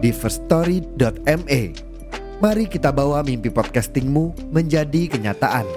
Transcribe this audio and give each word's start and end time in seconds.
di 0.00 0.10
firststory.me. 0.16 1.62
Mari 2.40 2.64
kita 2.72 2.88
bawa 2.88 3.20
mimpi 3.20 3.52
podcastingmu 3.52 4.48
menjadi 4.48 5.12
kenyataan. 5.12 5.68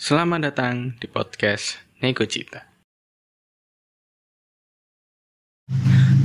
Selamat 0.00 0.52
datang 0.52 0.96
di 0.96 1.06
podcast 1.08 1.80
Nego 2.00 2.24
Cita. 2.24 2.64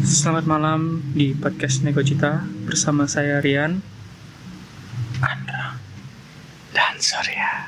Selamat 0.04 0.48
malam 0.48 1.04
di 1.12 1.36
podcast 1.36 1.84
Nego 1.84 2.00
Cita 2.04 2.44
bersama 2.64 3.04
saya 3.04 3.44
Rian. 3.44 3.84
Andra 5.20 5.76
dan 6.72 6.96
Surya. 7.04 7.68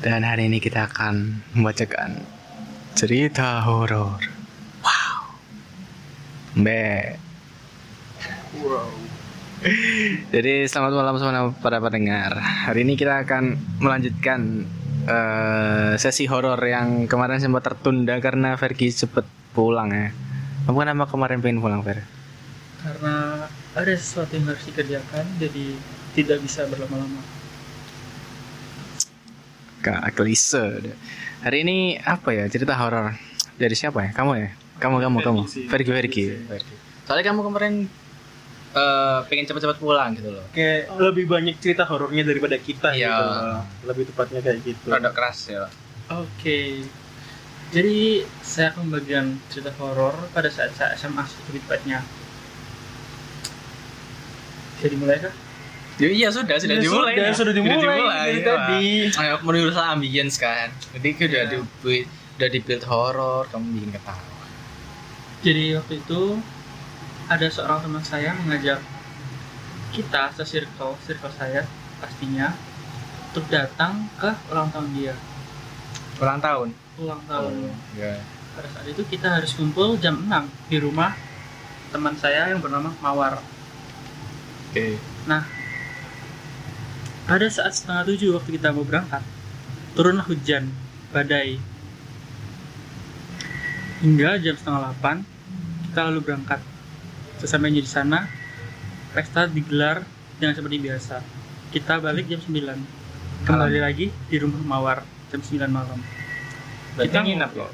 Dan 0.00 0.24
hari 0.24 0.48
ini 0.48 0.64
kita 0.64 0.88
akan 0.88 1.44
membacakan 1.52 2.39
cerita 2.94 3.62
horor. 3.62 4.18
Wow. 4.82 5.20
Be. 6.58 7.16
Wow. 8.60 8.88
Jadi 10.32 10.64
selamat 10.64 10.92
malam 10.96 11.16
semua 11.20 11.52
para 11.60 11.78
pendengar. 11.78 12.32
Hari 12.40 12.80
ini 12.82 12.96
kita 12.96 13.28
akan 13.28 13.60
melanjutkan 13.78 14.64
eh, 15.04 15.92
sesi 16.00 16.24
horor 16.24 16.58
yang 16.64 17.04
kemarin 17.06 17.38
sempat 17.38 17.68
tertunda 17.68 18.16
karena 18.18 18.56
Vergi 18.56 18.88
cepet 18.88 19.28
pulang 19.52 19.92
ya. 19.92 20.08
Kamu 20.64 20.76
kenapa 20.80 21.04
kemarin 21.08 21.44
pengen 21.44 21.60
pulang 21.60 21.84
Ver? 21.84 22.04
Karena 22.80 23.44
ada 23.76 23.92
sesuatu 23.92 24.32
yang 24.32 24.48
harus 24.48 24.64
dikerjakan, 24.64 25.24
jadi 25.36 25.76
tidak 26.16 26.40
bisa 26.40 26.64
berlama-lama. 26.64 27.39
Kak 29.80 30.12
klise. 30.12 30.80
Hari 31.40 31.64
ini 31.64 31.96
apa 31.96 32.36
ya 32.36 32.44
cerita 32.52 32.76
horor 32.76 33.16
dari 33.56 33.72
siapa 33.72 34.04
ya? 34.04 34.10
Kamu 34.12 34.32
ya? 34.36 34.50
Kamu 34.76 34.96
kamu 35.00 35.16
kamu. 35.20 35.40
Vergi 35.68 35.90
Vergi. 35.92 36.24
Soalnya 37.08 37.24
kamu 37.32 37.40
kemarin 37.48 37.74
eh, 38.70 39.18
pengen 39.26 39.44
cepat-cepat 39.44 39.78
pulang 39.80 40.14
gitu 40.14 40.30
loh. 40.30 40.44
kayak 40.52 40.94
lebih 40.94 41.26
banyak 41.26 41.58
cerita 41.58 41.82
horornya 41.82 42.22
daripada 42.22 42.54
kita 42.54 42.94
Iya. 42.94 43.08
gitu 43.08 43.22
loh. 43.24 43.64
lebih 43.88 44.04
tepatnya 44.12 44.40
kayak 44.40 44.58
gitu 44.62 44.86
Rada 44.86 45.10
keras 45.10 45.38
ya. 45.48 45.66
Oke. 46.12 46.84
Jadi 47.70 47.98
saya 48.42 48.70
akan 48.70 48.90
bagian 48.90 49.26
cerita 49.48 49.70
horor 49.78 50.12
pada 50.30 50.50
saat 50.50 50.70
saya 50.74 50.94
SMA 50.94 51.22
lebih 51.48 51.62
tepatnya. 51.64 52.02
Bisa 54.76 54.86
dimulai 54.86 55.18
kah? 55.18 55.34
Ya, 56.00 56.08
iya 56.08 56.28
sudah 56.32 56.56
sudah 56.56 56.76
Ya, 56.76 56.82
dimulai. 56.82 57.12
sudah, 57.12 57.28
ya. 57.28 57.36
sudah 57.36 57.52
dimulai 57.52 58.00
dari 58.00 58.40
ya. 58.40 58.46
tadi. 58.48 58.84
Ayo 59.12 59.34
menurut 59.44 59.72
saya 59.76 59.92
ambience 59.92 60.40
kan. 60.40 60.72
Jadi 60.96 61.08
kan 61.12 61.24
udah 61.28 61.42
Iya. 61.44 61.52
di 61.52 61.96
udah 62.40 62.48
di 62.48 62.58
build 62.58 62.84
horor, 62.88 63.44
kamu 63.52 63.66
bikin 63.76 63.90
ketawa. 63.92 64.24
Jadi 65.40 65.64
waktu 65.76 65.94
itu 66.00 66.20
ada 67.28 67.46
seorang 67.46 67.78
teman 67.84 68.00
saya 68.00 68.32
mengajak 68.34 68.80
kita 69.92 70.32
se-circle, 70.32 70.96
circle 71.04 71.32
saya 71.36 71.68
pastinya 72.00 72.56
untuk 73.28 73.44
datang 73.52 74.08
ke 74.16 74.32
ulang 74.48 74.72
tahun 74.72 74.88
dia. 74.96 75.14
Ulang 76.16 76.40
tahun. 76.40 76.68
Ulang 76.96 77.20
tahun. 77.28 77.52
Ya. 77.92 78.24
Pada 78.56 78.68
saat 78.72 78.88
itu 78.88 79.04
kita 79.04 79.36
harus 79.36 79.52
kumpul 79.52 80.00
jam 80.00 80.16
6 80.16 80.48
di 80.66 80.80
rumah 80.80 81.12
teman 81.92 82.16
saya 82.16 82.48
yang 82.48 82.64
bernama 82.64 82.88
Mawar. 82.98 83.36
Oke. 84.70 84.96
Pada 87.30 87.46
saat 87.46 87.78
setengah 87.78 88.10
tujuh 88.10 88.34
waktu 88.34 88.58
kita 88.58 88.74
mau 88.74 88.82
berangkat, 88.82 89.22
turunlah 89.94 90.26
hujan, 90.26 90.66
badai. 91.14 91.62
Hingga 94.02 94.42
jam 94.42 94.58
setengah 94.58 94.90
delapan, 94.90 95.22
kita 95.86 96.10
lalu 96.10 96.26
berangkat. 96.26 96.58
Sesampainya 97.38 97.86
di 97.86 97.86
sana, 97.86 98.26
pesta 99.14 99.46
digelar 99.46 100.02
dengan 100.42 100.58
seperti 100.58 100.82
biasa. 100.82 101.22
Kita 101.70 102.02
balik 102.02 102.26
jam 102.26 102.42
9. 102.42 103.46
Kembali 103.46 103.78
lagi 103.78 104.10
di 104.10 104.36
rumah 104.42 104.66
Mawar 104.66 105.06
jam 105.30 105.38
9 105.38 105.70
malam. 105.70 106.02
Berarti 106.98 107.14
Kita 107.14 107.22
nginap 107.22 107.50
ya? 107.54 107.70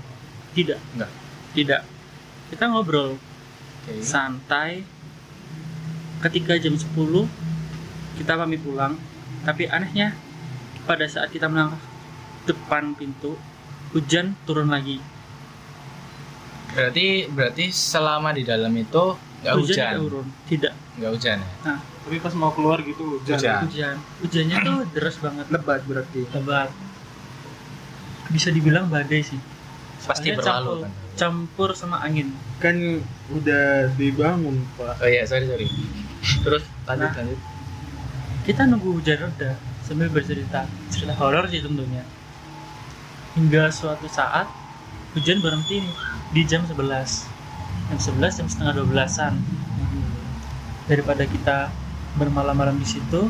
Tidak. 0.53 0.81
Enggak. 1.01 1.11
Tidak. 1.57 1.83
Kita 2.53 2.65
ngobrol 2.77 3.17
Oke. 3.17 4.05
santai. 4.05 4.85
Ketika 6.21 6.61
jam 6.61 6.77
10 6.77 7.25
kita 8.21 8.37
pamit 8.37 8.61
pulang, 8.61 9.01
tapi 9.45 9.67
anehnya 9.67 10.15
pada 10.87 11.05
saat 11.05 11.29
kita 11.29 11.51
melangkah 11.51 11.83
depan 12.47 12.95
pintu, 12.95 13.35
hujan 13.91 14.39
turun 14.47 14.71
lagi. 14.71 15.03
Berarti 16.73 17.27
berarti 17.27 17.65
selama 17.69 18.31
di 18.31 18.45
dalam 18.45 18.71
itu 18.73 19.17
nggak 19.43 19.55
hujan 19.55 19.67
hujan. 19.67 19.77
tidak 19.91 20.01
turun, 20.01 20.27
tidak. 20.49 20.73
Nggak 20.97 21.11
hujan 21.13 21.37
ya. 21.43 21.75
tapi 22.07 22.17
pas 22.23 22.35
mau 22.39 22.55
keluar 22.55 22.79
gitu 22.87 23.19
hujan 23.19 23.35
Hujan. 23.35 23.61
Hujan. 23.67 23.97
Hujannya 24.23 24.57
tuh 24.63 24.77
deras 24.95 25.17
banget, 25.19 25.47
lebat 25.51 25.81
berarti 25.85 26.21
lebat. 26.31 26.71
Bisa 28.31 28.55
dibilang 28.55 28.87
badai 28.87 29.23
sih. 29.23 29.39
Pasti 30.07 30.31
Soalnya 30.31 30.39
berlalu 30.39 30.71
campur, 30.71 30.79
kan. 30.87 30.93
campur 31.19 31.69
sama 31.75 31.97
angin. 31.99 32.31
kan 32.63 32.77
udah 33.35 33.91
dibangun 33.99 34.63
pak 34.79 35.03
Oh 35.03 35.09
iya, 35.09 35.27
sorry 35.27 35.45
sorry. 35.51 35.67
Terus 36.47 36.63
lanjut 36.87 37.11
Nah. 37.11 37.15
lanjut. 37.17 37.41
Kita 38.47 38.63
nunggu 38.63 39.03
hujan 39.03 39.27
reda 39.27 39.59
sambil 39.83 40.07
bercerita 40.07 40.71
cerita 40.87 41.19
horor 41.19 41.51
sih 41.51 41.59
tentunya. 41.59 42.07
Hingga 43.35 43.75
suatu 43.75 44.07
saat 44.07 44.47
hujan 45.19 45.43
berhenti 45.43 45.83
di 46.31 46.47
jam 46.47 46.63
11. 46.63 46.79
Jam 47.91 47.99
11 47.99 48.39
jam 48.39 48.47
setengah 48.47 48.87
12-an. 48.87 49.35
Daripada 50.87 51.27
kita 51.27 51.75
bermalam-malam 52.23 52.79
di 52.79 52.87
situ, 52.87 53.27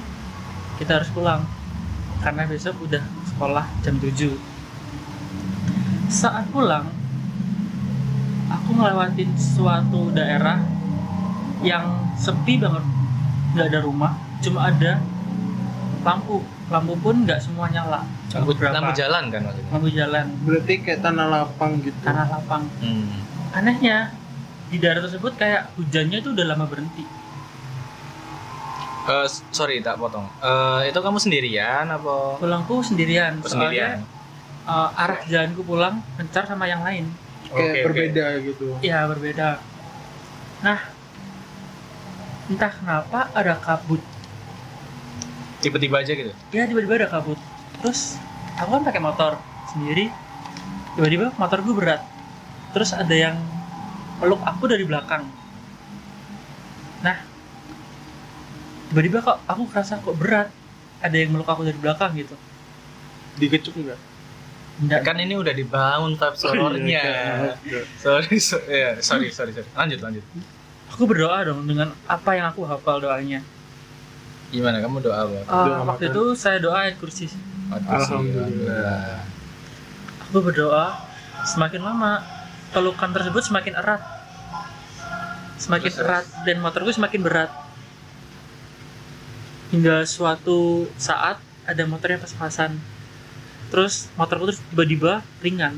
kita 0.77 1.01
harus 1.01 1.09
pulang 1.17 1.49
karena 2.21 2.45
besok 2.45 2.77
udah 2.85 3.01
sekolah 3.33 3.65
jam 3.81 3.97
7. 3.97 4.37
Saat 6.13 6.45
pulang, 6.53 6.93
aku 8.53 8.69
ngelewatin 8.69 9.33
suatu 9.33 10.13
daerah 10.13 10.61
yang 11.65 12.05
sepi 12.21 12.61
banget 12.61 12.85
nggak 13.57 13.73
ada 13.73 13.81
rumah 13.81 14.26
cuma 14.47 14.61
ada 14.65 14.93
lampu 16.01 16.39
lampu 16.67 16.95
pun 16.97 17.15
nggak 17.23 17.39
semua 17.39 17.67
nyala 17.67 18.01
Lampu, 18.29 18.53
lampu 18.59 18.93
jalan 18.93 19.25
kan 19.27 19.41
maksudnya. 19.43 19.71
lampu 19.71 19.89
jalan 19.91 20.27
berarti 20.43 20.75
kayak 20.79 21.01
tanah 21.01 21.27
lapang 21.27 21.73
gitu 21.81 21.99
tanah 22.01 22.27
lapang 22.29 22.63
Hmm. 22.79 23.11
anehnya 23.53 24.13
di 24.67 24.77
daerah 24.77 24.99
tersebut 25.01 25.35
kayak 25.35 25.71
hujannya 25.75 26.19
itu 26.21 26.31
udah 26.31 26.47
lama 26.47 26.67
berhenti 26.67 27.05
Eh, 29.07 29.23
sorry 29.53 29.79
tak 29.79 30.03
potong. 30.03 30.27
Eh, 30.37 30.91
itu 30.91 30.99
kamu 30.99 31.15
sendirian 31.17 31.87
apa? 31.89 32.43
pulangku 32.43 32.83
sendirian 32.83 33.39
Oh, 33.39 33.47
sendirian. 33.47 34.03
eh, 34.67 34.89
arah 34.97 35.23
jalanku 35.25 35.63
pulang 35.63 36.03
kencar 36.17 36.43
sama 36.43 36.67
yang 36.67 36.83
lain 36.83 37.07
kayak 37.47 37.55
Oke, 37.55 37.71
oke. 37.71 37.87
berbeda 37.87 38.27
gitu 38.43 38.67
ya 38.83 39.07
berbeda 39.07 39.63
nah 40.59 40.81
entah 42.47 42.73
kenapa 42.73 43.31
ada 43.31 43.55
kabut 43.57 44.03
Tiba-tiba 45.59 45.99
aja 45.99 46.13
gitu. 46.13 46.33
ya 46.53 46.65
tiba-tiba 46.65 46.95
ada 46.97 47.09
kabut. 47.09 47.39
Terus 47.81 48.21
aku 48.57 48.71
kan 48.71 48.83
pakai 48.85 49.01
motor 49.01 49.33
sendiri. 49.69 50.13
Tiba-tiba 50.95 51.33
motor 51.35 51.59
gue 51.61 51.75
berat. 51.75 52.03
Terus 52.71 52.93
ada 52.93 53.13
yang 53.13 53.37
peluk 54.17 54.41
aku 54.41 54.65
dari 54.67 54.85
belakang. 54.85 55.25
Nah 57.01 57.17
tiba-tiba 58.87 59.19
kok 59.21 59.39
aku 59.45 59.63
kerasa 59.67 59.99
kok 59.99 60.15
berat 60.15 60.49
ada 60.99 61.13
yang 61.13 61.31
meluk 61.31 61.47
aku 61.47 61.65
dari 61.65 61.77
belakang 61.77 62.15
gitu. 62.15 62.37
Dikecup 63.37 63.75
enggak 63.77 64.01
Enggak, 64.77 65.01
Kan 65.03 65.17
ini 65.17 65.33
udah 65.35 65.53
dibangun 65.53 66.13
vibes 66.15 66.41
Oh, 66.43 66.53
horornya. 66.53 66.85
iya, 66.85 67.05
kayak- 67.65 67.89
sorry, 67.97 68.37
so, 68.37 68.61
ya, 68.63 69.01
sorry, 69.01 69.33
sorry, 69.33 69.49
sorry. 69.51 69.65
Lanjut, 69.73 70.01
lanjut. 70.01 70.25
aku 70.87 71.03
berdoa 71.05 71.45
dong 71.45 71.65
dengan 71.65 71.97
apa 72.05 72.31
yang 72.33 72.47
aku 72.47 72.61
hafal 72.63 73.01
doanya 73.01 73.41
Gimana? 74.49 74.79
Kamu 74.79 75.03
doa 75.03 75.27
apa? 75.27 75.37
Eh, 75.37 75.45
Doa 75.45 75.83
waktu 75.83 76.07
makan. 76.07 76.15
itu 76.15 76.23
saya 76.39 76.59
doa 76.59 76.77
ayat 76.87 76.97
kursi. 76.97 77.27
Alhamdulillah. 77.67 79.27
aku 80.27 80.39
berdoa 80.43 80.95
semakin 81.43 81.83
lama 81.83 82.23
pelukan 82.71 83.11
tersebut 83.11 83.43
semakin 83.43 83.75
erat. 83.75 84.03
Semakin 85.57 85.91
Terus, 85.91 86.03
erat 86.03 86.27
dan 86.45 86.57
motorku 86.61 86.91
semakin 86.91 87.21
berat. 87.23 87.51
Hingga 89.75 90.07
suatu 90.07 90.87
saat 90.95 91.43
ada 91.67 91.83
motor 91.85 92.15
yang 92.15 92.23
pas-pasan. 92.23 92.79
Terus 93.67 94.07
motorku 94.15 94.47
terus 94.47 94.63
tiba-tiba 94.71 95.27
ringan 95.43 95.75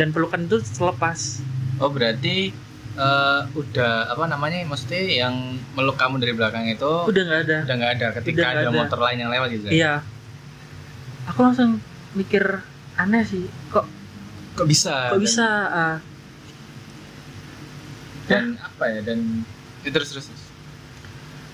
dan 0.00 0.16
pelukan 0.16 0.48
itu 0.48 0.64
terlepas. 0.64 1.44
Oh 1.76 1.92
berarti 1.92 2.56
eh, 2.94 3.40
udah 3.52 3.92
apa 4.08 4.24
namanya 4.26 4.60
maksudnya 4.62 5.00
yang 5.00 5.34
meluk 5.72 5.96
kamu 5.96 6.18
dari 6.18 6.32
belakang 6.32 6.64
itu 6.66 6.92
udah 7.02 7.22
nggak 7.22 7.40
ada 7.42 7.58
udah 7.62 7.74
nggak 7.74 7.92
ada 7.94 8.06
ketika 8.18 8.40
Udah 8.42 8.48
ada 8.54 8.62
ada. 8.66 8.78
motor 8.78 8.98
lain 9.00 9.18
yang 9.18 9.30
lewat 9.30 9.48
gitu. 9.50 9.66
ya? 9.66 9.72
iya 9.72 9.92
aku 11.24 11.38
langsung 11.40 11.80
mikir 12.12 12.60
aneh 12.94 13.22
sih 13.22 13.44
kok 13.68 13.86
Kok 14.52 14.68
bisa? 14.68 15.08
kok 15.08 15.16
Dan- 15.16 15.24
bisa 15.24 15.48
ah, 15.66 15.96
Dan 18.22 18.54
apa 18.56 18.84
ya 18.86 19.00
dan 19.02 19.18
ya, 19.82 19.90
terus 19.90 20.08
terus. 20.08 20.28
terus. 20.28 20.42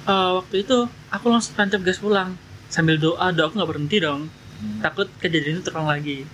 eh, 0.05 0.31
waktu 0.35 0.55
itu 0.63 0.79
aku 1.09 1.27
langsung 1.29 1.55
tancap 1.55 1.81
gas 1.81 1.99
pulang 1.99 2.35
sambil 2.69 2.99
doa 2.99 3.31
doa 3.31 3.47
aku 3.47 3.55
nggak 3.57 3.71
berhenti 3.71 3.99
dong 3.99 4.29
Hmm. 4.59 4.83
takut 4.83 5.07
kejadian 5.23 5.55
itu 5.55 5.63
terulang 5.63 5.87
lagi 5.87 6.27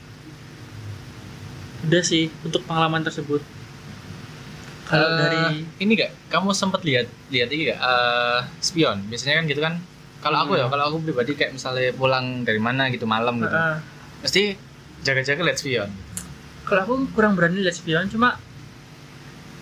udah 1.84 2.00
sih 2.00 2.32
untuk 2.40 2.64
pengalaman 2.64 3.04
tersebut 3.04 3.44
kalau 4.84 5.06
Eh, 5.06 5.16
dari 5.16 5.40
ini 5.78 5.92
gak 5.94 6.12
kamu 6.28 6.52
sempat 6.52 6.82
lihat 6.82 7.08
lihat 7.28 7.48
ini 7.48 7.68
gak 7.68 7.78
eh, 7.78 8.38
spion. 8.58 9.04
Biasanya 9.06 9.34
kan 9.36 9.44
gitu 9.46 9.60
kan? 9.60 9.74
Kalau 10.20 10.38
aku 10.40 10.52
ya 10.54 10.64
Hmm. 10.64 10.72
kalau 10.72 10.84
aku 10.86 10.96
pribadi 11.02 11.32
kayak 11.32 11.52
misalnya 11.52 11.92
pulang 11.92 12.42
dari 12.42 12.56
mana 12.58 12.88
gitu 12.88 13.04
malam 13.04 13.38
gitu. 13.38 13.52
Mesti 14.20 14.56
jaga-jaga 15.00 15.40
lihat 15.42 15.58
spion. 15.58 15.90
Kalau 16.64 16.80
aku 16.82 16.94
kurang 17.12 17.34
berani 17.34 17.60
lihat 17.60 17.74
spion 17.74 18.08
cuma 18.08 18.40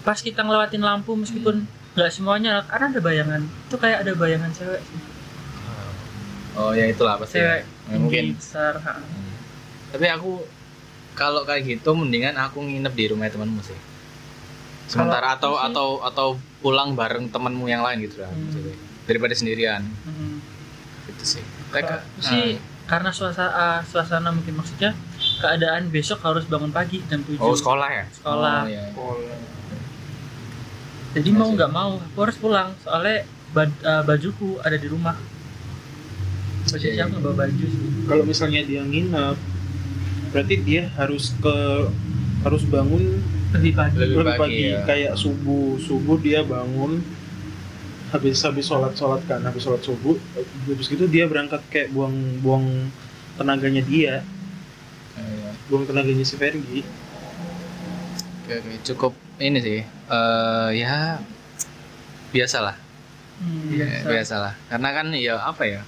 pas 0.03 0.15
kita 0.17 0.39
ngelewatin 0.41 0.81
lampu 0.81 1.15
meskipun 1.15 1.67
nggak 1.93 2.11
semuanya 2.11 2.63
karena 2.65 2.87
ada 2.89 3.01
bayangan. 3.01 3.43
Itu 3.67 3.77
kayak 3.77 4.03
ada 4.03 4.13
bayangan 4.13 4.51
cewek 4.51 4.81
sih. 4.81 5.01
oh 6.53 6.71
ya 6.71 6.85
itulah 6.85 7.17
pasti 7.17 7.39
cewek 7.39 7.63
Ya, 7.83 7.97
mungkin. 7.97 8.25
besar. 8.37 8.77
Hmm. 8.77 9.03
tapi 9.91 10.07
aku 10.07 10.45
kalau 11.13 11.43
kayak 11.43 11.65
gitu 11.67 11.91
mendingan 11.93 12.37
aku 12.37 12.61
nginep 12.61 12.93
di 12.93 13.05
rumah 13.09 13.27
temanmu 13.27 13.61
sih 13.61 13.77
sementara 14.93 15.27
atau 15.33 15.53
sih- 15.55 15.65
atau 15.67 15.89
atau 16.03 16.29
pulang 16.59 16.93
bareng 16.93 17.27
temanmu 17.27 17.65
yang 17.65 17.81
lain 17.81 18.05
gitu 18.05 18.21
lah 18.21 18.29
Hmm. 18.29 18.77
daripada 19.03 19.33
sendirian. 19.33 19.83
Hmm. 20.05 20.39
gitu 21.05 21.25
sih. 21.29 21.43
Mereka, 21.69 21.95
aku 21.99 22.21
sih 22.23 22.47
karena 22.85 23.11
suasana 23.11 23.49
suasana 23.83 24.29
mungkin 24.29 24.55
maksudnya 24.55 24.93
keadaan 25.39 25.89
besok 25.89 26.21
harus 26.21 26.45
bangun 26.45 26.71
pagi 26.71 27.01
jam 27.03 27.19
7 27.21 27.41
oh 27.41 27.53
sekolah 27.53 27.89
ya? 27.91 28.05
Sekolah. 28.13 28.69
oh, 28.95 29.19
iya. 29.19 29.37
jadi 31.13 31.27
Iya 31.27 31.37
mau 31.37 31.49
nggak 31.51 31.71
mau 31.71 31.93
aku 31.99 32.19
harus 32.21 32.37
pulang. 32.37 32.69
Soalnya 32.79 33.25
baj- 33.51 33.83
eh, 33.83 34.03
bajuku 34.03 34.61
ada 34.61 34.77
di 34.77 34.87
rumah. 34.87 35.17
Baju 36.65 36.79
Iya, 36.79 36.91
iya. 36.91 37.03
aku 37.03 37.11
nggak 37.13 37.25
bawa 37.25 37.37
baju 37.39 37.65
sih. 37.65 37.83
Kalau 38.07 38.25
misalnya 38.25 38.61
dia 38.63 38.83
nginep, 38.83 39.37
berarti 40.31 40.55
dia 40.63 40.83
harus 40.95 41.35
ke 41.37 41.57
harus 42.41 42.63
bangun 42.65 43.21
lebih 43.53 43.73
pagi 43.73 43.95
Lebih 43.95 44.15
lebih 44.15 44.25
pagi, 44.27 44.41
pagi, 44.41 44.65
ya. 44.67 44.81
kayak 44.85 45.13
subuh 45.15 45.77
subuh 45.79 46.17
dia 46.17 46.41
bangun 46.43 47.05
habis 48.09 48.37
habis 48.39 48.65
sholat 48.65 48.93
sholat 48.93 49.21
kan 49.23 49.41
habis 49.41 49.61
sholat 49.61 49.81
subuh 49.81 50.17
habis 50.67 50.87
gitu 50.87 51.05
dia 51.07 51.25
berangkat 51.25 51.61
kayak 51.67 51.89
buang 51.91 52.13
buang 52.39 52.89
tenaganya 53.35 53.83
dia 53.83 54.15
Iya. 55.13 55.51
buang 55.67 55.85
tenaganya 55.85 56.21
si 56.23 56.35
Fergie 56.35 56.85
Oke, 58.43 58.59
oke. 58.59 58.73
cukup 58.83 59.13
ini 59.39 59.59
sih 59.59 59.81
eh 59.85 60.69
ya 60.75 61.21
biasalah 62.31 62.77
Hmm, 63.35 63.75
Ya, 63.75 63.87
biasa. 63.91 64.07
biasalah 64.07 64.53
karena 64.67 64.89
kan 64.93 65.07
ya 65.11 65.35
apa 65.37 65.65
ya 65.65 65.83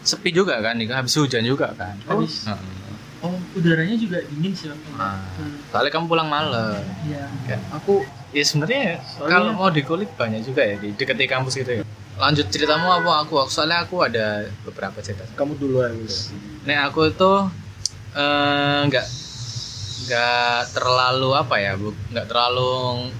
sepi 0.00 0.30
juga 0.30 0.60
kan 0.60 0.78
ini 0.78 0.86
habis 0.88 1.10
hujan 1.12 1.42
juga 1.42 1.74
kan 1.74 1.98
Habis- 2.04 2.46
Heeh. 2.46 2.77
Oh 3.24 3.34
udaranya 3.58 3.96
juga 3.98 4.22
dingin 4.30 4.52
sih 4.54 4.66
waktu 4.70 4.86
itu. 4.86 4.98
Ah. 4.98 5.18
Hmm, 5.38 5.56
soalnya 5.70 5.90
kamu 5.90 6.06
pulang 6.06 6.28
malam 6.30 6.78
iya 7.06 7.24
kan 7.46 7.60
aku 7.74 8.06
ya 8.30 8.44
sebenarnya 8.44 9.02
Soalnya- 9.02 9.30
kalau 9.32 9.50
mau 9.56 9.68
dikulik 9.72 10.10
banyak 10.14 10.42
juga 10.46 10.62
ya 10.62 10.76
di 10.78 10.94
dekat 10.94 11.18
kampus 11.26 11.58
gitu 11.58 11.80
ya 11.80 11.82
lanjut 12.18 12.46
ceritamu 12.50 12.90
apa 12.90 13.26
aku 13.26 13.34
aku 13.42 13.50
soalnya 13.50 13.86
aku 13.86 14.02
ada 14.02 14.46
beberapa 14.66 14.98
cerita 14.98 15.22
kamu 15.38 15.54
dulu 15.54 15.82
Agus 15.86 16.34
Nek 16.66 16.90
aku 16.90 17.10
itu 17.14 17.32
eh, 18.18 18.80
nggak 18.90 19.06
nggak 20.08 20.72
terlalu 20.72 21.30
apa 21.36 21.54
ya, 21.60 21.76
bu, 21.76 21.92
nggak 22.08 22.26
terlalu 22.32 22.70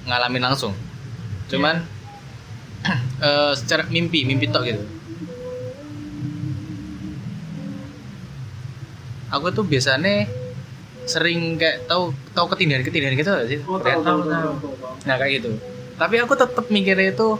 ngalamin 0.09 0.43
langsung. 0.49 0.73
Cuman 1.45 1.85
eh, 3.21 3.53
secara 3.53 3.85
mimpi, 3.93 4.25
mimpi 4.25 4.49
tok 4.49 4.63
gitu. 4.65 4.83
Aku 9.29 9.53
tuh 9.53 9.65
biasanya 9.65 10.25
sering 11.09 11.57
kayak 11.57 11.89
tahu 11.89 12.13
tahu 12.37 12.45
ketindihan 12.53 12.85
ketindihan 12.85 13.13
gitu 13.17 13.29
gak 13.33 13.49
sih? 13.49 13.59
Ren? 13.61 13.97
tahu, 14.05 14.19
tahu. 14.25 14.51
Nah 15.05 15.15
kayak 15.17 15.31
gitu. 15.41 15.51
Tapi 15.97 16.15
aku 16.21 16.33
tetap 16.37 16.65
mikirnya 16.69 17.13
itu 17.13 17.37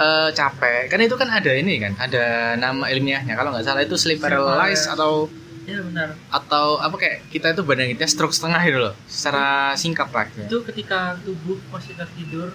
eh, 0.00 0.30
capek. 0.32 0.88
Kan 0.92 1.00
itu 1.00 1.16
kan 1.16 1.28
ada 1.28 1.52
ini 1.52 1.80
kan, 1.80 1.92
ada 1.96 2.54
nama 2.60 2.88
ilmiahnya. 2.92 3.34
Kalau 3.36 3.52
nggak 3.52 3.64
salah 3.64 3.82
itu 3.84 3.96
sleep 3.96 4.20
paralysis 4.20 4.88
atau 4.88 5.28
iya 5.70 5.80
benar 5.86 6.08
atau 6.34 6.82
apa 6.82 6.96
kayak 6.98 7.30
kita 7.30 7.54
itu 7.54 7.62
badan 7.62 7.94
kita 7.94 8.10
stroke 8.10 8.34
setengah 8.34 8.60
gitu 8.66 8.78
loh 8.82 8.94
secara 9.06 9.76
singkat 9.78 10.10
lah 10.10 10.26
gitu. 10.26 10.42
itu 10.50 10.58
ketika 10.72 11.14
tubuh 11.22 11.58
masih 11.70 11.94
tertidur 11.94 12.50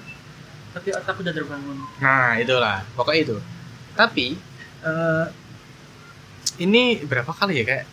tapi 0.76 0.92
otak 0.92 1.16
udah 1.24 1.32
terbangun 1.32 1.78
nah 2.04 2.36
itulah 2.36 2.84
pokoknya 3.00 3.20
itu 3.24 3.38
tapi 3.96 4.36
eh, 4.84 5.26
ini 6.60 7.04
berapa 7.08 7.32
kali 7.32 7.64
ya 7.64 7.64
kayak 7.64 7.86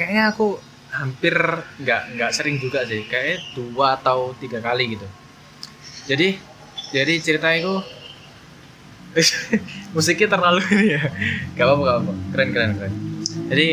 kayaknya 0.00 0.32
aku 0.32 0.56
hampir 0.96 1.36
nggak 1.84 2.16
nggak 2.16 2.30
sering 2.32 2.56
juga 2.56 2.88
sih. 2.88 3.04
Kayak 3.04 3.44
dua 3.52 4.00
atau 4.00 4.32
tiga 4.40 4.64
kali 4.64 4.96
gitu. 4.96 5.04
Jadi 6.08 6.40
jadi 6.96 7.12
cerita 7.20 7.52
itu 7.52 7.84
musiknya 9.94 10.32
terlalu 10.32 10.64
ini 10.72 10.86
ya. 10.96 11.04
Gak 11.52 11.66
apa 11.68 11.74
gak 11.84 11.96
apa 12.00 12.12
keren 12.32 12.48
keren 12.56 12.70
keren. 12.80 12.94
Jadi 13.52 13.68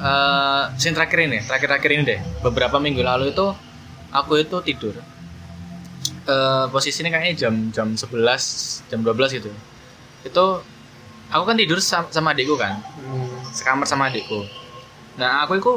eh 0.00 0.62
yang 0.70 0.94
terakhir 0.94 1.18
ini 1.26 1.38
terakhir 1.42 1.68
terakhir 1.74 1.90
ini 1.98 2.02
deh. 2.06 2.20
Beberapa 2.46 2.78
minggu 2.78 3.02
lalu 3.02 3.34
itu 3.34 3.50
aku 4.14 4.38
itu 4.38 4.56
tidur. 4.62 4.94
Eh 6.30 6.64
posisinya 6.70 7.10
kayaknya 7.10 7.34
jam 7.34 7.54
jam 7.74 7.98
11 7.98 8.86
jam 8.86 9.02
12 9.02 9.42
gitu. 9.42 9.50
Itu 10.22 10.62
aku 11.34 11.42
kan 11.42 11.56
tidur 11.58 11.82
sama, 11.82 12.06
sama 12.14 12.32
adikku 12.38 12.54
kan? 12.54 12.78
Hmm, 12.78 13.28
sekamar 13.50 13.90
sama 13.90 14.06
adikku 14.06 14.59
nah 15.20 15.44
aku 15.44 15.60
itu 15.60 15.72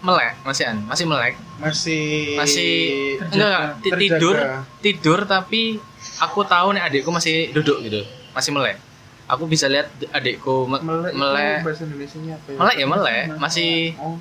melek 0.00 0.32
masih 0.44 0.64
an 0.64 0.76
masih 0.88 1.04
melek. 1.04 1.34
Masih 1.60 2.04
masih 2.40 2.72
Terjaga. 3.20 3.36
enggak, 3.36 3.60
enggak, 3.84 3.98
tidur 4.00 4.36
tidur 4.80 5.18
tapi 5.28 5.62
aku 6.16 6.40
tahu 6.48 6.72
nih 6.72 6.82
adikku 6.88 7.10
masih 7.12 7.52
duduk 7.52 7.84
gitu. 7.84 8.00
Masih 8.32 8.50
melek. 8.56 8.80
Aku 9.30 9.46
bisa 9.46 9.70
lihat 9.70 9.92
adikku 10.10 10.66
me- 10.66 10.82
melek, 10.82 11.12
melek. 11.14 11.60
bahasa 11.62 11.84
Indonesia 11.86 12.18
apa 12.34 12.48
ya? 12.48 12.56
Melek 12.58 12.76
ya 12.80 12.86
melek. 12.88 13.24
Masih 13.36 13.72
oh, 14.00 14.16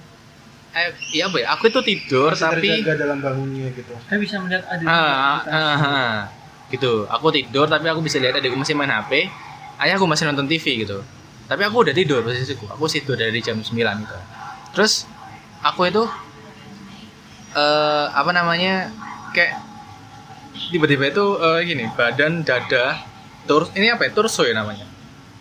eh 0.76 0.92
iya 1.16 1.24
apa 1.32 1.38
ya? 1.40 1.48
Aku 1.56 1.64
itu 1.72 1.80
tidur 1.82 2.30
masih 2.36 2.44
tapi 2.46 2.68
terjaga 2.68 2.94
dalam 3.00 3.18
bangunnya 3.24 3.68
gitu. 3.74 3.94
Saya 4.06 4.20
bisa 4.20 4.36
melihat 4.44 4.64
ada 4.68 4.84
ah, 4.84 4.92
ah, 4.92 5.40
ah, 5.48 5.80
ah. 5.80 6.16
gitu. 6.70 7.08
Aku 7.08 7.32
tidur 7.32 7.66
tapi 7.72 7.88
aku 7.88 8.04
bisa 8.04 8.20
lihat 8.20 8.36
adikku 8.36 8.60
masih 8.60 8.76
main 8.76 8.92
HP 8.92 9.32
ayahku 9.80 10.04
masih 10.04 10.28
nonton 10.28 10.46
TV 10.46 10.84
gitu. 10.84 11.00
Tapi 11.48 11.66
aku 11.66 11.88
udah 11.88 11.96
tidur 11.96 12.22
posisiku. 12.22 12.68
Aku 12.70 12.86
tidur 12.92 13.16
dari 13.16 13.40
jam 13.40 13.58
9 13.58 13.72
gitu 13.74 14.20
terus 14.74 15.10
aku 15.66 15.90
itu 15.90 16.04
eh 17.58 18.06
apa 18.14 18.30
namanya 18.30 18.94
kayak 19.34 19.58
tiba-tiba 20.70 21.10
itu 21.10 21.26
eh, 21.42 21.60
gini 21.66 21.86
badan 21.98 22.46
dada 22.46 23.02
terus 23.50 23.74
ini 23.74 23.90
apa 23.90 24.06
ya? 24.06 24.12
Torso 24.14 24.46
ya 24.46 24.54
namanya? 24.54 24.86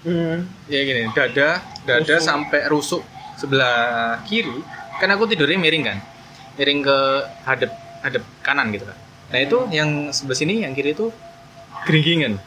Hmm. 0.07 0.47
ya 0.71 0.81
gini 0.87 1.11
dada 1.13 1.61
dada 1.85 2.15
Rusuk. 2.17 2.23
sampai 2.23 2.61
rusuk 2.71 3.03
sebelah 3.35 4.23
kiri 4.25 4.63
kan 5.03 5.11
aku 5.13 5.29
tidurnya 5.29 5.59
miring 5.61 5.85
kan? 5.85 5.99
Miring 6.57 6.81
ke 6.83 6.99
hadap 7.45 7.71
hadap 8.01 8.23
kanan 8.41 8.73
gitu 8.73 8.89
kan? 8.89 8.99
Nah 9.29 9.39
itu 9.45 9.59
yang 9.69 10.09
sebelah 10.15 10.39
sini 10.39 10.65
yang 10.65 10.73
kiri 10.73 10.97
itu 10.97 11.13
geringgingan 11.85 12.41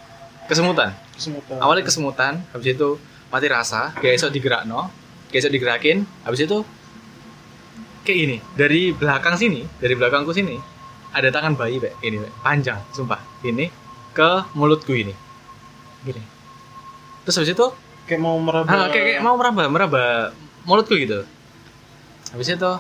kesemutan. 0.50 0.96
Kesemutan. 1.16 1.56
Awalnya 1.62 1.86
kesemutan 1.86 2.34
habis 2.50 2.74
itu 2.74 2.98
mati 3.30 3.48
rasa 3.48 3.94
kayak 4.02 4.20
esok 4.20 4.34
digerak 4.34 4.68
no 4.68 4.92
kayak 5.32 5.48
esok 5.48 5.54
digerakin 5.56 6.04
habis 6.28 6.44
itu 6.44 6.62
kayak 8.04 8.18
gini 8.18 8.38
dari 8.54 8.92
belakang 8.92 9.40
sini 9.40 9.64
dari 9.80 9.94
belakangku 9.96 10.36
sini 10.36 10.60
ada 11.12 11.28
tangan 11.28 11.60
bayi 11.60 11.78
Pak. 11.80 12.00
ini 12.08 12.18
Pak. 12.24 12.32
panjang 12.40 12.80
sumpah. 12.96 13.20
Ini 13.44 13.68
ke 14.16 14.48
mulutku 14.56 14.96
ini. 14.96 15.12
Gini. 16.08 16.24
Terus 17.28 17.36
habis 17.36 17.52
itu 17.52 17.68
kayak 18.08 18.22
mau 18.24 18.40
meraba 18.40 18.68
Ah, 18.68 18.88
kayak, 18.90 19.20
kayak 19.20 19.22
mau 19.24 19.36
meraba 19.36 19.64
meraba 19.68 20.04
mulutku 20.64 20.96
gitu. 20.96 21.28
Habis 22.32 22.56
itu 22.56 22.72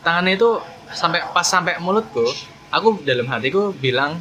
tangannya 0.00 0.40
itu 0.40 0.56
sampai 0.90 1.20
pas 1.36 1.44
sampai 1.44 1.76
mulutku 1.78 2.24
aku 2.72 3.04
dalam 3.04 3.28
hatiku 3.28 3.76
bilang 3.76 4.18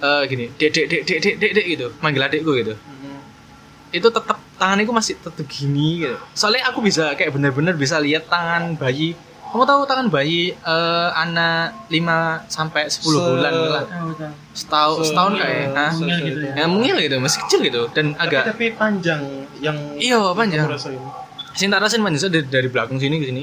eh 0.00 0.22
gini 0.26 0.48
dek 0.56 0.70
dek 0.72 0.86
dek 0.88 1.02
dek 1.04 1.34
dek 1.38 1.52
dek 1.60 1.66
gitu. 1.68 1.86
Manggil 2.00 2.24
adikku 2.24 2.56
gitu. 2.56 2.74
Itu 3.92 4.08
tetap 4.08 4.40
tanganku 4.58 4.90
masih 4.90 5.14
tetap 5.16 5.46
gini 5.46 6.02
gitu 6.02 6.16
soalnya 6.34 6.66
aku 6.66 6.78
bisa 6.80 7.14
kayak 7.14 7.30
bener-bener 7.30 7.72
bisa 7.72 7.96
lihat 7.96 8.26
tangan 8.26 8.74
bayi 8.74 9.14
kamu 9.48 9.64
tahu 9.64 9.80
tangan 9.86 10.06
bayi 10.08 10.52
eh, 10.52 11.08
anak 11.14 11.72
5 11.88 11.96
sampai 12.46 12.84
10 12.84 13.00
Se- 13.00 13.08
bulan 13.08 13.54
lah 13.54 13.84
Tahu, 13.86 14.10
tahu. 14.12 14.32
setahun 14.52 14.96
Se- 14.98 15.04
setahun 15.08 15.32
kayak 15.34 15.66
se- 15.88 16.04
se- 16.04 16.20
gitu 16.20 16.38
ya. 16.42 16.52
ya 16.52 16.66
mungil 16.66 16.96
gitu 16.98 17.16
masih 17.16 17.38
kecil 17.46 17.60
gitu 17.62 17.82
dan 17.90 18.12
Tapi, 18.12 18.22
agak 18.28 18.42
tapi 18.50 18.66
panjang 18.74 19.22
yang 19.58 19.76
Iya, 19.96 20.20
panjang. 20.36 20.68
sini 21.54 21.70
tak 21.70 21.80
rasain 21.80 21.98
manis 21.98 22.22
dari, 22.22 22.44
dari 22.44 22.68
belakang 22.68 23.00
sini 23.00 23.16
ke 23.16 23.26
sini 23.26 23.42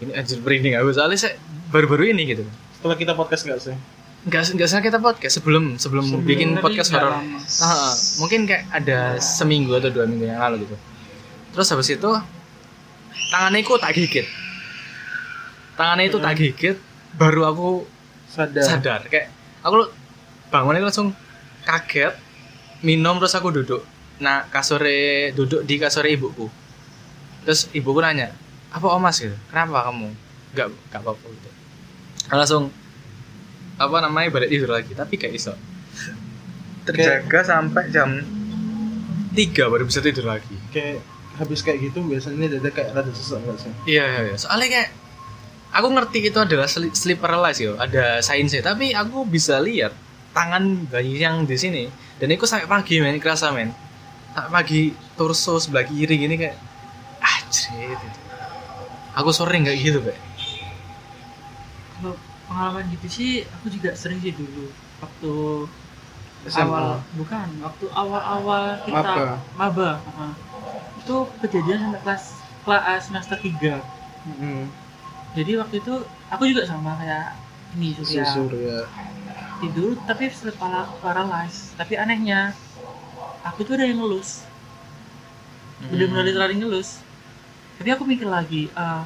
ini 0.00 0.10
anjir 0.10 0.42
merinding 0.42 0.74
aku 0.74 0.90
soalnya 0.90 1.16
saya 1.16 1.38
baru-baru 1.70 2.10
ini 2.10 2.26
gitu 2.26 2.44
Setelah 2.74 2.96
kita 2.98 3.12
podcast 3.14 3.46
nggak 3.46 3.60
sih? 3.62 3.76
Nggak 4.24 4.56
nggak 4.56 4.68
salah 4.68 4.84
kita 4.84 4.98
podcast 5.04 5.36
sebelum 5.36 5.76
sebelum, 5.76 6.04
Sebelum, 6.08 6.24
bikin 6.24 6.56
podcast 6.56 6.88
horor. 6.96 7.20
Ah, 7.60 7.92
mungkin 8.16 8.48
kayak 8.48 8.72
ada 8.72 9.20
seminggu 9.20 9.76
atau 9.76 9.92
dua 9.92 10.08
minggu 10.08 10.24
yang 10.24 10.40
lalu 10.40 10.64
gitu. 10.64 10.76
Terus 11.52 11.68
habis 11.68 11.92
itu 11.92 12.10
tangannya 13.28 13.60
ku 13.60 13.76
tak 13.76 13.92
gigit. 13.92 14.24
Tangannya 15.76 16.08
itu 16.08 16.16
tak 16.16 16.34
gigit 16.40 16.76
baru 17.20 17.52
aku 17.52 17.68
Sadar. 18.32 18.64
sadar. 18.64 19.00
Kayak 19.12 19.28
aku 19.60 19.92
bangun 20.48 20.80
itu 20.80 20.86
langsung 20.88 21.08
kaget 21.68 22.16
minum 22.80 23.20
terus 23.20 23.36
aku 23.36 23.52
duduk. 23.52 23.84
Nah 24.24 24.48
kasure 24.48 25.36
duduk 25.36 25.68
di 25.68 25.76
kasure 25.76 26.08
ibuku. 26.08 26.48
Terus 27.44 27.68
ibuku 27.76 28.00
nanya 28.00 28.32
apa 28.72 28.88
omas 28.88 29.20
gitu. 29.20 29.36
Kenapa 29.52 29.92
kamu? 29.92 30.08
Nggak 30.56 30.66
nggak 30.90 31.00
apa-apa 31.04 31.26
gitu. 31.28 31.50
Aku 32.32 32.36
langsung 32.40 32.64
apa 33.78 33.96
namanya 34.02 34.28
balik 34.30 34.50
tidur 34.50 34.70
lagi. 34.74 34.92
Tapi 34.94 35.14
kayak 35.18 35.34
iso. 35.34 35.54
Terjaga 36.84 37.40
sampai 37.42 37.88
jam 37.90 38.20
3 39.34 39.72
baru 39.72 39.84
bisa 39.88 40.00
tidur 40.04 40.30
lagi. 40.30 40.54
Kayak 40.70 41.02
habis 41.34 41.60
kayak 41.66 41.90
gitu 41.90 42.04
biasanya 42.06 42.46
dada 42.58 42.70
kayak 42.70 42.94
rada 42.94 43.10
sesak 43.10 43.42
nggak 43.42 43.58
sih? 43.58 43.72
iya 43.90 44.06
iya 44.06 44.20
iya. 44.30 44.36
soalnya 44.38 44.70
kayak 44.70 44.90
aku 45.74 45.88
ngerti 45.90 46.18
itu 46.30 46.38
adalah 46.38 46.70
sleep 46.70 47.18
paralysis 47.18 47.66
yo. 47.66 47.72
Ada 47.74 48.22
sainsnya. 48.22 48.62
Tapi 48.62 48.94
aku 48.94 49.26
bisa 49.26 49.58
lihat 49.58 49.90
tangan 50.30 50.86
bayi 50.86 51.18
yang 51.18 51.42
di 51.42 51.58
sini. 51.58 51.90
Dan 52.22 52.30
itu 52.30 52.46
sampai 52.46 52.70
pagi 52.70 53.02
men. 53.02 53.18
Kerasa 53.18 53.50
men. 53.50 53.74
Sampai 54.34 54.50
pagi 54.50 54.82
torso 55.18 55.58
sebelah 55.58 55.82
kiri 55.86 56.14
gini 56.14 56.34
kayak 56.38 56.56
ah 57.24 57.38
gitu. 57.48 58.08
aku 59.16 59.30
sering 59.32 59.64
nggak 59.64 59.78
gitu 59.80 59.98
kayak 60.04 60.20
pengalaman 62.44 62.84
gitu 62.90 63.06
sih 63.06 63.30
aku 63.50 63.66
juga 63.68 63.94
sering 63.94 64.18
sih 64.18 64.30
dulu 64.30 64.68
waktu 64.98 65.32
SMA. 66.44 66.60
awal 66.60 66.86
bukan 67.14 67.48
waktu 67.60 67.84
awal-awal 67.90 68.64
kita 68.82 69.00
Maba. 69.00 69.36
maba 69.56 69.90
uh-uh. 69.98 70.32
itu 70.98 71.14
kejadian 71.40 71.78
sampai 71.82 72.00
kelas 72.02 72.24
kelas 72.62 73.02
semester 73.02 73.36
3 73.36 73.80
Hmm. 74.24 74.72
jadi 75.36 75.60
waktu 75.60 75.84
itu 75.84 75.94
aku 76.26 76.48
juga 76.48 76.64
sama 76.64 76.96
kayak 76.96 77.36
ini 77.74 77.92
Si 77.94 78.16
Surya 78.16 78.88
tidur 79.60 80.00
tapi 80.02 80.28
sleep 80.28 80.56
para 80.56 80.88
paralyzed 80.98 81.76
tapi 81.76 81.92
anehnya 81.94 82.56
aku 83.42 83.62
tuh 83.62 83.76
ada 83.76 83.84
yang 83.84 84.00
ngelus 84.00 84.48
Hmm. 85.74 85.92
bener-bener 85.92 86.24
literally 86.24 86.56
ngelus 86.56 87.04
tapi 87.76 87.88
aku 87.90 88.06
mikir 88.06 88.24
lagi 88.24 88.72
ah, 88.72 89.04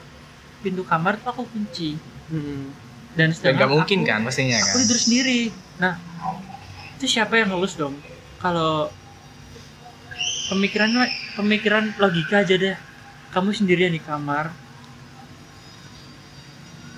pintu 0.60 0.82
kamar 0.82 1.18
tuh 1.18 1.32
aku 1.32 1.42
kunci 1.44 1.98
Hmm. 2.28 2.70
Dan 3.18 3.34
sedangkan 3.34 3.58
nggak 3.58 3.70
mungkin 3.74 3.98
aku- 4.00 4.08
kan 4.08 4.20
mestinya 4.22 4.56
aku 4.56 4.68
kan? 4.70 4.78
tidur 4.78 4.98
sendiri. 4.98 5.40
Nah 5.82 5.94
itu 6.94 7.06
siapa 7.10 7.34
yang 7.34 7.50
ngelus 7.50 7.74
dong? 7.74 7.98
Kalau 8.38 8.94
pemikiran 10.48 10.94
pemikiran 11.34 11.90
logika 11.98 12.46
aja 12.46 12.54
deh. 12.54 12.76
Kamu 13.28 13.50
sendirian 13.50 13.90
di 13.90 13.98
kamar. 14.00 14.54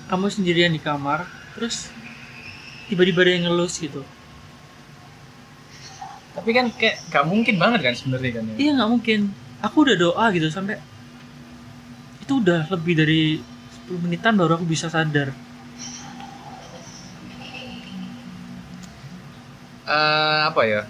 Kamu 0.07 0.27
sendirian 0.29 0.71
di 0.71 0.79
kamar 0.79 1.25
terus 1.57 1.89
tiba-tiba 2.87 3.23
ada 3.23 3.31
yang 3.31 3.43
ngelus 3.49 3.79
gitu. 3.79 4.05
Tapi 6.31 6.49
kan 6.53 6.71
kayak 6.71 7.01
nggak 7.11 7.25
mungkin 7.27 7.55
banget 7.59 7.79
kan 7.83 7.93
sebenarnya 7.97 8.31
kan 8.39 8.43
ya? 8.45 8.55
Iya 8.55 8.71
nggak 8.77 8.89
mungkin. 8.91 9.19
Aku 9.61 9.83
udah 9.83 9.97
doa 9.97 10.25
gitu 10.31 10.47
sampai 10.47 10.77
itu 12.21 12.39
udah 12.39 12.69
lebih 12.71 12.93
dari 12.95 13.21
10 13.83 13.99
menitan 13.99 14.37
baru 14.37 14.55
aku 14.55 14.65
bisa 14.65 14.87
sadar 14.87 15.33
Eh, 19.91 20.39
apa 20.45 20.61
ya 20.63 20.81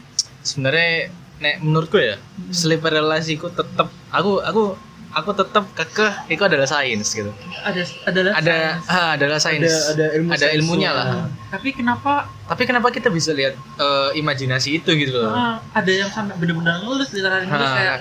sebenarnya 0.42 1.10
nek 1.38 1.56
menurutku 1.60 1.98
ya 1.98 2.22
sleep 2.52 2.80
paralysis 2.80 3.34
ku 3.36 3.50
tetap 3.50 3.90
aku 4.10 4.38
aku 4.40 4.78
aku 5.12 5.30
tetap 5.34 5.66
kekeh 5.74 6.14
itu 6.30 6.40
adalah 6.40 6.64
sains 6.64 7.10
gitu 7.10 7.34
ada 7.60 7.82
adalah 8.06 8.32
ada 8.38 8.54
sains. 8.54 8.86
ah, 8.88 9.10
adalah 9.12 9.40
sains 9.40 9.66
Ada 9.66 9.76
ada 9.92 10.06
ilmu 10.16 10.30
Ada 10.32 10.48
ilmunya 10.54 10.90
lah. 10.94 11.06
tapi 11.50 11.74
kenapa 11.74 12.30
tapi 12.46 12.64
kenapa 12.64 12.88
kita 12.90 13.10
bisa 13.10 13.34
lihat 13.34 13.58
eh, 13.58 14.10
imajinasi 14.16 14.78
itu 14.78 14.94
gitu 14.94 15.18
loh 15.18 15.34
Ah, 15.34 15.58
ada 15.74 15.90
yang 15.92 16.08
sampai 16.08 16.38
bener-bener 16.38 16.78
ngelus 16.80 17.10
ngelus 17.12 17.50
Ah. 17.50 17.74
kayak 17.74 17.98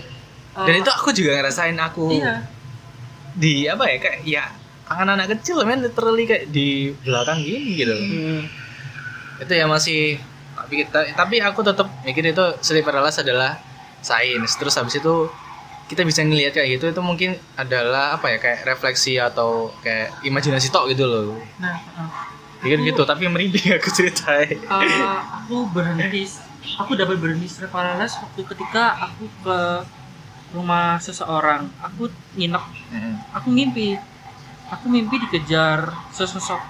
dan 0.60 0.72
ah, 0.72 0.78
itu 0.78 0.90
aku 0.92 1.08
juga 1.10 1.30
ngerasain 1.34 1.78
aku 1.78 2.12
iya 2.12 2.44
di 3.32 3.64
apa 3.64 3.84
ya 3.86 3.96
kayak 3.96 4.18
ya 4.22 4.44
tangan 4.84 5.16
anak 5.16 5.32
kecil 5.32 5.62
men 5.62 5.80
literally 5.80 6.26
kayak 6.26 6.44
di 6.46 6.92
belakang 7.00 7.40
gini 7.40 7.78
gitu 7.78 7.90
loh. 7.90 8.04
Hmm. 8.04 8.42
itu 9.40 9.52
ya 9.54 9.64
masih 9.64 10.20
tapi 10.70 10.86
kita 10.86 11.02
tapi 11.18 11.42
aku 11.42 11.66
tetap 11.66 11.90
mikir 12.06 12.30
itu 12.30 12.46
sleep 12.62 12.86
paralysis 12.86 13.26
adalah 13.26 13.58
sains. 14.06 14.54
Terus 14.54 14.78
habis 14.78 15.02
itu 15.02 15.26
kita 15.90 16.06
bisa 16.06 16.22
ngelihat 16.22 16.54
kayak 16.54 16.78
gitu 16.78 16.94
itu 16.94 17.02
mungkin 17.02 17.34
adalah 17.58 18.14
apa 18.14 18.30
ya 18.30 18.38
kayak 18.38 18.62
refleksi 18.62 19.18
atau 19.18 19.74
kayak 19.82 20.14
imajinasi 20.22 20.70
tok 20.70 20.94
gitu 20.94 21.10
loh. 21.10 21.42
Nah 21.58 21.74
ah. 21.98 22.06
Aku- 22.62 22.86
gitu 22.86 23.02
tapi 23.02 23.26
merinding 23.26 23.66
aku 23.82 23.90
ceritain. 23.90 24.62
Ah, 24.70 25.42
aku 25.42 25.66
berhenti 25.74 26.30
aku 26.78 26.94
dapat 26.94 27.18
berhenti 27.18 27.50
sleep 27.50 27.74
paralysis 27.74 28.22
waktu 28.22 28.46
ketika 28.54 29.10
aku 29.10 29.26
ke 29.42 29.58
rumah 30.54 31.02
seseorang. 31.02 31.66
Aku 31.82 32.06
nginep. 32.38 32.62
Aku 33.42 33.50
ngimpi. 33.50 33.98
Aku 34.70 34.86
mimpi 34.86 35.18
dikejar 35.26 35.90
sesosok. 36.14 36.62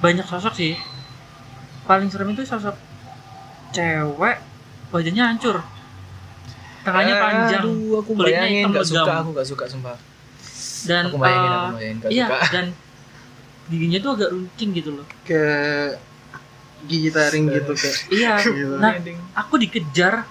Banyak 0.00 0.24
sosok 0.24 0.56
sih 0.56 0.72
paling 1.88 2.08
serem 2.12 2.28
itu 2.36 2.44
sosok 2.44 2.76
cewek 3.72 4.36
wajahnya 4.92 5.32
hancur. 5.32 5.64
Tangannya 6.84 7.14
panjang. 7.16 7.62
Aduh, 7.64 8.00
aku 8.00 8.10
kulitnya 8.16 8.44
bayangin 8.44 8.62
hitam 8.64 8.72
gak 8.76 8.86
suka 8.86 9.12
aku 9.24 9.30
gak 9.32 9.48
suka 9.48 9.64
sumpah. 9.68 9.96
Dan 10.84 11.02
aku 11.08 11.16
bayangin 11.16 11.48
eh, 11.50 11.56
aku 11.56 11.74
bayangin 11.76 11.96
gak 11.98 12.10
iya 12.12 12.26
suka. 12.28 12.38
dan 12.52 12.66
giginya 13.68 13.98
tuh 14.00 14.10
agak 14.16 14.28
runcing 14.32 14.70
gitu 14.76 14.90
loh. 15.00 15.06
Kayak 15.24 16.00
gigi 16.86 17.08
taring 17.10 17.44
gitu 17.50 17.72
kayak. 17.74 17.96
iya. 18.12 18.32
Gitu. 18.44 18.74
nah 18.76 18.92
aku 19.34 19.54
dikejar. 19.56 20.28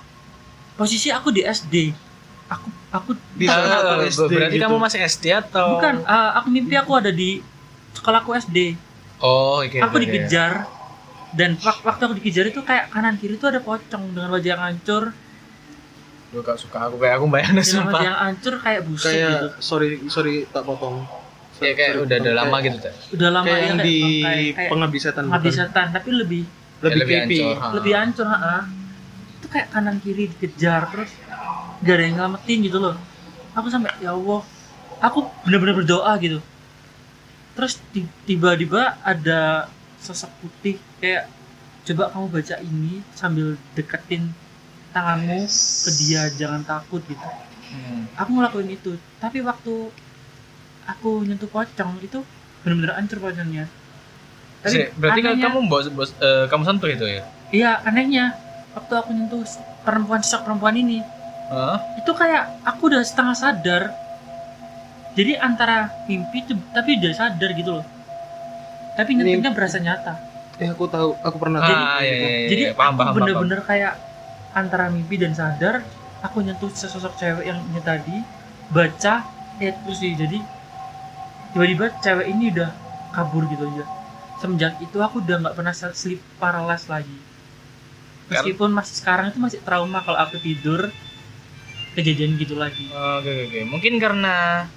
Posisi 0.77 1.09
aku 1.09 1.33
di 1.33 1.41
SD 1.41 1.89
aku 2.47 2.69
aku 2.93 3.09
Di 3.33 3.49
sana 3.49 3.81
atau 3.81 3.97
SD 4.05 4.29
berarti 4.29 4.55
gitu. 4.55 4.63
kamu 4.69 4.77
masih 4.77 4.99
SD 5.03 5.25
atau? 5.33 5.81
Bukan 5.81 6.05
ah, 6.05 6.37
aku 6.37 6.47
mimpi 6.53 6.77
aku 6.77 6.93
ada 6.93 7.09
di 7.09 7.41
sekolahku 7.97 8.29
SD 8.37 8.77
oh 9.25 9.65
oke 9.65 9.77
aku 9.81 9.95
oke. 9.97 10.03
dikejar 10.05 10.69
dan 11.29 11.57
wak- 11.57 11.83
waktu 11.83 12.01
aku 12.01 12.13
dikejar 12.15 12.45
itu 12.45 12.61
kayak 12.61 12.87
kanan 12.87 13.15
kiri 13.15 13.35
tuh 13.35 13.49
ada 13.49 13.59
pocong 13.59 14.03
dengan 14.09 14.29
wajah 14.29 14.49
yang 14.49 14.63
hancur 14.63 15.11
Lu 16.29 16.39
gak 16.41 16.55
suka 16.57 16.77
aku 16.83 16.95
kayak 16.97 17.15
aku 17.17 17.25
bayangin 17.25 17.55
dengan 17.55 17.67
sumpah 17.69 17.91
wajah 17.93 18.03
yang 18.05 18.17
hancur 18.21 18.53
kayak 18.57 18.81
busuk 18.83 19.07
gitu 19.07 19.47
Kayak 19.47 19.59
sorry 19.59 19.87
sorry 20.07 20.33
tak 20.45 20.63
potong. 20.63 21.07
ya 21.57 21.73
kayak 21.73 21.91
Sorry, 21.91 22.05
udah 22.05 22.17
udah 22.19 22.33
lama 22.35 22.47
Kayak- 22.53 22.65
gitu 22.67 22.77
Teh. 22.79 22.93
udah 23.11 23.29
lama 23.31 23.45
Kayak 23.45 23.57
ya 23.57 23.65
yang 23.65 23.77
di 23.79 23.97
bangkai, 23.97 24.43
kayak 24.53 24.69
pengabdi 24.69 24.99
setan 24.99 25.23
pengabdi 25.25 25.49
bukan? 25.49 25.59
setan 25.59 25.87
tapi 25.89 26.09
lebih 26.13 26.43
Lebih 26.77 26.93
lebih 26.95 27.15
creepy. 27.17 27.37
hancur, 27.41 27.55
ha. 27.57 27.67
lebih 27.73 27.93
hancur 27.93 28.27
ha 28.27 28.55
itu 29.33 29.47
kayak 29.47 29.67
kanan 29.69 29.95
kiri 29.97 30.23
dikejar 30.29 30.81
terus 30.87 31.11
gak 31.79 31.93
ada 31.93 32.03
yang 32.03 32.15
ngelamatin 32.15 32.57
gitu 32.61 32.77
loh 32.77 32.95
aku 33.51 33.67
sampai 33.67 33.89
ya 33.97 34.11
Allah 34.11 34.41
aku 34.99 35.17
bener-bener 35.41 35.75
berdoa 35.75 36.11
gitu 36.17 36.39
terus 37.51 37.73
ti- 37.89 38.05
tiba-tiba 38.23 38.81
ada 39.01 39.65
sosok 39.97 40.31
putih 40.41 40.77
kayak 41.01 41.29
coba 41.87 42.11
kamu 42.11 42.25
baca 42.29 42.55
ini 42.59 42.93
sambil 43.15 43.55
deketin 43.73 44.31
tanganmu 44.91 45.47
ke 45.47 45.89
dia 45.99 46.27
jangan 46.33 46.61
takut 46.63 47.01
gitu. 47.05 47.27
Hmm. 47.67 48.07
aku 48.15 48.31
ngelakuin 48.31 48.79
itu 48.79 48.95
tapi 49.19 49.43
waktu 49.43 49.91
aku 50.87 51.27
nyentuh 51.27 51.51
pocong 51.51 51.99
itu 51.99 52.23
bener-bener 52.63 52.95
hancur 52.95 53.19
pocongnya. 53.19 53.67
Sih, 54.63 54.87
berarti 54.95 55.19
anehnya- 55.23 55.51
kamu 55.51 55.67
bos, 55.67 55.85
bos 55.91 56.11
eh, 56.17 56.47
kamu 56.47 56.63
sentuh 56.63 56.89
itu 56.89 57.05
ya? 57.07 57.21
Iya 57.51 57.71
anehnya 57.83 58.35
waktu 58.75 58.93
aku 58.95 59.09
nyentuh 59.11 59.43
perempuan 59.83 60.19
sosok 60.23 60.47
perempuan 60.47 60.75
ini 60.75 60.99
Hah? 61.51 61.79
itu 61.99 62.11
kayak 62.11 62.63
aku 62.63 62.87
udah 62.91 63.03
setengah 63.03 63.35
sadar. 63.35 63.83
Jadi 65.17 65.33
antara 65.33 65.89
mimpi 66.05 66.45
tapi 66.71 66.99
udah 67.01 67.13
sadar 67.15 67.49
gitu 67.51 67.81
loh 67.81 67.85
tapi 68.97 69.13
nyentuhnya 69.13 69.53
berasa 69.53 69.77
nyata. 69.77 70.17
Eh 70.57 70.65
aku 70.73 70.89
tahu 70.89 71.13
aku 71.21 71.37
pernah 71.37 71.61
ah, 71.61 72.01
iya, 72.01 72.17
iya, 72.17 72.17
iya, 72.17 72.47
jadi 72.49 72.63
iya. 72.65 72.73
paham, 72.73 72.97
aku 72.97 73.01
paham, 73.05 73.15
bener-bener 73.21 73.61
kayak 73.61 73.93
antara 74.57 74.89
mimpi 74.89 75.21
dan 75.21 75.37
sadar 75.37 75.85
aku 76.25 76.41
nyentuh 76.41 76.73
sesosok 76.73 77.13
cewek 77.13 77.45
yang 77.45 77.61
ini 77.69 77.81
tadi 77.85 78.17
baca 78.73 79.21
ya 79.61 79.71
terus 79.85 80.01
sih. 80.01 80.17
Jadi 80.17 80.41
tiba-tiba 81.53 81.93
cewek 82.01 82.27
ini 82.33 82.49
udah 82.49 82.73
kabur 83.13 83.45
gitu 83.45 83.69
aja. 83.69 83.85
Semenjak 84.41 84.81
itu 84.81 84.97
aku 84.97 85.21
udah 85.21 85.45
nggak 85.45 85.55
pernah 85.55 85.73
sleep 85.73 86.21
paralysis 86.41 86.89
lagi. 86.89 87.17
Meskipun 88.33 88.73
masih 88.73 88.95
sekarang 88.97 89.31
itu 89.31 89.39
masih 89.39 89.59
trauma 89.63 90.03
kalau 90.03 90.19
aku 90.19 90.41
tidur 90.41 90.89
kejadian 91.95 92.37
gitu 92.37 92.57
lagi. 92.57 92.89
Oh, 92.91 93.21
Oke 93.21 93.29
oke 93.29 93.43
oke. 93.45 93.59
Mungkin 93.71 93.93
karena 94.01 94.67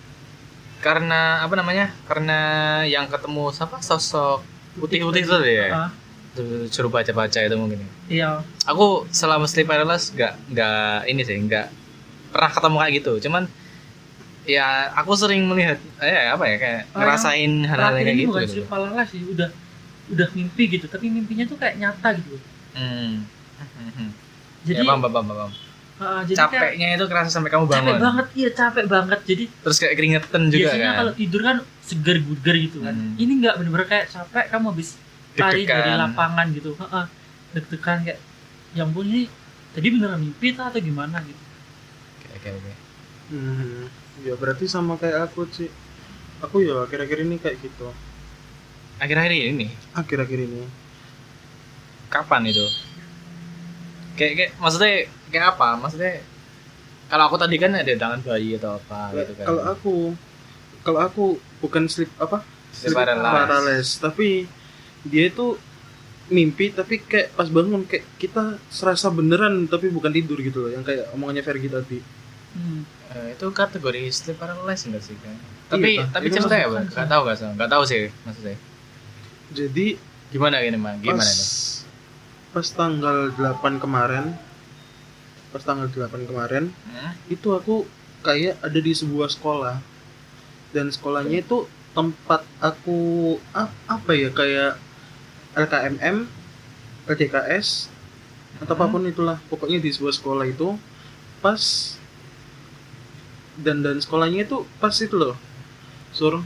karena 0.80 1.20
apa 1.40 1.54
namanya? 1.54 1.92
Karena 2.04 2.38
yang 2.84 3.06
ketemu 3.06 3.48
siapa 3.50 3.78
sosok 3.78 4.40
putih-putih 4.76 5.22
itu 5.22 5.36
ya. 5.46 5.88
Suruh- 6.68 6.88
baca-baca 6.88 7.38
itu 7.38 7.54
mungkin. 7.54 7.78
ya. 7.78 7.88
iya 8.08 8.30
Aku 8.64 9.04
selama 9.10 9.44
sleep 9.44 9.66
paralysis 9.66 10.10
nggak 10.10 10.34
nggak 10.48 10.98
ini 11.06 11.20
sih 11.20 11.36
nggak 11.36 11.66
pernah 12.30 12.50
ketemu 12.50 12.76
kayak 12.78 12.92
gitu. 12.96 13.12
Cuman 13.24 13.42
ya 14.42 14.66
aku 14.94 15.12
sering 15.14 15.44
melihat 15.44 15.76
eh 16.00 16.26
apa 16.26 16.44
ya 16.44 16.56
kayak 16.56 16.82
Oh, 16.88 16.98
ngerasain 16.98 17.52
hal-hal 17.62 17.92
kayak 17.94 18.16
gitu. 18.16 18.28
bukan 18.28 18.42
gitu. 18.42 18.52
sleep 18.56 18.66
paralysis 18.66 19.10
sih 19.12 19.22
udah 19.28 19.48
udah 20.10 20.28
mimpi 20.32 20.64
gitu 20.68 20.86
tapi 20.86 21.06
mimpinya 21.06 21.44
tuh 21.44 21.54
kayak 21.54 21.76
nyata 21.76 22.18
gitu 22.18 22.34
Hmm. 22.70 23.26
Hmm. 23.60 24.10
jadi 24.62 24.80
ya, 24.80 24.88
paham, 24.88 25.02
paham, 25.04 25.26
paham, 25.26 25.50
ah, 26.00 26.20
jadi 26.22 26.36
kayak 26.38 26.50
Capeknya 26.50 26.86
itu 26.94 27.04
kerasa 27.06 27.30
sampai 27.30 27.50
kamu 27.50 27.64
capek 27.64 27.76
bangun. 27.76 27.98
banget 28.00 28.26
iya 28.34 28.50
capek 28.50 28.84
banget 28.86 29.20
jadi 29.22 29.44
Terus 29.60 29.76
kayak 29.78 29.94
keringetan 29.94 30.42
juga 30.46 30.58
biasanya 30.58 30.86
kan. 30.86 30.96
kalau 30.96 31.12
tidur 31.14 31.40
kan 31.42 31.56
seger 31.80 32.16
buger 32.18 32.54
gitu 32.58 32.78
kan 32.80 32.94
Hmm. 32.94 33.14
ini 33.16 33.32
nggak 33.38 33.54
bener-bener 33.54 33.86
kayak 33.86 34.06
capek 34.08 34.44
kamu 34.48 34.66
habis 34.70 34.88
lari 35.32 35.62
dari 35.62 35.92
lapangan 35.92 36.46
gitu 36.50 36.70
Heeh. 36.74 37.04
deg-degan 37.52 37.98
kayak 38.02 38.20
yang 38.72 38.88
pun 38.88 39.04
ini 39.04 39.26
tadi 39.70 39.86
beneran 39.88 40.18
mimpi 40.18 40.52
atau 40.52 40.76
gimana 40.76 41.20
gitu 41.20 41.42
Oke 42.30 42.36
oke 42.36 42.48
oke. 42.56 42.72
Hmm, 43.28 43.86
ya 44.20 44.34
berarti 44.34 44.64
sama 44.64 44.94
kayak 44.94 45.28
aku 45.28 45.46
sih 45.48 45.68
aku 46.40 46.60
ya 46.60 46.82
akhir-akhir 46.82 47.18
ini 47.20 47.36
kayak 47.36 47.60
gitu 47.60 47.92
Akhir-akhir 48.96 49.32
ini 49.32 49.52
nih, 49.56 49.70
akhir-akhir 49.94 50.38
ini 50.40 50.62
kapan 52.08 52.42
itu? 52.44 52.66
Kayak, 54.20 54.32
kayak 54.36 54.50
maksudnya 54.60 54.92
kayak 55.32 55.46
apa? 55.56 55.68
Maksudnya 55.80 56.14
kalau 57.10 57.24
aku 57.26 57.36
tadi 57.40 57.56
kan 57.56 57.72
ada 57.74 57.90
tangan 57.96 58.20
bayi 58.22 58.54
atau 58.60 58.76
apa 58.78 59.10
gitu 59.16 59.32
kan. 59.40 59.44
kalau 59.48 59.62
aku 59.66 59.94
kalau 60.86 61.00
aku 61.02 61.24
bukan 61.58 61.88
sleep 61.90 62.12
apa 62.20 62.44
Sleep 62.70 62.94
paralysis. 62.94 63.34
paralysis, 63.34 63.88
tapi 63.98 64.46
dia 65.02 65.26
itu 65.26 65.58
mimpi 66.30 66.70
tapi 66.70 67.02
kayak 67.02 67.34
pas 67.34 67.50
bangun 67.50 67.82
kayak 67.82 68.06
kita 68.14 68.62
serasa 68.70 69.10
beneran 69.10 69.66
tapi 69.66 69.90
bukan 69.90 70.14
tidur 70.14 70.38
gitu 70.38 70.62
loh 70.62 70.70
yang 70.70 70.86
kayak 70.86 71.10
omongannya 71.10 71.42
Fergie 71.42 71.66
tadi 71.66 71.98
hmm. 72.54 73.02
Eh, 73.10 73.34
itu 73.34 73.42
kategori 73.50 74.06
sleep 74.14 74.38
paralysis 74.38 74.86
enggak 74.86 75.02
sih 75.02 75.18
kan? 75.18 75.34
Tapi 75.66 75.98
Iya, 75.98 76.06
tapi 76.14 76.30
masuk 76.30 76.46
kan, 76.46 76.84
Enggak 76.86 77.08
tahu 77.10 77.20
enggak 77.26 77.36
sih? 77.42 77.46
Enggak 77.50 77.70
tahu 77.74 77.82
sih 77.82 78.00
maksudnya. 78.22 78.56
jadi 79.50 79.86
Gimana 80.30 80.62
gini, 80.62 80.78
Mang? 80.78 81.02
pas, 81.02 81.10
Gimana 81.10 81.26
itu? 81.26 81.46
Pas 82.50 82.66
tanggal 82.66 83.30
8 83.30 83.42
kemarin 83.78 84.34
pas 85.50 85.60
tanggal 85.60 85.86
8 85.86 86.10
kemarin 86.24 86.70
Hmm? 86.84 87.12
itu 87.28 87.48
aku 87.50 87.86
kayak 88.20 88.58
ada 88.60 88.78
di 88.78 88.92
sebuah 88.92 89.28
sekolah 89.28 89.78
dan 90.70 90.86
sekolahnya 90.88 91.40
itu 91.40 91.64
tempat 91.90 92.42
aku 92.60 92.98
ap- 93.52 93.74
apa 93.88 94.10
ya 94.12 94.30
kayak 94.30 94.78
LKMM, 95.52 96.30
LDKS 97.06 97.90
atau 98.60 98.74
Hmm. 98.74 98.78
apa 98.78 98.86
pun 98.88 99.02
itulah 99.04 99.38
pokoknya 99.46 99.78
di 99.78 99.90
sebuah 99.90 100.12
sekolah 100.12 100.46
itu 100.46 100.78
pas 101.40 101.58
dan 103.56 103.80
dan 103.80 103.98
sekolahnya 103.98 104.44
itu 104.44 104.62
pas 104.78 104.92
itu 104.92 105.12
loh 105.12 105.34
sur 106.10 106.40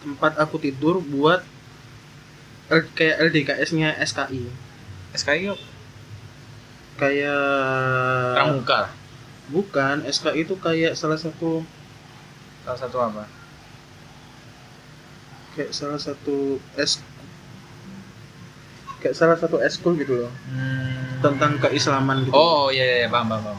tempat 0.00 0.38
aku 0.38 0.58
tidur 0.58 0.98
buat 1.00 1.42
L- 2.68 2.90
kayak 2.92 3.18
LDKS-nya 3.24 3.96
SKI 3.98 4.46
SKI 5.10 5.46
yuk. 5.46 5.58
kayak 6.96 8.34
Pramuka. 8.34 8.90
bukan 9.48 10.02
SKI 10.04 10.42
itu 10.42 10.54
kayak 10.56 10.92
salah 10.92 11.16
satu 11.16 11.62
Salah 12.60 12.78
satu 12.78 12.96
apa? 12.98 13.24
kayak 15.50 15.70
salah 15.70 15.96
satu 15.96 16.36
es 16.74 17.00
kayak 18.98 19.14
salah 19.14 19.34
satu 19.34 19.58
eskul 19.58 19.94
gitu 19.94 20.14
loh 20.18 20.32
Hmm. 20.46 21.18
tentang 21.20 21.58
keislaman 21.58 22.22
gitu. 22.22 22.32
Oh 22.32 22.68
iya 22.68 22.82
iya 22.84 22.96
iya, 22.98 23.08
paham 23.08 23.26
paham. 23.28 23.42
paham. 23.44 23.58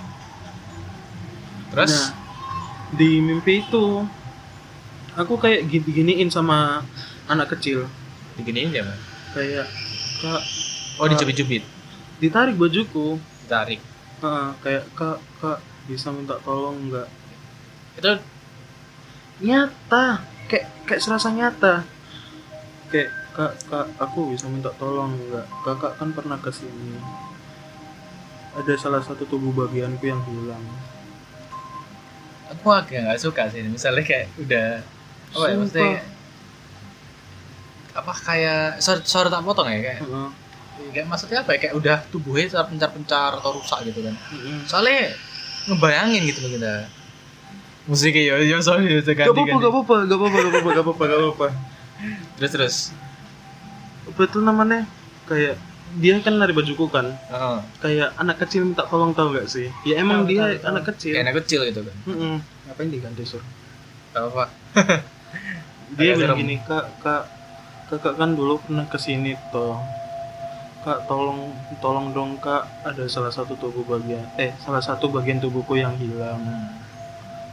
Terus 1.69 1.91
Nah, 1.91 2.07
di 2.91 3.19
mimpi 3.19 3.61
itu 3.61 4.03
aku 5.13 5.35
kayak 5.35 5.63
gini-giniin 5.65 6.27
sama 6.27 6.83
anak 7.25 7.51
kecil 7.51 7.87
diginiin 8.35 8.69
dia, 8.69 8.83
Bang. 8.83 8.99
kayak 9.31 9.67
kak 10.19 10.41
Oh, 10.99 11.07
dicubit-cubit. 11.07 11.63
ditarik 12.19 12.59
bajuku. 12.59 13.15
Tarik. 13.47 13.79
Heeh, 14.19 14.47
kayak 14.59 14.83
kak 14.93 15.23
kak 15.39 15.63
bisa 15.87 16.11
minta 16.11 16.35
tolong 16.43 16.91
nggak? 16.91 17.07
Itu? 17.95 18.19
Nyata 19.39 20.19
kayak 20.51 20.65
kayak 20.83 20.99
serasa 20.99 21.31
nyata. 21.31 21.87
Kayak 22.91 23.15
kak 23.31 23.53
kak 23.71 23.87
aku 23.95 24.35
bisa 24.35 24.51
minta 24.51 24.75
tolong 24.75 25.15
nggak? 25.15 25.47
Kakak 25.63 25.95
kan 25.95 26.11
pernah 26.11 26.35
ke 26.35 26.51
sini 26.51 26.99
ada 28.59 28.73
salah 28.75 28.99
satu 28.99 29.23
tubuh 29.29 29.53
bagianku 29.53 30.03
yang 30.03 30.19
hilang. 30.25 30.63
Aku 32.49 32.73
agak 32.73 33.05
nggak 33.05 33.21
suka 33.21 33.45
sih 33.53 33.61
misalnya 33.63 34.03
kayak 34.03 34.27
udah 34.41 34.81
apa 35.29 35.45
ya 35.45 35.55
maksudnya 35.61 36.01
apa 37.93 38.13
kayak 38.25 38.81
sorry, 38.81 39.01
sorry 39.05 39.29
tak 39.29 39.45
potong 39.45 39.69
ya 39.69 39.79
kayak 39.85 40.01
Heeh, 40.01 40.29
kayak 40.89 41.05
maksudnya 41.05 41.39
apa 41.41 41.51
ya 41.53 41.59
kayak 41.59 41.75
udah 41.75 41.97
tubuhnya 42.07 42.45
saat 42.49 42.67
pencar-pencar 42.67 43.37
atau 43.37 43.51
rusak 43.55 43.83
gitu 43.85 43.99
kan 44.01 44.15
heeh. 44.15 44.57
soalnya 44.65 45.13
ngebayangin 45.65 46.21
gitu 46.25 46.39
loh 46.41 46.51
kita 46.55 46.73
musiknya 47.85 48.21
ya 48.21 48.35
ya 48.45 48.57
sorry 48.59 48.85
ya 48.87 49.01
Gak 49.01 49.27
apa-apa, 49.27 49.55
gak 49.57 49.71
apa-apa, 49.71 49.95
gak 50.05 50.17
apa-apa, 50.17 50.37
gak 50.37 50.49
apa-apa, 50.49 50.69
gak 50.69 50.83
apa-apa, 50.83 51.03
gak 51.05 51.19
apa-apa. 51.19 51.47
terus 52.37 52.51
terus 52.51 52.77
Betul 54.09 54.41
namanya 54.41 54.89
kayak 55.25 55.55
dia 55.97 56.21
kan 56.21 56.37
lari 56.37 56.53
bajuku 56.53 56.85
kan, 56.85 57.17
Heeh. 57.29 57.57
kayak 57.81 58.13
anak 58.15 58.37
kecil 58.37 58.61
minta 58.61 58.85
tolong 58.85 59.09
tau 59.09 59.33
gak 59.33 59.49
sih? 59.49 59.73
Ya 59.81 59.97
emang 59.97 60.21
Tahu, 60.21 60.29
dia 60.29 60.41
tahu, 60.45 60.53
tahu. 60.53 60.69
anak 60.69 60.83
kecil. 60.85 61.11
kayak 61.11 61.23
anak 61.25 61.35
kecil 61.41 61.59
gitu 61.65 61.81
kan 61.81 61.95
Heeh. 62.05 62.35
Ngapain 62.65 62.89
diganti 62.89 63.23
sur? 63.25 63.41
gak 64.09 64.23
apa 64.27 64.43
Dia 65.91 66.13
bilang 66.13 66.37
gini, 66.37 66.61
kak, 66.61 67.01
kak, 67.01 67.23
kakak 67.89 68.13
kan 68.15 68.37
dulu 68.37 68.61
pernah 68.61 68.85
ke 68.85 68.97
sini 68.97 69.33
toh. 69.49 69.81
Kak, 70.79 71.03
tolong, 71.11 71.51
tolong 71.83 72.15
dong 72.15 72.39
kak, 72.39 72.63
ada 72.87 73.03
salah 73.11 73.35
satu 73.35 73.59
tubuh 73.59 73.83
bagian, 73.83 74.23
eh, 74.39 74.55
salah 74.63 74.79
satu 74.79 75.11
bagian 75.11 75.43
tubuhku 75.43 75.75
yang 75.75 75.91
hilang. 75.99 76.39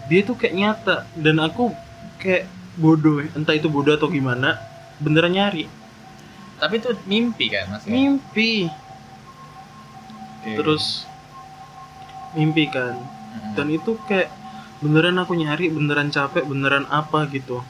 Dia 0.06 0.22
tuh 0.22 0.38
kayak 0.38 0.54
nyata 0.54 0.96
dan 1.18 1.42
aku 1.42 1.74
kayak 2.22 2.46
bodoh, 2.78 3.26
entah 3.34 3.58
itu 3.58 3.66
bodoh 3.66 3.98
atau 3.98 4.06
gimana, 4.06 4.62
beneran 5.02 5.34
nyari. 5.34 5.66
tapi 6.56 6.80
itu 6.80 6.88
mimpi 7.04 7.52
kan 7.52 7.68
mas 7.68 7.84
Mimpi. 7.84 8.64
Oke. 10.40 10.56
terus 10.56 11.04
mimpi 12.32 12.64
kan 12.70 12.96
Mm-mm. 12.96 13.52
dan 13.58 13.66
itu 13.68 13.92
kayak 14.08 14.32
beneran 14.80 15.20
aku 15.20 15.36
nyari 15.36 15.68
beneran 15.68 16.08
capek 16.08 16.48
beneran 16.48 16.88
apa 16.88 17.28
gitu 17.28 17.60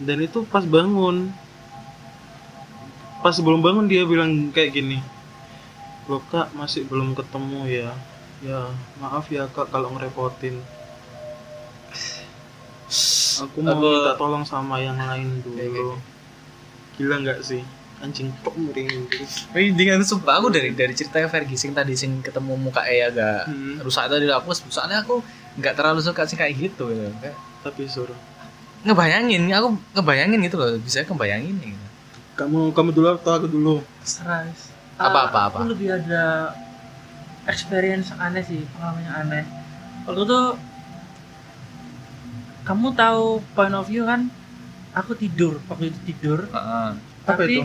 dan 0.00 0.24
itu 0.24 0.46
pas 0.48 0.64
bangun 0.64 1.28
pas 3.20 3.32
sebelum 3.32 3.60
bangun 3.60 3.84
dia 3.84 4.02
bilang 4.04 4.48
kayak 4.50 4.72
gini 4.72 4.98
loh 6.06 6.18
kak 6.26 6.50
masih 6.52 6.82
belum 6.84 7.14
ketemu 7.14 7.60
ya. 7.66 7.90
Ya 8.40 8.66
maaf 8.98 9.28
ya 9.28 9.46
kak 9.46 9.70
kalau 9.70 9.94
ngerepotin. 9.94 10.58
Aku 13.40 13.62
mau 13.62 13.78
Aku- 13.78 13.86
minta 13.86 14.12
tolong 14.16 14.42
sama 14.42 14.80
yang 14.80 14.98
lain 14.98 15.38
dulu. 15.40 15.94
gila 16.98 17.16
nggak 17.22 17.40
sih? 17.40 17.62
Anjing 18.00 18.32
kok 18.40 18.56
merinding 18.56 19.04
Wih, 19.52 19.76
dengan 19.76 20.00
sumpah 20.00 20.40
aku 20.40 20.48
dari 20.48 20.72
dari 20.72 20.96
ceritanya 20.96 21.28
Fergie 21.28 21.54
sing 21.54 21.70
tadi 21.70 21.92
sing 21.92 22.20
ketemu 22.20 22.56
muka 22.56 22.80
E 22.82 23.04
agak 23.04 23.44
Hmm, 23.44 23.76
rusak 23.80 24.08
tadi 24.08 24.24
aku 24.26 24.50
soalnya 24.66 25.04
aku 25.04 25.20
nggak 25.56 25.76
terlalu 25.76 26.00
suka 26.00 26.24
sih 26.24 26.34
kayak 26.34 26.56
gitu 26.56 26.88
gitu. 26.88 27.12
Kayak 27.20 27.36
tapi 27.60 27.84
suruh 27.84 28.16
ngebayangin, 28.82 29.52
aku 29.52 29.76
ngebayangin 29.94 30.40
gitu 30.40 30.56
loh, 30.56 30.80
bisa 30.80 31.04
ngebayangin 31.04 31.60
gitu. 31.60 31.86
Kamu 32.40 32.72
kamu 32.72 32.90
dulu 32.90 33.06
atau 33.12 33.32
aku 33.36 33.46
dulu 33.46 33.74
Terserah, 34.00 34.48
Is. 34.48 34.72
Apa, 34.96 35.18
Ah, 35.18 35.24
apa, 35.28 35.38
apa? 35.46 35.56
Aku 35.60 35.68
lebih 35.68 35.92
ada 35.92 36.56
experience 37.44 38.08
yang 38.08 38.20
aneh 38.22 38.42
sih, 38.42 38.64
pengalaman 38.70 39.02
yang 39.02 39.16
aneh. 39.18 39.44
Waktu 40.04 40.22
itu 40.24 40.40
kamu 42.62 42.86
tahu 42.94 43.24
point 43.52 43.72
of 43.72 43.84
view 43.84 44.04
kan? 44.04 44.28
Aku 44.92 45.14
tidur, 45.14 45.62
waktu 45.66 45.88
itu 45.88 45.98
tidur, 46.04 46.38
Heeh. 46.46 46.88
apa 47.22 47.36
tapi 47.36 47.54
itu 47.54 47.62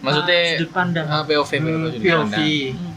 Maksudnya 0.00 0.32
uh, 0.40 0.50
sudut 0.56 0.70
pandang 0.72 1.06
ah, 1.06 1.22
POV, 1.22 1.50
POV, 1.52 1.60
Hmm, 1.60 2.00
POV. 2.00 2.36
Hmm. 2.72 2.94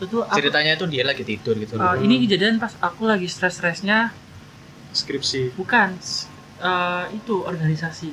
itu 0.00 0.16
aku, 0.18 0.34
Ceritanya 0.34 0.72
itu 0.74 0.86
dia 0.88 1.04
lagi 1.04 1.22
tidur 1.22 1.54
gitu. 1.54 1.76
uh, 1.76 1.94
ini 1.94 2.24
kejadian 2.24 2.56
pas 2.56 2.72
aku 2.80 3.04
lagi 3.04 3.28
stres-stresnya 3.28 4.10
skripsi 4.90 5.54
bukan 5.54 5.94
uh, 6.58 7.06
itu 7.12 7.38
organisasi 7.38 8.10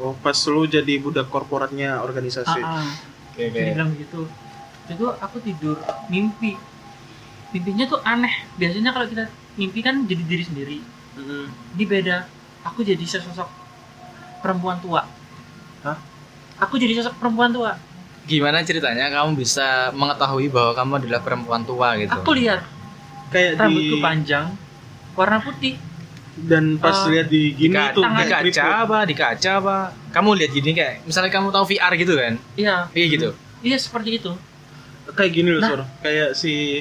oh 0.00 0.16
pas 0.18 0.36
lu 0.48 0.64
jadi 0.64 0.96
budak 0.98 1.28
korporatnya 1.28 2.00
organisasi 2.00 2.60
Ah, 2.60 2.82
ah. 2.82 2.88
Oke, 3.30 3.46
oke. 3.46 3.56
Jadi 3.56 3.70
bilang 3.76 3.90
begitu 3.94 4.20
itu 4.90 5.06
aku 5.06 5.36
tidur 5.38 5.78
mimpi 6.10 6.58
mimpinya 7.54 7.86
tuh 7.86 8.02
aneh 8.02 8.34
biasanya 8.58 8.90
kalau 8.90 9.06
kita 9.06 9.30
mimpi 9.54 9.80
kan 9.82 10.02
jadi 10.06 10.22
diri 10.26 10.42
sendiri 10.42 10.78
Mm-mm. 11.14 11.46
ini 11.78 11.84
beda 11.86 12.26
aku 12.66 12.82
jadi 12.82 13.02
sesosok 13.02 13.46
perempuan 14.42 14.82
tua 14.82 15.06
Hah? 15.86 15.98
aku 16.58 16.74
jadi 16.78 16.98
sosok 16.98 17.18
perempuan 17.22 17.54
tua 17.54 17.78
Gimana 18.20 18.62
ceritanya 18.62 19.10
kamu 19.10 19.34
bisa 19.34 19.90
mengetahui 19.96 20.52
bahwa 20.52 20.72
kamu 20.76 20.92
adalah 21.02 21.20
perempuan 21.24 21.62
tua 21.66 21.98
gitu? 21.98 22.10
aku 22.10 22.30
lihat 22.36 22.62
kayak 23.30 23.58
rambutku 23.58 23.96
di 23.98 24.02
panjang 24.02 24.54
warna 25.14 25.38
putih 25.42 25.74
dan 26.42 26.76
pas 26.76 26.96
Ah, 26.96 27.08
lihat 27.08 27.26
di 27.26 27.50
di, 27.50 27.58
gini 27.58 27.74
ka- 27.74 27.92
tuh 27.92 28.02
di 28.02 28.24
kaca 28.24 28.64
apa? 28.82 28.98
Di 29.02 29.14
kaca 29.14 29.50
apa? 29.56 29.76
Kamu 30.08 30.30
lihat 30.34 30.50
gini 30.50 30.70
kayak 30.70 31.04
misalnya 31.04 31.28
kamu 31.28 31.48
tahu 31.48 31.64
VR 31.66 31.92
gitu 31.94 32.14
kan? 32.14 32.34
iya 32.54 32.88
Iya 32.90 33.06
gitu. 33.10 33.28
iya 33.60 33.76
seperti 33.76 34.16
itu 34.16 34.32
kayak 35.08 35.32
gini 35.32 35.50
loh 35.50 35.60
Nah. 35.60 35.70
Sur. 35.70 35.82
kayak 36.00 36.28
si 36.32 36.78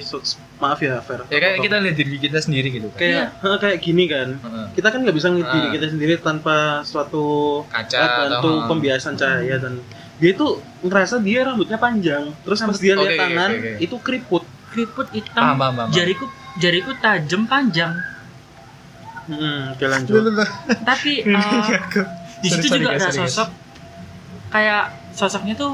maaf 0.56 0.78
ya 0.78 1.00
Fer 1.00 1.26
Ya 1.28 1.40
kayak 1.40 1.58
kita 1.62 1.76
lihat 1.78 1.96
diri 1.96 2.18
kita 2.20 2.38
sendiri 2.38 2.68
gitu 2.70 2.88
kan. 2.90 3.00
kayak 3.00 3.26
heh, 3.34 3.58
kayak 3.58 3.78
gini 3.80 4.04
kan 4.06 4.28
kita 4.72 4.88
kan 4.88 5.00
nggak 5.02 5.16
bisa 5.16 5.28
ngeliat 5.28 5.50
diri 5.50 5.66
Ah. 5.66 5.72
kita 5.72 5.86
sendiri 5.90 6.14
tanpa 6.20 6.56
suatu 6.84 7.26
Kaca 7.66 8.00
bantu 8.28 8.50
atau- 8.54 8.68
pembiasan 8.68 9.16
cahaya 9.16 9.58
dan 9.58 9.82
dia 10.16 10.32
tuh 10.34 10.52
ngerasa 10.82 11.20
dia 11.20 11.42
rambutnya 11.42 11.76
panjang 11.76 12.30
terus 12.40 12.60
pas 12.60 12.76
dia 12.76 12.94
lihat 12.94 13.18
tangan 13.18 13.50
oke, 13.50 13.60
oke. 13.62 13.72
itu 13.80 13.96
keriput 13.98 14.44
keriput 14.70 15.08
Paham, 15.08 15.18
hitam 15.18 15.44
paham, 15.56 15.74
paham. 15.74 15.90
jariku 15.90 16.26
jariku 16.56 16.92
tajam 16.98 17.42
panjang 17.44 17.92
hmm, 19.30 19.60
oke 19.72 19.86
lanjut 19.86 20.22
tapi 20.82 21.12
uh, 21.30 21.66
di 22.40 22.48
situ 22.48 22.66
Sorry, 22.66 22.70
sorry, 22.70 22.82
juga 22.82 22.92
guys, 22.92 23.00
ada 23.00 23.06
sorry, 23.06 23.20
guys. 23.20 23.30
sosok 23.30 23.50
kayak 24.50 24.84
sosoknya 25.12 25.54
tuh 25.54 25.72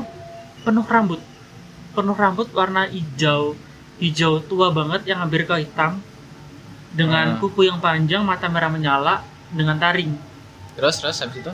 penuh 0.62 0.84
rambut 0.84 1.22
penuh 1.92 2.12
rambut 2.14 2.48
warna 2.52 2.86
hijau 2.86 3.56
hijau 3.98 4.44
tua 4.44 4.70
banget 4.70 5.08
yang 5.08 5.24
hampir 5.24 5.44
ke 5.44 5.56
hitam 5.62 6.04
dengan 6.92 7.36
Ah. 7.36 7.38
kuku 7.38 7.64
yang 7.64 7.80
panjang 7.80 8.22
mata 8.22 8.48
merah 8.48 8.68
menyala 8.68 9.24
dengan 9.50 9.76
taring 9.76 10.16
Terus 10.76 11.00
terus 11.00 11.16
habis 11.18 11.40
itu? 11.40 11.54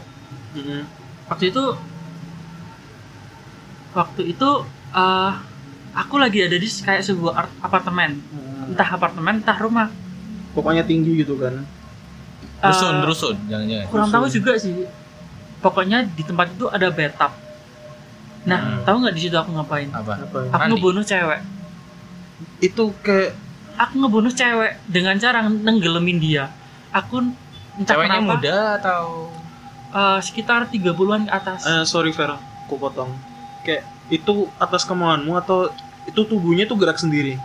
Mm-mm. 0.52 0.82
waktu 1.28 1.50
itu 1.50 1.64
waktu 3.92 4.22
itu 4.28 4.50
uh, 4.92 5.32
aku 5.94 6.16
lagi 6.16 6.42
ada 6.42 6.56
di 6.56 6.66
kayak 6.66 7.04
sebuah 7.04 7.34
art- 7.38 7.58
apartemen 7.62 8.12
Mm. 8.32 8.72
entah 8.72 8.90
apartemen 8.90 9.36
entah 9.38 9.58
rumah 9.58 9.90
pokoknya 10.52 10.82
tinggi 10.82 11.20
gitu 11.20 11.36
kan 11.36 11.66
Uh, 12.58 12.68
Rusun, 12.68 12.96
rusun, 13.02 13.36
jangan-jangan. 13.46 13.86
kurang 13.90 14.06
Rusun. 14.06 14.16
tahu 14.16 14.26
juga 14.32 14.52
sih. 14.56 14.74
Pokoknya 15.60 16.06
di 16.06 16.22
tempat 16.22 16.50
itu 16.52 16.66
ada 16.68 16.88
bathtub. 16.90 17.32
Nah 18.44 18.60
Hmm. 18.60 18.82
tahu 18.82 18.96
nggak 19.00 19.14
di 19.14 19.22
situ 19.22 19.36
aku 19.36 19.50
ngapain? 19.52 19.90
Apa? 19.90 20.14
aku 20.24 20.50
Mandi. 20.52 20.70
ngebunuh 20.72 21.04
cewek. 21.04 21.40
Itu 22.60 22.94
kayak 23.00 23.34
aku 23.76 23.94
ngebunuh 23.98 24.32
cewek 24.32 24.78
dengan 24.86 25.16
cara 25.16 25.42
nenggelemin 25.44 26.18
dia. 26.18 26.50
Aku 26.92 27.22
entah 27.76 27.94
Ceweknya 27.96 28.20
kenapa. 28.20 28.32
muda 28.36 28.56
atau? 28.78 29.04
Uh, 29.92 30.18
sekitar 30.18 30.66
30-an 30.66 31.26
ke 31.26 31.32
atas. 31.32 31.62
Eh, 31.64 31.84
sorry 31.84 32.10
Fer 32.10 32.32
aku 32.32 32.78
potong. 32.78 33.12
Kayak 33.62 33.84
itu 34.08 34.32
atas 34.56 34.82
kemauanmu 34.82 35.36
atau 35.36 35.68
itu 36.04 36.22
tubuhnya 36.24 36.64
tuh 36.64 36.76
gerak 36.76 36.96
sendiri? 36.96 37.36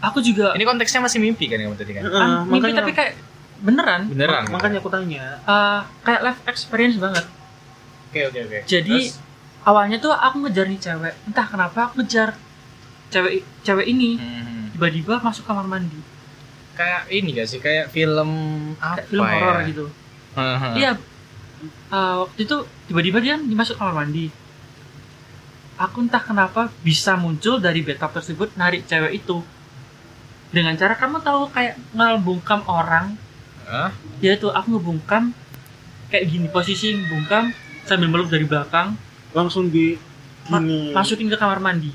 Aku 0.00 0.18
juga 0.18 0.52
ini 0.52 0.62
konteksnya 0.62 0.98
masih 0.98 1.18
mimpi 1.18 1.46
kan 1.46 1.58
kamu 1.58 1.74
tadi 1.74 1.92
kan? 1.92 2.02
Ah, 2.06 2.42
mimpi 2.42 2.64
makanya. 2.64 2.78
tapi 2.80 2.92
kayak 2.92 3.12
beneran 3.60 4.06
Beneran. 4.06 4.42
mak- 4.44 4.52
makanya 4.54 4.78
aku 4.78 4.88
tanya 4.88 5.42
uh, 5.42 5.82
kayak 6.00 6.22
life 6.22 6.40
experience 6.44 6.96
banget 6.96 7.26
Oke 8.08 8.20
oke 8.24 8.38
oke. 8.40 8.58
jadi 8.64 8.98
Terus? 9.04 9.18
awalnya 9.62 9.98
tuh 9.98 10.10
aku 10.10 10.40
ngejar 10.40 10.64
nih 10.64 10.78
cewek 10.78 11.14
entah 11.24 11.44
kenapa 11.44 11.78
aku 11.84 12.00
ngejar 12.00 12.38
cewek 13.08 13.32
cewek 13.60 13.86
ini 13.86 14.16
Hmm. 14.16 14.70
tiba-tiba 14.72 15.18
masuk 15.18 15.44
kamar 15.44 15.66
mandi 15.66 15.98
Kayak 16.72 17.10
ini 17.10 17.34
gak 17.34 17.48
sih? 17.48 17.58
Kayak 17.58 17.90
film 17.90 18.30
apa 18.76 18.96
kayak 18.96 19.06
film 19.08 19.24
ya? 19.24 19.32
horor 19.34 19.56
gitu 19.64 19.84
Heeh. 20.32 20.72
iya 20.76 20.90
uh, 21.90 22.14
waktu 22.22 22.40
itu 22.40 22.56
tiba-tiba 22.86 23.18
dia 23.18 23.34
masuk 23.36 23.74
kamar 23.74 23.94
mandi 23.96 24.30
aku 25.76 25.98
entah 26.00 26.18
kenapa 26.20 26.70
bisa 26.80 27.14
muncul 27.14 27.58
dari 27.58 27.80
bathtub 27.80 28.10
tersebut 28.12 28.54
narik 28.54 28.82
cewek 28.84 29.14
itu 29.16 29.42
dengan 30.48 30.74
cara 30.74 30.94
kamu 30.94 31.18
tahu 31.20 31.50
kayak 31.50 31.76
ngelbungkam 31.92 32.62
orang 32.64 33.14
Hah? 33.68 33.92
yaitu 34.18 34.48
aku 34.48 34.74
ngebungkam 34.74 35.30
kayak 36.08 36.24
gini 36.26 36.48
posisi 36.48 36.96
ngebungkam 36.96 37.52
sambil 37.84 38.08
meluk 38.08 38.28
dari 38.28 38.42
belakang. 38.42 38.96
Langsung 39.30 39.68
di 39.68 39.94
Ma- 40.48 40.58
gini 40.58 40.90
masukin 40.90 41.28
ke 41.28 41.36
kamar 41.36 41.60
mandi. 41.60 41.92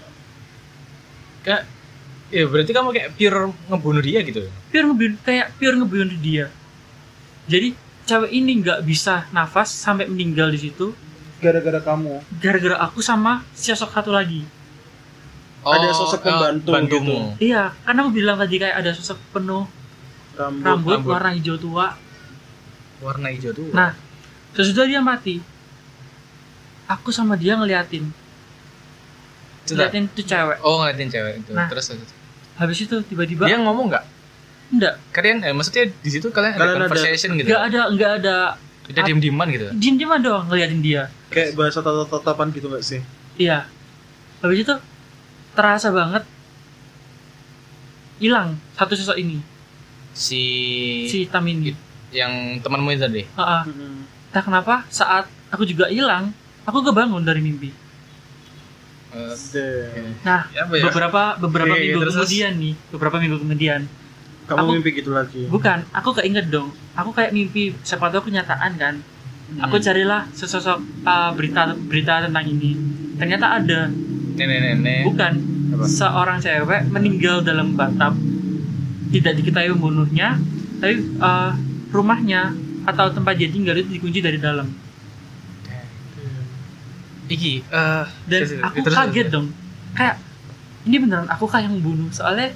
Kayak 1.42 1.66
Ya 2.34 2.50
berarti 2.50 2.74
kamu 2.74 2.90
kayak 2.90 3.10
pure 3.14 3.54
ngebunuh 3.70 4.02
dia 4.02 4.20
gitu. 4.22 4.42
pure 4.74 4.86
ngebunuh 4.90 5.18
kayak 5.22 5.54
pure 5.54 5.76
ngebunuh 5.78 6.18
dia. 6.18 6.50
Jadi 7.46 7.78
cewek 8.04 8.32
ini 8.32 8.58
nggak 8.58 8.82
bisa 8.82 9.30
nafas 9.30 9.70
sampai 9.70 10.10
meninggal 10.10 10.50
di 10.50 10.58
situ. 10.60 10.98
Gara-gara 11.38 11.78
kamu? 11.78 12.26
Gara-gara 12.42 12.82
aku 12.82 13.06
sama 13.06 13.46
si 13.54 13.70
sosok 13.70 13.94
satu 13.94 14.10
lagi. 14.10 14.42
Ada 15.62 15.94
sosok 15.94 16.20
eh, 16.20 16.26
pembantu 16.26 16.70
bantumu. 16.74 17.18
iya 17.38 17.72
karena 17.86 18.00
aku 18.02 18.12
bilang 18.12 18.36
tadi 18.36 18.56
kayak 18.58 18.82
ada 18.82 18.92
sosok 18.92 19.16
penuh 19.30 19.64
rambut, 20.36 20.64
rambut, 20.64 20.92
rambut. 20.96 21.12
warna 21.12 21.30
hijau 21.32 21.56
tua 21.56 21.88
Warna 23.00 23.28
hijau 23.30 23.52
tuh. 23.52 23.68
nah 23.70 23.92
sesudah 24.52 24.86
dia 24.86 25.00
mati 25.00 25.44
aku 26.86 27.10
sama 27.10 27.36
dia 27.36 27.54
ngeliatin 27.54 28.08
ngeliatin 29.66 30.04
tuh 30.10 30.24
cewek 30.24 30.58
Oh 30.62 30.78
ngeliatin 30.78 31.08
cewek 31.08 31.34
itu. 31.40 31.52
Nah. 31.52 31.68
Terus 31.68 31.86
terus. 31.90 32.12
habis 32.54 32.78
itu 32.78 32.96
tiba-tiba 33.02 33.44
dia 33.44 33.58
ngomong 33.58 33.90
nggak? 33.90 34.06
enggak 34.70 34.96
Kalian 35.10 35.38
eh, 35.42 35.52
maksudnya 35.52 35.90
di 35.90 36.10
situ 36.10 36.28
kalian 36.30 36.52
ada 36.52 36.60
Kalian 36.60 36.76
ada- 36.76 36.82
conversation 36.86 37.30
gitu. 37.34 37.48
enggak 37.48 37.62
ada 37.64 37.82
enggak 37.88 38.12
ada 38.20 38.36
Kita 38.84 39.00
diem 39.02 39.20
dieman 39.20 39.48
gitu. 39.50 39.68
diem 39.74 39.96
dieman 39.96 40.20
doang 40.20 40.44
ngeliatin 40.46 40.80
dia 40.80 41.08
kayak 41.28 41.54
bahasa 41.54 41.80
tatap-tatapan 41.80 42.48
gitu 42.52 42.68
gak 42.68 42.84
sih 42.84 43.00
iya 43.36 43.66
habis 44.40 44.62
itu 44.62 44.76
terasa 45.54 45.88
banget 45.90 46.24
hilang 48.18 48.56
satu 48.74 48.94
sosok 48.94 49.18
ini 49.18 49.40
Si, 50.14 50.42
si 51.10 51.26
hitam 51.26 51.42
ini 51.44 51.74
yang 52.14 52.62
temanmu 52.62 52.94
itu 52.94 53.02
tadi. 53.02 53.24
Ah, 53.34 53.62
ah. 53.62 53.64
entah 54.30 54.44
kenapa 54.44 54.76
saat 54.88 55.26
aku 55.50 55.66
juga 55.66 55.90
hilang 55.90 56.30
aku 56.64 56.82
kebangun 56.82 57.22
dari 57.22 57.42
mimpi. 57.42 57.70
Eh, 59.14 60.18
nah 60.26 60.50
ya 60.50 60.66
ya? 60.66 60.90
beberapa 60.90 61.38
beberapa 61.38 61.74
Oke, 61.78 61.82
minggu 61.86 62.00
terus, 62.02 62.14
kemudian 62.18 62.54
nih 62.58 62.74
beberapa 62.90 63.18
minggu 63.22 63.38
kemudian. 63.38 63.82
Kamu 64.44 64.60
Aku- 64.60 64.74
mimpi 64.74 64.90
gitu 64.98 65.14
lagi. 65.14 65.46
Bukan 65.48 65.86
aku 65.94 66.10
keinget 66.18 66.50
dong. 66.50 66.74
Aku 66.94 67.14
kayak 67.14 67.30
mimpi 67.30 67.78
siapa 67.82 68.10
tahu 68.10 68.30
kenyataan 68.30 68.74
kan. 68.76 68.96
Aku 69.62 69.78
Hmm. 69.78 69.86
carilah 69.86 70.26
sesosok 70.34 70.82
uh, 71.06 71.30
berita 71.38 71.78
berita 71.78 72.26
tentang 72.26 72.46
ini. 72.48 72.74
Ternyata 73.18 73.62
ada. 73.62 73.80
Nenek-nenek. 74.34 75.06
bukan. 75.06 75.34
Apa? 75.74 75.90
seorang 75.90 76.38
cewek 76.38 76.86
meninggal 76.94 77.42
dalam 77.42 77.74
bathtub 77.74 78.14
tidak 79.14 79.38
diketahui 79.38 79.70
pembunuhnya 79.72 80.42
tapi 80.82 80.94
uh, 81.18 81.54
rumahnya 81.90 82.52
atau 82.84 83.08
tempat 83.08 83.38
dia 83.38 83.48
tinggal 83.48 83.78
itu 83.78 83.94
dikunci 83.94 84.20
dari 84.20 84.36
dalam 84.36 84.68
Iki, 87.24 87.54
eh 87.64 88.04
dan 88.28 88.40
terus- 88.44 88.60
aku 88.60 88.78
terus- 88.84 88.98
kaget 89.00 89.28
dong 89.30 89.48
kayak 89.94 90.20
ini 90.84 90.96
beneran 91.00 91.30
aku 91.30 91.48
kayak 91.48 91.66
yang 91.66 91.80
bunuh 91.80 92.10
soalnya 92.10 92.52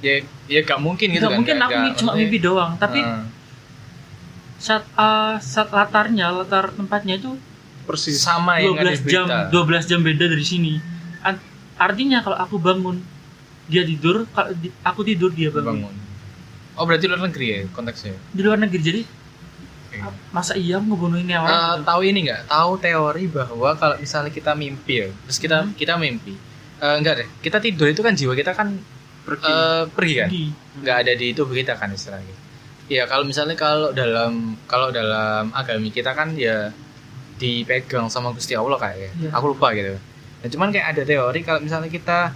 Ya, 0.00 0.16
ya 0.48 0.60
gak 0.62 0.80
mungkin 0.80 1.12
gitu 1.12 1.20
nggak 1.20 1.28
kan. 1.28 1.36
mungkin 1.36 1.54
nggak- 1.54 1.68
aku 1.68 1.76
nggak- 1.78 1.96
cuma 1.98 2.12
mimpi 2.16 2.38
doang 2.38 2.72
tapi 2.76 3.00
Heeh. 3.00 3.20
saat 4.56 4.84
uh, 4.94 5.36
saat 5.38 5.68
latarnya 5.70 6.32
latar 6.34 6.72
tempatnya 6.72 7.16
itu 7.16 7.36
persis 7.84 8.16
sama 8.16 8.56
yang 8.58 8.76
ada 8.76 8.92
12 8.92 9.04
jam 9.04 9.24
berita. 9.24 9.52
12 9.52 9.84
jam 9.86 10.00
beda 10.00 10.24
dari 10.26 10.40
sini 10.42 10.72
artinya 11.76 12.20
kalau 12.20 12.36
aku 12.38 12.56
bangun 12.56 12.96
dia 13.66 13.84
tidur 13.84 14.24
kalau 14.30 14.52
aku 14.82 15.00
tidur 15.02 15.32
dia 15.32 15.48
bangun. 15.48 15.84
bangun. 15.84 15.94
Oh 16.80 16.84
berarti 16.84 17.04
luar 17.04 17.20
negeri 17.22 17.46
ya 17.46 17.60
konteksnya. 17.70 18.16
di 18.30 18.40
luar 18.40 18.56
negeri 18.58 18.80
jadi 18.80 19.00
masa 20.30 20.54
iya 20.54 20.78
aku 20.78 20.86
ngebunuh 20.86 21.18
ini 21.18 21.32
Eh, 21.32 21.36
orang 21.36 21.52
gitu? 21.76 21.84
tahu 21.84 22.00
ini 22.02 22.18
nggak? 22.24 22.40
Tahu 22.46 22.72
teori 22.78 23.24
bahwa 23.28 23.70
kalau 23.74 23.96
misalnya 23.98 24.30
kita 24.30 24.52
mimpi 24.54 24.94
ya, 24.96 25.08
terus 25.20 25.36
kita 25.36 25.56
Hmm. 25.60 25.74
kita 25.74 25.94
mimpi, 25.96 26.34
Eh, 26.80 26.94
enggak 26.96 27.14
deh. 27.18 27.28
Kita 27.38 27.60
tidur 27.60 27.84
itu 27.86 28.00
kan 28.00 28.14
jiwa 28.14 28.32
kita 28.32 28.56
kan 28.56 28.72
pergi 29.20 29.44
eh, 29.44 29.82
pergi 29.86 30.14
kan, 30.16 30.28
nggak 30.80 30.96
ada 30.98 31.12
di 31.12 31.26
tubuh 31.30 31.52
kita 31.52 31.76
kan 31.76 31.92
istilahnya. 31.92 32.32
Ya 32.88 33.04
kalau 33.04 33.22
misalnya 33.22 33.52
kalau 33.54 33.92
dalam 33.92 34.56
kalau 34.64 34.88
dalam 34.90 35.52
agami 35.52 35.90
kita 35.90 36.10
kan 36.10 36.32
ya 36.32 36.72
dipegang 37.36 38.08
sama 38.08 38.30
Gusti 38.30 38.52
Allah 38.52 38.76
kayak 38.76 39.12
Iya. 39.14 39.30
aku 39.30 39.46
lupa 39.50 39.72
gitu 39.72 39.96
nah, 40.40 40.48
cuman 40.48 40.68
kayak 40.70 40.86
ada 40.90 41.02
teori 41.02 41.40
kalau 41.40 41.60
misalnya 41.60 41.88
kita 41.88 42.32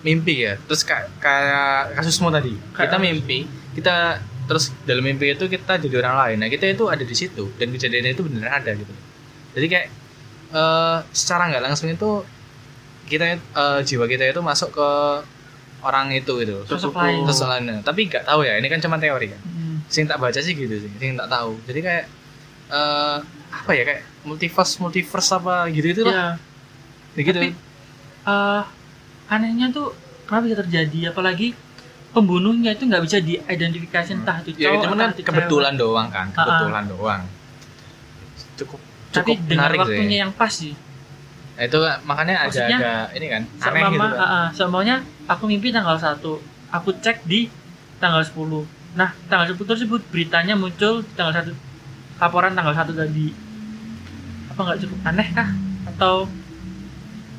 mimpi 0.00 0.42
ya 0.42 0.54
terus 0.60 0.82
kayak, 0.82 1.10
kayak 1.18 1.94
kasusmu 1.94 2.26
tadi 2.28 2.54
Kayak 2.72 2.86
kita 2.86 2.96
mimpi 2.98 3.38
kita 3.78 4.18
terus 4.50 4.74
dalam 4.82 5.06
mimpi 5.06 5.30
itu 5.30 5.46
kita 5.46 5.78
jadi 5.78 6.02
orang 6.02 6.16
lain. 6.18 6.36
Nah 6.42 6.48
kita 6.50 6.66
itu 6.66 6.90
ada 6.90 7.04
di 7.06 7.14
situ 7.14 7.46
dan 7.60 7.70
kejadiannya 7.70 8.10
itu 8.16 8.22
beneran 8.26 8.50
ada 8.58 8.74
gitu. 8.74 8.90
Jadi 9.54 9.66
kayak 9.70 9.86
eh, 10.50 10.98
secara 11.14 11.52
nggak 11.54 11.62
langsung 11.62 11.86
itu 11.86 12.26
kita 13.06 13.38
eh, 13.38 13.80
jiwa 13.86 14.10
kita 14.10 14.26
itu 14.26 14.42
masuk 14.42 14.74
ke 14.74 14.88
orang 15.86 16.10
itu 16.10 16.32
gitu. 16.42 16.66
Sosok 16.66 16.98
lain. 16.98 17.22
sosok 17.28 17.46
lainnya 17.54 17.78
tapi 17.86 18.10
nggak 18.10 18.26
tahu 18.26 18.42
ya 18.42 18.58
ini 18.58 18.66
kan 18.66 18.82
cuma 18.82 18.98
teori 18.98 19.30
kan. 19.30 19.40
Hmm. 19.46 19.78
sing 19.88 20.04
tak 20.04 20.20
baca 20.20 20.36
sih 20.36 20.52
gitu 20.56 20.74
sih 20.74 20.90
sing 20.98 21.14
tak 21.14 21.28
tahu. 21.30 21.54
Jadi 21.68 21.80
kayak 21.84 22.04
eh 22.72 23.16
apa 23.48 23.70
ya 23.72 23.82
kayak 23.86 24.02
multiverse 24.26 24.80
multiverse 24.82 25.30
apa 25.38 25.70
gitu 25.70 25.86
itu 25.92 26.02
lah. 26.02 26.34
Ya, 27.14 27.20
gitu 27.22 27.38
tapi 27.38 27.52
eh, 28.26 28.62
anehnya 29.28 29.70
tuh 29.70 29.92
kenapa 30.24 30.48
bisa 30.48 30.56
terjadi 30.64 31.12
apalagi 31.12 31.52
pembunuhnya 32.08 32.72
itu 32.72 32.84
nggak 32.84 33.02
bisa 33.02 33.18
diidentifikasi 33.18 34.10
entah 34.14 34.36
itu 34.40 34.50
ya 34.56 34.72
cowok 34.72 34.80
itu 34.80 34.96
kan 34.96 35.10
kebetulan 35.18 35.74
doang 35.74 36.08
kan 36.08 36.26
Ah, 36.30 36.40
ah. 36.40 36.44
kebetulan 36.46 36.84
doang. 36.86 37.22
Cukup 38.56 38.80
cewek. 38.80 39.14
tapi 39.14 39.30
cukup 39.30 39.38
dengan 39.44 39.60
menarik 39.62 39.78
waktunya 39.80 40.08
sih 40.08 40.18
yang 40.18 40.32
pas 40.32 40.52
sih. 40.52 40.74
Nah, 41.54 41.64
itu 41.64 41.78
makanya 42.04 42.34
ada 42.40 42.60
agak 42.62 43.06
ini 43.12 43.26
kan 43.26 43.42
aneh 43.42 43.58
Seumpama, 43.58 43.90
gitu 43.90 44.06
kan. 44.14 44.30
ah, 44.30 44.46
seumpamanya 44.50 44.96
aku 45.26 45.44
mimpi 45.44 45.68
tanggal 45.68 45.96
1 45.96 46.22
aku 46.70 46.88
cek 46.96 47.24
di 47.24 47.50
tanggal 47.98 48.22
10 48.22 48.62
nah 48.94 49.10
tanggal 49.26 49.46
10 49.48 49.58
tersebut 49.60 50.00
beritanya 50.08 50.54
muncul 50.54 51.02
di 51.02 51.12
tanggal 51.12 51.34
1 51.34 51.50
laporan 52.16 52.52
tanggal 52.52 52.72
1 52.72 52.94
tadi. 52.94 53.28
Apa 54.48 54.60
nggak 54.64 54.78
cukup? 54.80 54.98
Aneh 55.04 55.28
kah? 55.30 55.48
Atau 55.86 56.26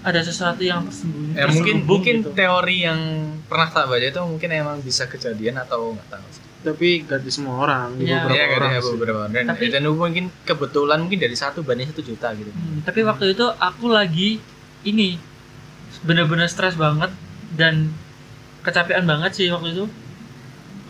ada 0.01 0.19
sesuatu 0.19 0.61
yang 0.61 0.83
tersembunyi 0.83 1.33
ya, 1.33 1.45
mungkin 1.45 1.75
mungkin 1.83 2.15
gitu. 2.21 2.31
teori 2.31 2.77
yang 2.81 2.99
pernah 3.45 3.67
tak 3.67 3.85
baca 3.85 4.05
itu 4.05 4.21
mungkin 4.21 4.49
emang 4.49 4.77
bisa 4.79 5.03
kejadian 5.05 5.59
atau 5.59 5.91
nggak 5.91 6.07
tahu 6.09 6.27
tapi 6.59 6.87
gak 7.01 7.19
di 7.19 7.31
semua 7.31 7.55
orang 7.61 7.95
di 7.95 8.03
Iya. 8.05 8.19
beberapa 8.21 8.35
Iya, 8.37 8.45
orang 8.53 8.71
sih. 8.75 8.91
beberapa 8.93 9.21
dan, 9.27 9.43
Tapi- 9.45 9.69
dan 9.69 9.81
mungkin 9.85 10.25
kebetulan 10.41 10.97
mungkin 10.99 11.15
dari 11.17 11.31
satu 11.33 11.59
banding 11.61 11.87
satu 11.87 11.99
juta 12.01 12.31
gitu 12.33 12.47
Hmm, 12.49 12.79
tapi 12.81 12.99
waktu 13.01 13.31
itu 13.31 13.45
aku 13.49 13.85
lagi 13.87 14.39
ini 14.81 15.15
bener-bener 16.01 16.47
stres 16.47 16.75
banget 16.75 17.11
dan 17.53 17.91
kecapean 18.61 19.03
banget 19.03 19.31
sih 19.33 19.47
waktu 19.47 19.71
itu 19.73 19.85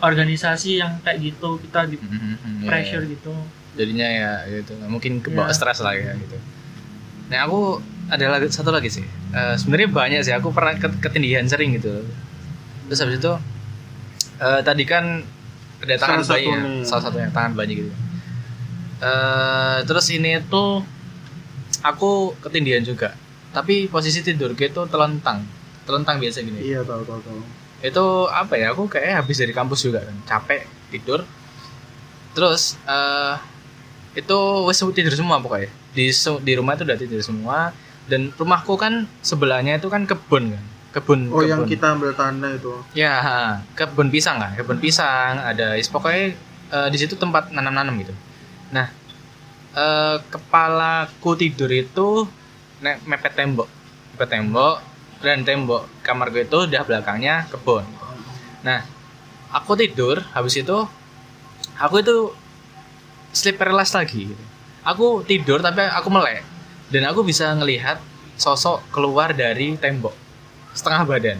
organisasi 0.00 0.80
yang 0.80 0.98
kayak 1.00 1.18
gitu 1.24 1.60
kita 1.60 1.84
di 1.86 1.96
Mhm, 1.96 2.34
iya, 2.62 2.66
pressure 2.66 3.04
iya. 3.04 3.12
gitu 3.12 3.32
jadinya 3.72 4.08
ya 4.08 4.32
gitu 4.50 4.72
mungkin 4.84 5.20
kebawa 5.20 5.46
Iya. 5.46 5.54
stres 5.54 5.78
lah 5.78 5.94
ya 5.94 6.16
gitu 6.16 6.34
nah 7.28 7.46
aku 7.46 7.78
ada 8.10 8.26
lagi 8.26 8.50
satu 8.50 8.74
lagi 8.74 8.90
sih. 8.90 9.06
Eh, 9.30 9.54
sebenarnya 9.54 9.88
banyak 9.88 10.20
sih. 10.20 10.34
Aku 10.34 10.50
pernah 10.50 10.74
ket- 10.74 10.98
ketindihan 10.98 11.46
sering 11.46 11.78
gitu. 11.78 12.02
Terus 12.90 12.98
habis 13.00 13.16
itu 13.18 13.32
eh, 14.38 14.60
tadi 14.60 14.82
kan 14.84 15.22
ada 15.80 15.94
tangan 15.96 16.20
Salah 16.20 16.30
bayi 16.36 16.44
ya, 16.44 16.52
satunya. 16.52 16.84
salah 16.84 17.02
satunya 17.08 17.28
tangan 17.30 17.52
bayi 17.54 17.72
gitu. 17.80 17.92
Eh, 19.00 19.78
terus 19.88 20.06
ini 20.12 20.42
tuh 20.44 20.84
aku 21.80 22.36
ketindihan 22.42 22.84
juga. 22.84 23.16
Tapi 23.50 23.88
posisi 23.88 24.20
tidur 24.20 24.52
gitu 24.52 24.84
telentang. 24.86 25.42
Telentang 25.88 26.20
biasa 26.20 26.44
gini. 26.44 26.60
Iya 26.60 26.84
tahu 26.84 27.02
tahu 27.02 27.20
tahu. 27.24 27.40
Itu 27.80 28.06
apa 28.28 28.60
ya? 28.60 28.76
Aku 28.76 28.86
kayak 28.86 29.24
habis 29.24 29.40
dari 29.40 29.50
kampus 29.50 29.80
juga 29.82 30.04
kan. 30.04 30.16
Capek 30.28 30.68
tidur. 30.92 31.24
Terus 32.36 32.76
eh 32.84 33.34
itu 34.14 34.38
wes 34.66 34.78
tidur 34.92 35.14
semua 35.14 35.40
pokoknya. 35.40 35.70
Di 35.90 36.12
di 36.44 36.52
rumah 36.54 36.76
itu 36.76 36.84
udah 36.86 36.98
tidur 36.98 37.18
semua 37.24 37.72
dan 38.10 38.34
rumahku 38.34 38.74
kan 38.74 39.06
sebelahnya 39.22 39.78
itu 39.78 39.86
kan 39.86 40.02
kebun 40.04 40.58
kan? 40.58 40.64
Kebun 40.90 41.30
oh 41.30 41.46
yang 41.46 41.62
kebun. 41.62 41.70
kita 41.70 41.86
ambil 41.94 42.10
tanda 42.18 42.50
itu. 42.50 42.74
Ya 42.98 43.14
kebun 43.78 44.10
pisang 44.10 44.42
kan 44.42 44.58
kebun 44.58 44.82
pisang 44.82 45.38
ada 45.38 45.78
is- 45.78 45.86
pokoknya 45.86 46.34
eh, 46.74 46.88
di 46.90 46.98
situ 46.98 47.14
tempat 47.14 47.54
nanam-nanam 47.54 47.94
gitu. 48.02 48.10
Nah 48.74 48.90
eh, 49.78 50.16
kepalaku 50.26 51.38
tidur 51.38 51.70
itu 51.70 52.26
ne- 52.82 52.98
mepet 53.06 53.38
tembok. 53.38 53.70
Mepet 54.18 54.28
tembok 54.34 54.76
dan 55.22 55.46
tembok 55.46 55.86
kamar 56.02 56.34
gue 56.34 56.42
itu 56.42 56.58
udah 56.66 56.82
belakangnya 56.82 57.46
kebun. 57.46 57.86
Nah 58.66 58.82
aku 59.54 59.78
tidur 59.78 60.18
habis 60.34 60.58
itu 60.58 60.74
aku 61.78 62.02
itu 62.02 62.34
sleep 63.30 63.62
paralysis 63.62 63.94
lagi. 63.94 64.34
Gitu. 64.34 64.44
aku 64.80 65.20
tidur 65.22 65.60
tapi 65.60 65.84
aku 65.84 66.08
melek 66.08 66.40
dan 66.90 67.06
aku 67.06 67.22
bisa 67.22 67.54
ngelihat 67.54 68.02
sosok 68.34 68.82
keluar 68.90 69.30
dari 69.30 69.78
tembok. 69.78 70.12
Setengah 70.74 71.06
badan. 71.06 71.38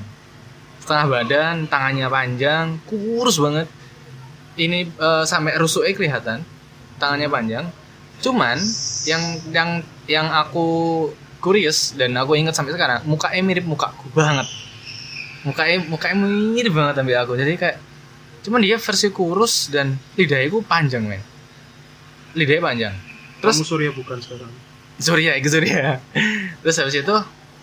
Setengah 0.78 1.06
badan 1.10 1.54
tangannya 1.66 2.06
panjang 2.06 2.78
kurus 2.86 3.42
banget. 3.42 3.66
Ini 4.54 4.86
eh, 4.86 5.24
sampai 5.26 5.58
rusuknya 5.58 5.92
kelihatan 5.94 6.46
tangannya 7.02 7.26
panjang. 7.26 7.66
Cuman 8.22 8.62
yang 9.10 9.22
yang 9.50 9.70
yang 10.06 10.26
aku 10.30 11.08
curious 11.42 11.96
dan 11.96 12.14
aku 12.14 12.36
ingat 12.36 12.52
sampai 12.52 12.76
sekarang 12.76 13.00
mukanya 13.08 13.42
mirip 13.42 13.66
mukaku 13.66 14.06
banget. 14.14 14.46
Mukanya 15.42 15.76
mukanya 15.88 16.16
mirip 16.54 16.72
banget 16.76 16.94
sampai 17.00 17.16
aku. 17.18 17.32
Jadi 17.34 17.52
kayak 17.58 17.78
cuman 18.44 18.60
dia 18.62 18.76
versi 18.78 19.08
kurus 19.10 19.72
dan 19.72 19.98
lidahnya 20.14 20.62
panjang 20.62 21.02
men. 21.08 21.22
Lidahnya 22.36 22.62
panjang. 22.62 22.94
Terus 23.40 23.56
kamu 23.56 23.66
surya 23.66 23.90
bukan 23.96 24.20
sekarang 24.20 24.69
Surya, 25.00 25.32
itu 25.34 25.48
Surya. 25.48 25.96
Terus 26.60 26.76
habis 26.76 26.94
itu 26.94 27.14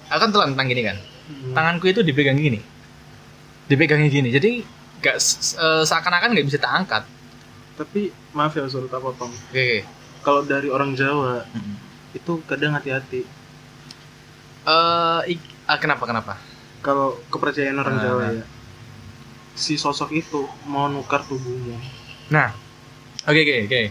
aku 0.04 0.20
kan 0.20 0.32
telentang 0.32 0.66
gini 0.66 0.82
kan. 0.84 0.98
Hmm. 1.28 1.54
Tanganku 1.54 1.86
itu 1.88 2.02
dipegang 2.02 2.36
gini. 2.36 2.60
Dipegangnya 3.66 4.08
gini. 4.08 4.30
Jadi 4.30 4.52
gak 4.98 5.16
eh, 5.56 5.84
seakan-akan 5.84 6.34
nggak 6.34 6.46
bisa 6.46 6.58
tak 6.58 6.74
angkat. 6.76 7.04
tapi 7.78 8.10
maaf 8.34 8.52
ya 8.52 8.66
suruh 8.66 8.90
tak 8.90 8.98
potong 8.98 9.30
Oke. 9.30 9.54
oke. 9.54 9.78
kalau 10.20 10.42
dari 10.42 10.66
orang 10.66 10.98
Jawa 10.98 11.46
Mm-mm. 11.48 11.78
itu 12.12 12.42
kadang 12.44 12.74
hati-hati 12.74 13.22
Eh, 14.66 15.22
ik- 15.30 15.54
ah, 15.64 15.78
kenapa 15.78 16.04
kenapa? 16.04 16.34
kalau 16.80 17.22
kepercayaan 17.30 17.78
orang 17.78 17.96
Ah. 17.96 18.02
Jawa 18.02 18.22
ya 18.34 18.46
si 19.54 19.74
sosok 19.76 20.10
itu 20.12 20.42
mau 20.64 20.86
nukar 20.88 21.22
tubuhmu 21.22 21.78
Nah, 22.28 22.50
oke 23.24 23.38
oke 23.38 23.56
oke. 23.64 23.82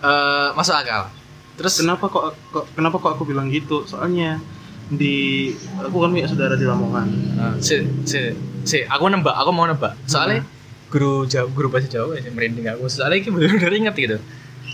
Eh, 0.00 0.48
masuk 0.52 0.74
akal. 0.74 1.12
Terus 1.54 1.74
kenapa 1.78 2.04
kok, 2.06 2.24
kok 2.50 2.64
kenapa 2.74 2.96
kok 2.98 3.10
aku 3.14 3.22
bilang 3.24 3.46
gitu 3.48 3.86
soalnya 3.86 4.42
di 4.84 5.48
aku 5.78 5.96
kan 5.96 6.10
punya 6.10 6.26
saudara 6.26 6.54
di 6.54 6.66
Lamongan 6.66 7.08
eh, 7.34 7.54
si, 7.58 7.74
si, 8.04 8.20
si, 8.62 8.78
aku 8.84 9.08
nebak, 9.08 9.32
aku 9.32 9.50
mau 9.50 9.64
nebak. 9.64 9.94
Soalnya 10.04 10.42
guru 10.90 11.24
Jawa, 11.24 11.46
guru 11.48 11.68
bahasa 11.68 11.88
Jawa 11.88 12.18
ya 12.18 12.28
merinding 12.28 12.66
aku. 12.68 12.86
Soalnya 12.86 13.18
ini 13.18 13.30
benar-benar 13.30 13.72
inget 13.80 13.94
gitu. 13.96 14.18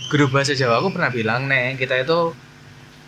Guru 0.09 0.25
bahasa 0.29 0.53
Jawa 0.53 0.81
aku 0.81 0.91
pernah 0.91 1.09
bilang, 1.09 1.47
"Nek, 1.47 1.79
kita 1.79 1.95
itu 1.97 2.35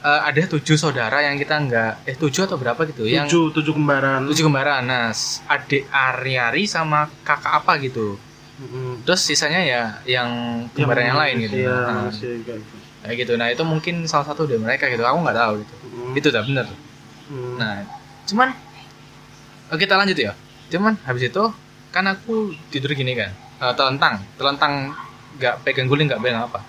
eh, 0.02 0.20
ada 0.22 0.40
tujuh 0.48 0.76
saudara 0.76 1.22
yang 1.22 1.34
kita 1.34 1.54
nggak 1.58 1.92
eh 2.06 2.16
tujuh 2.18 2.44
atau 2.44 2.58
berapa 2.58 2.82
gitu 2.90 3.06
yang 3.06 3.26
tujuh 3.26 3.54
tujuh 3.54 3.72
kembaran 3.72 4.26
tujuh 4.26 4.44
kembaran 4.46 4.82
nah 4.82 5.14
s- 5.14 5.38
adik 5.46 5.86
Ari-Ari 5.88 6.66
sama 6.66 7.06
kakak 7.22 7.62
apa 7.62 7.78
gitu 7.78 8.18
Mm-mm. 8.58 9.06
terus 9.06 9.22
sisanya 9.22 9.62
ya 9.62 9.82
yang 10.02 10.28
kembaran 10.74 11.06
yang, 11.06 11.18
lain 11.18 11.34
gitu 11.46 11.56
iya, 11.62 11.78
nah, 11.86 12.10
gitu. 12.10 12.81
Kayak 13.02 13.16
gitu 13.18 13.32
nah 13.34 13.46
itu 13.46 13.62
mungkin 13.62 14.06
salah 14.06 14.24
satu 14.24 14.46
dari 14.46 14.58
mereka 14.58 14.86
gitu 14.86 15.02
aku 15.02 15.18
nggak 15.20 15.36
tahu 15.36 15.52
gitu 15.60 15.74
Mm. 15.92 16.12
itu 16.16 16.26
udah 16.28 16.42
bener 16.42 16.66
Mm. 17.28 17.54
nah 17.56 17.72
cuman 18.24 18.48
oke 19.68 19.78
kita 19.78 19.94
lanjut 19.94 20.16
ya 20.16 20.32
cuman 20.68 20.96
habis 21.02 21.26
itu 21.26 21.44
kan 21.90 22.04
aku 22.06 22.34
tidur 22.70 22.92
gini 22.92 23.12
kan 23.12 23.30
eh, 23.58 23.72
telentang 23.74 24.22
telentang 24.34 24.94
nggak 25.36 25.60
pegang 25.62 25.86
guling 25.86 26.08
nggak 26.08 26.20
pegang 26.20 26.42
apa 26.42 26.60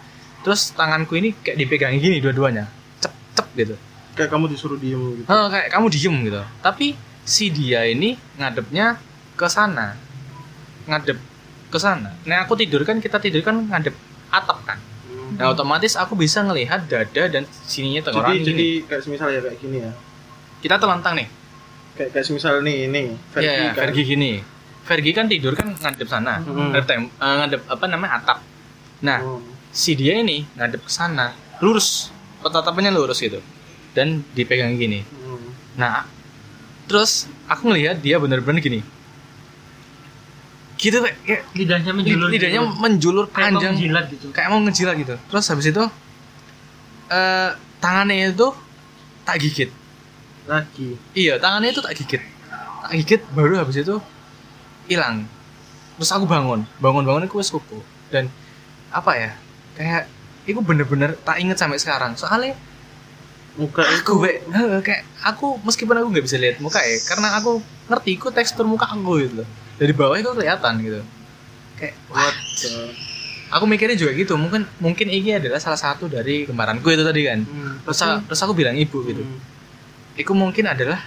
terus 0.41 0.71
tanganku 0.71 1.15
ini 1.15 1.31
kayak 1.37 1.55
dipegang 1.55 1.95
gini 1.95 2.19
dua-duanya 2.19 2.67
cep 2.99 3.13
cep 3.31 3.47
gitu 3.55 3.75
kayak 4.13 4.29
kamu 4.29 4.45
disuruh 4.47 4.75
diem 4.75 5.01
gitu 5.17 5.25
Oh, 5.25 5.49
kayak 5.49 5.73
kamu 5.73 5.89
diem 5.89 6.15
gitu. 6.21 6.37
Tapi 6.61 6.93
si 7.23 7.49
dia 7.49 7.81
ini 7.81 8.13
ngadepnya 8.37 9.01
ke 9.33 9.49
sana. 9.49 9.97
Ngadep 10.85 11.17
ke 11.65 11.77
sana. 11.81 12.13
Nah, 12.21 12.45
aku 12.45 12.53
tidur 12.53 12.85
kan 12.85 13.01
kita 13.01 13.17
tidur 13.17 13.41
kan 13.41 13.57
ngadep 13.65 13.97
atap 14.29 14.61
kan. 14.61 14.77
Nah, 15.33 15.49
otomatis 15.49 15.93
aku 15.93 16.13
bisa 16.13 16.39
ngelihat 16.39 16.85
dada 16.85 17.23
dan 17.27 17.43
sininya 17.63 17.99
jadi 17.99 18.05
tenggorokan 18.05 18.35
jadi 18.35 18.45
gini. 18.45 18.67
kayak 18.85 19.01
semisal 19.01 19.27
ya 19.27 19.39
kayak 19.39 19.57
gini 19.57 19.77
ya 19.79 19.91
Kita 20.59 20.75
telentang 20.77 21.13
nih. 21.15 21.27
kayak 21.93 22.09
kayak 22.11 22.25
semisal 22.25 22.53
nih 22.59 22.77
ini 22.87 23.03
Iya, 23.35 23.41
ya, 23.41 23.65
kan. 23.71 23.87
Vergi 23.87 24.03
gini. 24.03 24.31
Vergi 24.83 25.11
kan 25.11 25.25
tidur 25.25 25.53
kan 25.53 25.71
ngadep 25.71 26.05
sana. 26.05 26.39
Mm. 26.39 26.69
Ngadep, 26.69 26.85
tem- 26.85 27.11
eh, 27.11 27.35
ngadep 27.39 27.61
apa 27.65 27.85
namanya 27.85 28.11
atap. 28.17 28.39
Nah, 28.99 29.19
Oh. 29.21 29.39
si 29.69 29.93
dia 29.93 30.15
ini 30.15 30.43
ngadep 30.53 30.81
ke 30.81 30.91
sana, 30.91 31.31
lurus. 31.59 32.11
Tatapannya 32.39 32.89
lurus 32.89 33.17
gitu. 33.17 33.39
Dan 33.91 34.27
dipegang 34.31 34.73
gini. 34.73 35.01
Mm. 35.01 35.47
Nah, 35.75 36.03
terus 36.85 37.25
aku 37.45 37.67
ngelihat 37.67 37.99
dia 37.99 38.17
bener-bener 38.17 38.59
gini. 38.59 38.83
Gitu 40.83 40.99
kayak, 40.99 41.17
kayak 41.23 41.41
lidahnya 41.55 41.91
menjulur 41.95 42.27
lidahnya 42.27 42.59
gitu. 42.59 42.81
menjulur 42.83 43.25
kayak 43.31 43.55
mau 43.55 43.61
panjang 43.63 43.73
gitu. 44.11 44.27
Kayak 44.35 44.49
mau 44.51 44.59
ngejilat 44.67 44.95
gitu. 44.99 45.15
Terus 45.15 45.45
habis 45.47 45.65
itu 45.71 45.83
eh 47.07 47.49
tangannya 47.79 48.35
itu 48.35 48.47
tak 49.23 49.39
gigit. 49.39 49.71
Lagi. 50.43 50.99
Iya 51.15 51.39
tangannya 51.39 51.71
itu 51.71 51.79
tak 51.79 51.95
gigit. 51.95 52.19
Tak 52.83 52.91
gigit 52.99 53.21
baru 53.31 53.63
habis 53.63 53.79
itu 53.79 53.95
hilang. 54.91 55.23
Terus 55.95 56.11
aku 56.11 56.27
bangun. 56.27 56.67
Bangun 56.83 57.07
bangun 57.07 57.23
aku 57.31 57.39
wes 57.39 57.47
kuku. 57.47 57.79
Dan 58.11 58.27
apa 58.91 59.11
ya? 59.15 59.31
Kayak 59.79 60.11
itu 60.43 60.59
bener-bener 60.59 61.15
tak 61.23 61.39
inget 61.39 61.55
sampai 61.55 61.79
sekarang. 61.79 62.19
Soalnya 62.19 62.59
muka 63.55 63.87
itu 63.87 64.01
aku 64.01 64.13
be, 64.19 64.41
kayak 64.81 65.05
aku 65.21 65.61
meskipun 65.61 65.93
aku 65.93 66.07
nggak 66.09 66.25
bisa 66.25 66.41
lihat 66.41 66.57
muka 66.57 66.81
ya 66.81 66.97
karena 67.05 67.37
aku 67.37 67.61
ngerti 67.85 68.17
itu 68.17 68.27
tekstur 68.33 68.65
muka 68.65 68.89
aku 68.89 69.21
gitu 69.21 69.45
loh 69.45 69.47
dari 69.79 69.93
bawah 69.93 70.17
itu 70.17 70.29
kelihatan 70.33 70.73
gitu 70.81 71.01
kayak 71.79 71.95
what 72.09 72.35
aku 73.53 73.65
mikirnya 73.69 73.97
juga 73.97 74.11
gitu 74.17 74.33
mungkin 74.37 74.65
mungkin 74.81 75.07
ini 75.09 75.37
adalah 75.37 75.61
salah 75.61 75.77
satu 75.77 76.09
dari 76.09 76.45
kembaranku 76.45 76.89
itu 76.89 77.03
tadi 77.05 77.21
kan 77.25 77.39
Hmm, 77.45 77.73
terus, 77.85 77.99
tapi- 78.01 78.21
terus 78.25 78.41
aku 78.41 78.53
bilang 78.57 78.75
ibu 78.77 78.97
gitu 79.05 79.21
Hmm. 79.21 79.39
itu 80.17 80.31
mungkin 80.33 80.65
adalah 80.69 80.99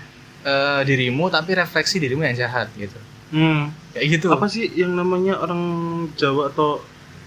eh, 0.46 0.80
dirimu 0.86 1.26
tapi 1.26 1.58
refleksi 1.58 1.98
dirimu 1.98 2.22
yang 2.22 2.38
jahat 2.38 2.70
gitu 2.78 2.98
Hmm. 3.34 3.74
kayak 3.90 4.06
gitu 4.14 4.30
apa 4.30 4.46
sih 4.46 4.70
yang 4.78 4.94
namanya 4.94 5.42
orang 5.42 5.58
Jawa 6.14 6.54
atau 6.54 6.78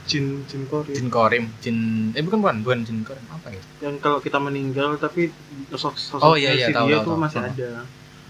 jin 0.07 0.41
jin 0.47 0.63
kori 0.65 0.95
jin 0.95 1.11
korim 1.11 1.51
jin 1.59 1.75
eh 2.15 2.23
bukan 2.23 2.39
bukan 2.39 2.55
bukan 2.63 2.79
jin 2.87 3.03
korim 3.03 3.21
apa 3.27 3.51
gitu 3.51 3.67
yang 3.83 3.99
kalau 3.99 4.23
kita 4.23 4.39
meninggal 4.39 4.95
tapi 4.95 5.29
sosok 5.69 5.99
sosok 5.99 6.23
Oh, 6.23 6.35
iya, 6.39 6.55
iya, 6.55 6.71
tahu, 6.71 6.87
dia 6.87 7.03
tahu, 7.03 7.05
tuh 7.05 7.13
tahu. 7.13 7.23
masih 7.27 7.39
Tahu. 7.43 7.49
ada 7.51 7.69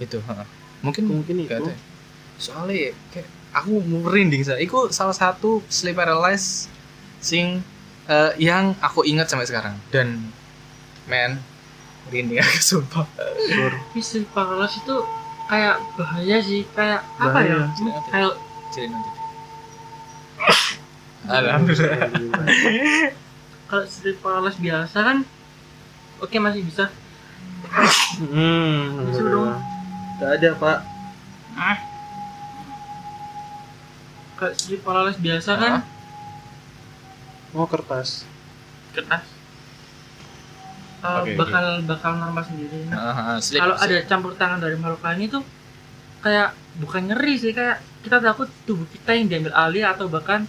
itu 0.02 0.18
mungkin 0.82 1.04
mungkin 1.06 1.36
itu. 1.46 1.64
Soalnya 2.40 2.96
kayak 3.12 3.28
aku 3.52 3.84
merinding 3.84 4.42
saya 4.42 4.58
itu 4.64 4.88
salah 4.90 5.14
satu 5.14 5.60
sleep 5.68 6.00
paralysis 6.00 6.72
sing 7.20 7.60
eh, 8.08 8.32
yang 8.40 8.72
aku 8.80 9.04
ingat 9.04 9.28
sampai 9.28 9.44
sekarang 9.46 9.76
dan 9.92 10.24
men 11.06 11.38
merinding 12.08 12.40
aku 12.40 12.58
sumpah 12.80 13.06
Sur. 13.44 13.74
Tapi 13.76 14.00
sleep 14.00 14.30
paralysis 14.32 14.80
itu 14.80 14.96
kayak 15.50 15.82
bahaya 15.98 16.38
sih, 16.40 16.62
kayak 16.72 17.02
apa 17.18 17.40
ya? 17.42 17.58
Kayak 18.08 18.34
nanti 18.88 19.12
alhamdulillah 21.28 22.00
kalau 23.70 23.86
sleep 23.86 24.18
paralysis 24.24 24.62
biasa 24.64 24.98
kan 25.04 25.18
oke 26.24 26.36
masih 26.40 26.64
bisa. 26.64 26.88
hmm 28.24 29.12
Bisa 29.12 29.22
dong. 29.28 29.52
Gak 30.20 30.32
ada 30.40 30.50
pak 30.56 30.80
Ah. 31.60 31.76
Kalau 34.40 34.54
sleep 34.56 34.82
paralysis 34.82 35.20
biasa 35.20 35.52
kan 35.54 35.74
mau 37.52 37.68
kertas 37.68 38.24
kertas. 38.90 39.26
Eh, 41.00 41.08
Oke, 41.18 41.32
oke. 41.32 41.40
bakal 41.40 41.66
bakal 41.84 42.12
normal 42.16 42.44
sendiri. 42.44 42.88
Nah, 42.88 43.36
ah, 43.36 43.38
sleep- 43.40 43.60
kalau 43.60 43.76
ada 43.76 43.96
campur 44.04 44.32
tangan 44.36 44.60
dari 44.60 44.76
makhluk 44.76 45.00
lain 45.00 45.22
itu 45.28 45.40
kayak 46.20 46.52
bukan 46.76 47.02
ngeri 47.08 47.36
sih 47.36 47.52
kayak 47.52 47.80
kita 48.00 48.20
takut 48.20 48.48
tubuh 48.64 48.84
kita 48.88 49.16
yang 49.16 49.28
diambil 49.28 49.54
alih 49.56 49.88
atau 49.88 50.08
bahkan 50.08 50.44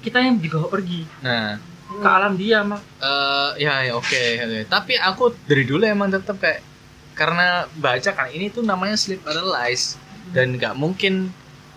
kita 0.00 0.22
yang 0.22 0.38
dibawa 0.38 0.70
pergi 0.70 1.02
nah 1.18 1.58
ke 1.90 2.06
alam 2.06 2.38
dia 2.38 2.62
mak 2.62 2.78
eh 3.02 3.50
ya 3.58 3.90
ya 3.90 3.92
oke 3.98 4.22
oke. 4.38 4.60
tapi 4.70 4.94
aku 4.94 5.34
dari 5.44 5.66
dulu 5.66 5.82
emang 5.82 6.14
tetap 6.14 6.38
kayak 6.38 6.62
karena 7.18 7.66
baca 7.74 8.10
kan 8.14 8.30
ini 8.30 8.48
tuh 8.48 8.62
namanya 8.62 8.94
sleep 8.94 9.26
paralysis 9.26 9.98
dan 10.30 10.54
nggak 10.54 10.78
mungkin 10.78 11.34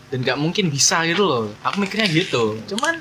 dan 0.10 0.18
nggak 0.20 0.40
mungkin 0.40 0.68
bisa 0.68 1.06
gitu 1.06 1.24
loh. 1.24 1.44
Aku 1.62 1.80
mikirnya 1.80 2.08
gitu. 2.08 2.60
Cuman 2.68 3.00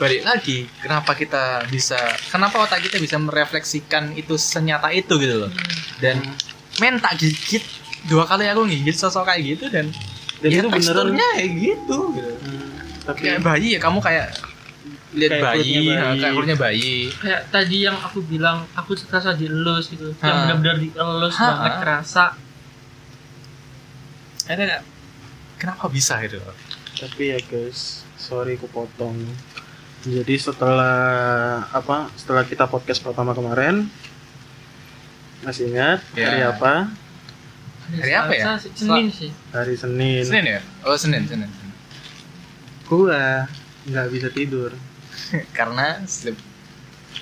balik 0.00 0.24
lagi 0.24 0.66
kenapa 0.82 1.14
kita 1.14 1.62
bisa 1.68 1.94
kenapa 2.32 2.58
otak 2.58 2.82
kita 2.82 2.98
bisa 2.98 3.16
merefleksikan 3.16 4.16
itu 4.16 4.34
senyata 4.34 4.90
itu 4.90 5.14
gitu 5.16 5.46
loh. 5.46 5.50
Dan 6.00 6.18
men 6.78 6.98
tak 6.98 7.20
gigit 7.20 7.62
dua 8.08 8.26
kali 8.26 8.48
aku 8.48 8.66
gigit 8.66 8.96
sosok 8.96 9.28
kayak 9.28 9.42
gitu 9.54 9.70
dan, 9.70 9.86
dan 10.42 10.48
ya 10.50 10.58
itu 10.58 10.68
teksturnya 10.72 11.26
kayak 11.38 11.50
gitu, 11.54 11.98
gitu. 12.18 12.32
Hmm, 12.42 12.70
tapi 13.06 13.18
kayak 13.22 13.40
bayi 13.46 13.68
ya 13.76 13.80
kamu 13.80 13.98
kayak 14.02 14.26
lihat 15.12 15.30
Kayak 15.38 15.44
bayi, 15.44 15.76
nah, 15.86 16.00
bayi. 16.08 16.18
kayak 16.18 16.32
kulitnya 16.34 16.56
bayi. 16.58 16.94
Kayak 17.12 17.40
tadi 17.52 17.76
yang 17.84 17.96
aku 18.00 18.18
bilang 18.24 18.64
aku 18.72 18.96
kerasa 18.96 19.36
dielus 19.36 19.92
gitu. 19.92 20.08
Ha. 20.18 20.24
yang 20.24 20.36
benar-benar 20.58 20.76
dielus 20.80 21.34
Ha. 21.36 21.46
banget 21.46 21.74
kerasa. 21.84 22.24
Ada 24.48 24.82
kenapa 25.62 25.86
bisa 25.86 26.18
gitu? 26.26 26.42
Tapi 26.98 27.30
ya 27.30 27.38
guys 27.38 28.02
sorry 28.18 28.58
ku 28.58 28.66
potong. 28.66 29.14
Jadi 30.02 30.34
setelah 30.34 31.62
apa 31.70 32.10
setelah 32.18 32.42
kita 32.42 32.66
podcast 32.66 32.98
pertama 32.98 33.30
kemarin 33.30 33.86
masih 35.46 35.70
ingat 35.70 36.02
Ya. 36.18 36.26
hari 36.26 36.40
apa? 36.42 36.74
Hari 37.94 38.12
apa 38.12 38.32
ya? 38.34 38.44
Senin 38.58 39.06
sih. 39.08 39.30
Hari 39.54 39.78
Senin, 39.78 40.26
Senin 40.26 40.58
ya? 40.58 40.60
Oh 40.82 40.98
Senin 40.98 41.22
Senin 41.30 41.62
gua 42.92 43.48
nggak 43.88 44.06
bisa 44.12 44.28
tidur. 44.28 44.70
Karena 45.56 46.04
sleep. 46.04 46.36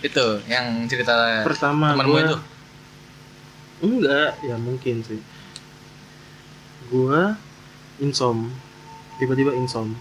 Itu 0.03 0.43
yang 0.51 0.91
cerita 0.91 1.45
pertama 1.47 1.95
temanmu 1.95 2.11
gua 2.11 2.21
itu. 2.27 2.37
Enggak 3.87 4.31
ya 4.43 4.57
mungkin 4.59 4.97
sih. 5.07 5.21
Gua 6.91 7.39
insom. 8.01 8.49
Tiba-tiba 9.17 9.53
insom. 9.55 9.93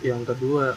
Yang 0.00 0.34
kedua 0.34 0.76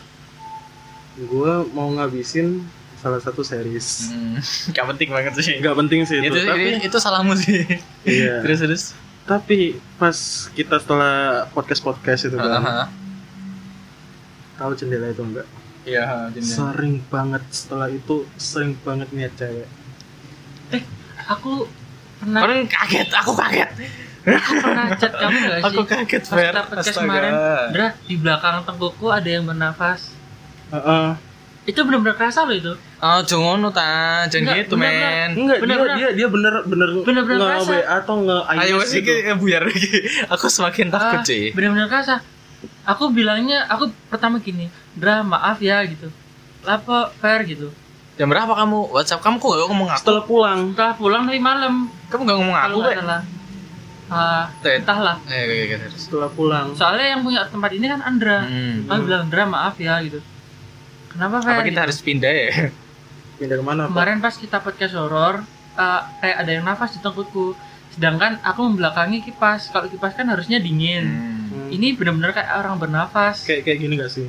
gua 1.28 1.66
mau 1.74 1.90
ngabisin 1.92 2.62
salah 2.98 3.18
satu 3.18 3.42
series. 3.42 4.12
Hmm, 4.12 4.38
gak 4.76 4.86
penting 4.96 5.10
banget 5.10 5.34
sih. 5.40 5.58
Nggak 5.58 5.76
penting 5.80 6.02
sih 6.06 6.20
itu, 6.22 6.36
itu 6.36 6.46
tapi 6.46 6.78
itu, 6.78 6.88
itu 6.92 6.98
salahmu 7.00 7.34
sih. 7.36 7.64
Iya. 8.06 8.40
Terus 8.46 8.60
terus. 8.62 8.84
Tapi 9.28 9.76
pas 10.00 10.16
kita 10.56 10.80
setelah 10.80 11.48
podcast 11.52 11.84
podcast 11.84 12.32
itu 12.32 12.40
kan 12.40 12.64
Hahaha. 12.64 12.88
tahu 14.56 14.72
jendela 14.74 15.12
itu 15.12 15.20
enggak 15.20 15.44
iya 15.84 16.32
jadi 16.32 16.48
sering 16.48 17.04
banget 17.12 17.44
setelah 17.52 17.92
itu 17.92 18.24
sering 18.40 18.74
banget 18.82 19.12
niat 19.12 19.36
cewek 19.36 19.68
aku 21.28 21.68
pernah 22.18 22.42
Orang 22.42 22.66
kaget, 22.66 23.10
aku 23.14 23.32
kaget. 23.38 23.70
Aku 24.30 24.52
pernah 24.58 24.88
chat 24.94 25.13
kamu 25.13 25.38
gak 25.40 25.58
sih 25.58 25.66
Aku 25.66 25.82
kaget, 25.84 26.22
pas 26.22 26.34
Fer. 26.34 26.54
podcast 26.54 26.84
Astaga. 26.86 27.00
kemarin 27.02 27.34
Dra, 27.70 27.88
di 28.02 28.16
belakang 28.16 28.56
tengkuku 28.63 29.06
ada 29.08 29.30
yang 29.30 29.44
bernafas 29.44 30.02
Heeh. 30.68 31.08
itu 31.66 31.80
benar-benar 31.82 32.16
kerasa 32.16 32.44
loh 32.44 32.54
itu 32.54 32.74
Oh, 32.98 33.22
jangan 33.22 33.62
ngono 33.62 33.70
ta, 33.70 34.26
jangan 34.26 34.58
gitu, 34.58 34.74
bener, 34.74 34.90
men. 34.90 35.30
enggak 35.38 35.58
Bener-bener. 35.60 35.94
dia 35.94 36.10
dia 36.10 36.18
dia 36.18 36.28
bener 36.28 36.54
bener 36.63 36.90
Bener-bener 37.00 37.38
nge 37.38 37.48
kerasa. 37.62 37.72
WA 37.72 37.84
atau 37.96 38.16
nge 38.20 38.38
Ayo 38.58 38.76
IS 38.76 38.90
sih 38.90 39.00
gitu. 39.00 39.32
buyar 39.38 39.62
lagi. 39.63 39.90
Aku 40.34 40.46
semakin 40.48 40.90
takut, 40.90 41.20
Ah, 41.20 41.24
cuy. 41.24 41.54
benar-benar 41.54 41.88
kerasa 41.88 42.16
aku 42.84 43.13
bilangnya 43.13 43.63
aku 43.66 43.92
pertama 44.08 44.40
gini 44.40 44.66
Dra 44.92 45.22
maaf 45.22 45.60
ya 45.60 45.78
gitu 45.84 46.10
apa 46.63 47.13
fair 47.16 47.46
gitu 47.46 47.70
Jam 48.18 48.28
berapa 48.28 48.50
kamu? 48.50 48.90
WhatsApp 48.90 49.22
kamu 49.22 49.38
kok 49.38 49.46
gak 49.52 49.70
ngomong 49.70 49.88
aku? 49.88 50.00
setelah 50.02 50.24
pulang 50.26 50.60
setelah 50.74 50.96
pulang 50.96 51.24
dari 51.24 51.38
malam 51.38 51.86
Kamu 52.10 52.22
gak 52.24 52.34
ngomong 52.36 52.58
aku, 52.58 52.78
kalau 52.82 52.98
salah 52.98 53.22
Ah, 54.10 54.48
Tet. 54.58 54.82
entahlah 54.82 55.20
Eh, 55.26 55.43
oke, 55.43 55.56
oke, 55.60 55.76
terus. 55.84 56.00
setelah 56.02 56.30
pulang 56.30 56.67
soalnya 56.74 57.12
yang 57.12 57.22
punya 57.22 57.43
tempat 57.46 57.72
ini 57.72 57.86
kan 57.86 58.00
Andra 58.02 58.39
Hmm. 58.41 58.86
aku 58.86 59.00
bilang 59.04 59.22
Andra 59.24 59.43
maaf 59.46 59.76
ya 59.78 60.00
gitu 60.00 60.24
kenapa 61.10 61.36
Apa 61.38 61.46
fair 61.46 61.58
kita 61.62 61.70
gitu? 61.70 61.80
harus 61.84 62.00
pindah 62.00 62.32
ya? 62.32 62.50
pindah 63.36 63.56
ke 63.56 63.63
mana 63.63 63.82
pak 63.84 63.91
kemarin 63.91 64.17
pas 64.17 64.34
kita 64.34 64.58
podcast 64.58 64.93
horor 64.93 65.36
eh, 65.74 66.02
kayak 66.17 66.38
ada 66.38 66.52
yang 66.52 66.63
nafas 66.63 66.89
di 66.89 67.00
tengkutku 67.00 67.54
sedangkan 67.89 68.39
aku 68.41 68.62
membelakangi 68.65 69.22
kipas 69.22 69.67
kalau 69.67 69.86
kipas 69.86 70.13
kan 70.13 70.26
harusnya 70.26 70.58
dingin 70.58 71.04
Hmm. 71.04 71.36
Hmm. 71.50 71.67
ini 71.70 71.91
benar-benar 71.91 72.32
kayak 72.32 72.50
orang 72.56 72.76
bernafas 72.78 73.43
kayak 73.43 73.62
kayak 73.62 73.77
gini 73.77 73.94
gak 73.96 74.10
sih 74.10 74.27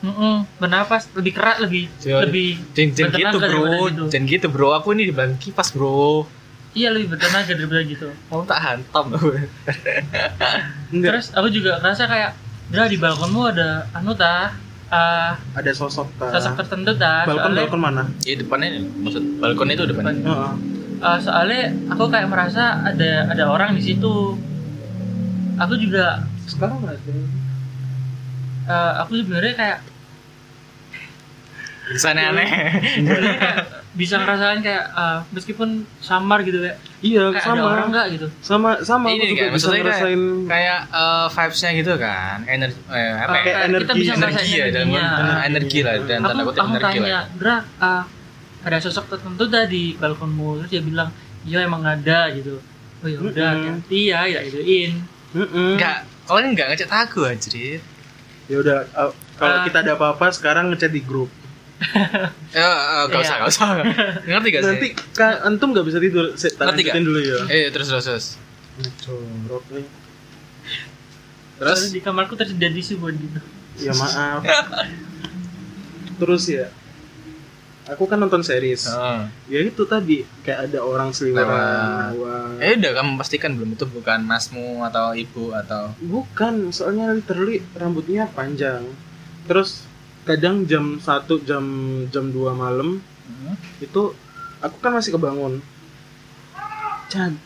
Mm-mm, 0.00 0.44
bernafas 0.58 1.08
lebih 1.12 1.32
keras 1.32 1.56
lebih 1.58 1.88
Jangan- 1.96 2.28
lebih 2.28 2.48
jangan 2.74 2.90
bertenaga 2.92 3.24
gitu, 3.24 3.38
bro. 3.40 3.64
gitu. 3.88 4.04
Jangan 4.06 4.26
gitu, 4.28 4.46
bro. 4.48 4.68
Aku 4.74 4.92
ini 4.92 5.08
di 5.08 5.12
belakang 5.12 5.40
kipas, 5.40 5.72
bro. 5.72 6.28
Iya 6.74 6.90
lebih 6.90 7.14
bertenaga 7.14 7.54
daripada 7.54 7.82
gitu. 7.86 8.10
Mau 8.28 8.42
tak 8.42 8.58
hantam. 8.60 9.14
terus 10.90 11.30
aku 11.32 11.48
juga 11.50 11.78
ngerasa 11.80 12.04
kayak 12.06 12.30
Dra 12.64 12.88
di 12.88 12.96
balkonmu 12.96 13.40
ada 13.54 13.86
anu 13.92 14.16
tah 14.16 14.56
eh, 14.88 15.30
ada 15.36 15.70
sosok 15.76 16.08
ta? 16.16 16.32
sosok 16.32 16.64
tertentu 16.64 16.96
tah 16.96 17.28
balkon 17.28 17.52
soalnya, 17.52 17.60
balkon 17.68 17.80
mana? 17.80 18.02
Iya, 18.24 18.34
depannya 18.40 18.68
maksud 19.04 19.22
balkon 19.38 19.68
itu 19.70 19.84
depannya. 19.84 20.16
Heeh. 20.24 20.52
eh, 21.04 21.18
soalnya 21.20 21.62
aku 21.92 22.08
kayak 22.08 22.26
merasa 22.32 22.82
ada 22.82 23.28
ada 23.30 23.44
orang 23.46 23.76
di 23.76 23.82
situ. 23.84 24.34
Aku 25.54 25.74
juga 25.78 26.24
sekarang 26.50 26.82
nggak 26.82 26.96
ada? 26.98 27.14
Eh, 28.64 28.92
aku 29.04 29.12
sebenarnya 29.20 29.54
kayak 29.54 29.78
Kesannya 31.86 32.24
aneh. 32.26 32.48
kayak 32.98 33.56
bisa 33.92 34.16
ngerasain 34.16 34.58
kayak 34.58 34.84
eh, 34.90 35.18
meskipun 35.30 35.68
samar 35.98 36.40
gitu 36.40 36.58
kayak 36.58 36.76
iya 37.00 37.28
kayak 37.28 37.38
ada 37.38 37.52
sama 37.52 37.64
orang 37.68 37.88
enggak 37.88 38.06
gitu 38.10 38.26
sama 38.40 38.70
sama 38.80 39.06
Ini 39.06 39.24
juga 39.28 39.36
kan, 39.38 39.50
bisa 39.50 39.52
maksudnya 39.54 39.70
kayak- 39.70 39.84
ngerasain 39.86 40.22
Kayak 40.44 40.80
eh, 40.90 41.26
vibes-nya 41.30 41.70
gitu 41.74 41.92
kan. 41.96 42.36
Energi 42.44 42.78
eh, 42.86 43.12
apa 43.14 43.28
Kayak 43.28 43.36
ya? 43.36 43.42
Kayak 43.44 43.60
energi. 43.62 43.82
kita 43.84 43.92
bisa 43.94 44.12
Energi 44.12 44.24
ngerasain 44.24 44.50
ya, 44.50 44.66
dalam 44.66 44.88
eh, 44.90 45.40
energi 45.44 45.78
lah 45.80 45.94
dan 46.00 46.18
tanda 46.20 46.32
aku 46.34 46.48
kutip 46.48 46.58
aku 46.58 46.70
energi 46.72 46.84
tanya 46.96 47.12
lah. 47.12 47.24
Dra 47.34 47.56
eh, 47.60 48.02
ada 48.64 48.76
sosok 48.80 49.04
tertentu 49.06 49.44
tadi 49.46 49.84
balkonmu 49.94 50.48
terus 50.58 50.70
dia 50.70 50.80
bilang 50.80 51.08
iya 51.44 51.58
emang 51.62 51.82
ada 51.82 52.32
gitu 52.32 52.56
oh 52.98 53.06
ya 53.06 53.18
udah 53.20 53.50
hati 53.76 54.00
ya 54.08 54.24
ya 54.24 54.40
ituin 54.42 55.04
Mm-mm. 55.30 55.74
Enggak, 55.74 55.96
kalian 56.24 56.54
enggak 56.54 56.66
ngechat 56.70 56.88
aku 56.88 57.26
anjir. 57.26 57.82
Ya 58.46 58.56
udah, 58.56 58.86
uh, 58.92 59.10
kalau 59.34 59.56
Ah. 59.56 59.64
kita 59.66 59.82
ada 59.82 59.92
apa-apa 59.92 60.30
sekarang 60.30 60.70
ngechat 60.70 60.88
di 60.88 61.02
grup. 61.02 61.26
Eh, 62.54 62.62
eh, 62.62 63.02
enggak 63.04 63.20
usah, 63.20 63.34
Iya. 63.34 63.36
enggak 63.36 63.50
usah. 63.50 63.66
Ngerti 64.24 64.48
gak 64.48 64.62
sih? 64.62 64.70
Nanti 64.70 64.88
kan 65.12 65.32
antum 65.42 65.68
nggak 65.70 65.84
bisa 65.84 65.98
tidur. 65.98 66.24
Se- 66.34 66.54
Ngerti 66.54 66.82
dulu 67.00 67.18
ya. 67.18 67.38
Eh, 67.46 67.68
terus 67.68 67.88
terus 67.88 68.04
terus. 68.04 68.26
Jorok 69.00 69.64
nih. 69.70 69.86
Terus 71.54 71.78
Soalnya 71.78 71.94
di 71.94 72.00
kamarku 72.00 72.34
terjadi 72.34 72.80
sebuah 72.80 73.12
gitu 73.12 73.38
Ya 73.78 73.90
maaf. 73.92 74.42
Terus 76.14 76.46
ya, 76.46 76.66
aku 77.86 78.06
kan 78.06 78.18
nonton 78.18 78.40
series. 78.40 78.86
Heeh. 78.86 79.20
Ya 79.50 79.58
itu 79.60 79.82
tadi 79.84 80.22
kayak 80.40 80.70
ada 80.70 80.78
orang 80.80 81.10
seliweran. 81.10 82.14
Lewat. 82.14 82.58
Eh 82.58 82.74
udah 82.76 82.90
kamu 82.92 83.10
pastikan 83.16 83.50
belum 83.54 83.74
itu 83.74 83.84
bukan 83.84 84.22
masmu 84.22 84.82
atau 84.84 85.10
ibu 85.12 85.50
atau 85.52 85.90
Bukan, 86.00 86.70
soalnya 86.70 87.10
literally 87.10 87.66
rambutnya 87.74 88.30
panjang. 88.30 88.86
Terus 89.44 89.82
kadang 90.24 90.64
jam 90.64 90.96
1 90.96 91.04
jam 91.42 91.64
jam 92.08 92.24
2 92.28 92.36
malam 92.54 93.00
Hmm. 93.24 93.56
itu 93.78 94.12
aku 94.58 94.76
kan 94.78 94.92
masih 94.92 95.12
kebangun. 95.12 95.64
Chan. 97.06 97.40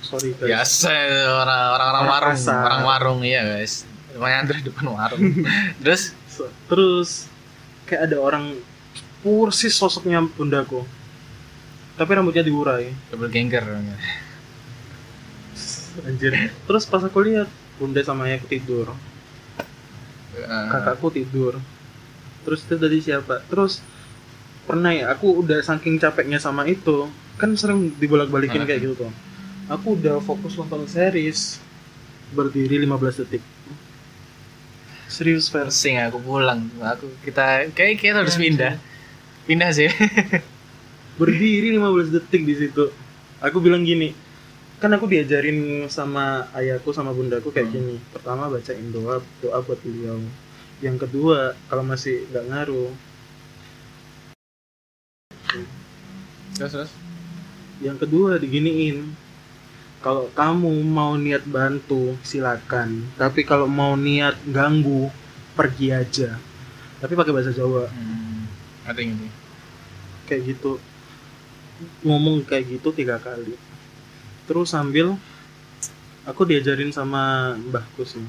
Sorry 0.00 0.32
guys. 0.32 0.46
biasa 0.46 0.92
orang 1.34 1.48
orang 1.66 1.88
orang 1.88 1.88
Orang 1.96 2.06
warung 2.06 2.36
pasar. 2.36 2.62
orang 2.62 2.82
warung 2.84 3.20
iya 3.20 3.42
guys 3.42 3.82
rumahnya 4.12 4.36
Andre 4.40 4.58
depan 4.62 4.84
warung 4.88 5.22
terus 5.80 6.02
So- 6.26 6.52
terus 6.68 7.26
kayak 7.84 8.06
ada 8.06 8.16
orang 8.18 8.60
persis 9.18 9.72
sosoknya 9.72 10.20
bundaku. 10.28 10.84
Tapi 11.96 12.10
rambutnya 12.12 12.44
diurai. 12.44 12.92
double 13.08 13.26
ganger 13.26 13.64
Anjir. 15.98 16.52
Terus 16.62 16.84
pas 16.84 17.00
aku 17.00 17.24
lihat 17.24 17.48
bunda 17.76 17.98
sama 18.00 18.28
ayahku 18.28 18.44
tidur, 18.46 18.92
Eh, 20.36 20.66
kakakku 20.68 21.08
tidur. 21.10 21.56
Terus 22.44 22.60
itu 22.62 22.74
tadi 22.76 22.98
siapa? 23.00 23.42
Terus 23.48 23.80
pernah 24.66 24.92
ya 24.92 25.10
aku 25.10 25.42
udah 25.42 25.62
saking 25.62 25.96
capeknya 25.96 26.36
sama 26.36 26.66
itu, 26.66 27.08
kan 27.36 27.50
sering 27.56 27.94
dibolak-balikin 27.96 28.62
Hmm. 28.62 28.68
kayak 28.68 28.80
gitu 28.84 28.94
tuh. 29.06 29.12
Aku 29.66 29.98
udah 29.98 30.20
fokus 30.20 30.54
nonton 30.54 30.86
series 30.86 31.58
berdiri 32.30 32.78
15 32.78 33.18
detik. 33.18 33.42
Serius 35.06 35.46
Fer. 35.46 35.70
pusing 35.70 36.02
aku 36.02 36.18
pulang 36.18 36.66
aku 36.82 37.06
kita 37.22 37.70
kayak 37.72 38.02
kita 38.02 38.26
harus 38.26 38.34
Ya, 38.34 38.42
pindah 38.42 38.72
pindah 39.46 39.70
sih 39.70 39.86
berdiri 41.14 41.70
15 41.72 42.10
detik 42.10 42.42
di 42.42 42.54
situ 42.58 42.90
aku 43.38 43.62
bilang 43.62 43.86
gini 43.86 44.10
kan 44.76 44.92
aku 44.92 45.08
diajarin 45.08 45.88
sama 45.88 46.52
ayahku 46.52 46.92
sama 46.92 47.16
bundaku 47.16 47.48
kayak 47.48 47.72
Hmm. 47.72 47.76
gini. 47.80 47.96
Pertama 48.12 48.52
bacain 48.52 48.92
doa 48.92 49.24
doa 49.40 49.58
buat 49.64 49.80
beliau. 49.80 50.20
Yang 50.84 51.08
kedua 51.08 51.56
kalau 51.72 51.80
masih 51.80 52.28
nggak 52.28 52.46
ngaruh. 52.52 52.92
Terus 56.56 56.72
terus? 56.72 56.92
Yang 57.80 58.04
kedua 58.04 58.36
diginiin. 58.36 59.16
Kalau 60.04 60.28
kamu 60.36 60.84
mau 60.84 61.16
niat 61.16 61.48
bantu 61.48 62.14
silakan. 62.20 63.08
Tapi 63.16 63.48
kalau 63.48 63.64
mau 63.64 63.96
niat 63.96 64.36
ganggu 64.44 65.08
pergi 65.56 65.88
aja. 65.96 66.36
Tapi 67.00 67.12
pakai 67.16 67.32
bahasa 67.32 67.50
Jawa. 67.50 67.88
Hmm, 67.88 68.44
ngerti 68.84 69.02
ngerti. 69.08 69.28
Kayak 70.28 70.42
gitu. 70.52 70.72
Ngomong 72.04 72.44
kayak 72.44 72.76
gitu 72.76 72.92
tiga 72.92 73.16
kali 73.16 73.56
terus 74.46 74.70
sambil 74.70 75.18
aku 76.26 76.42
diajarin 76.46 76.90
sama 76.90 77.54
mbahku 77.58 78.02
sih. 78.06 78.22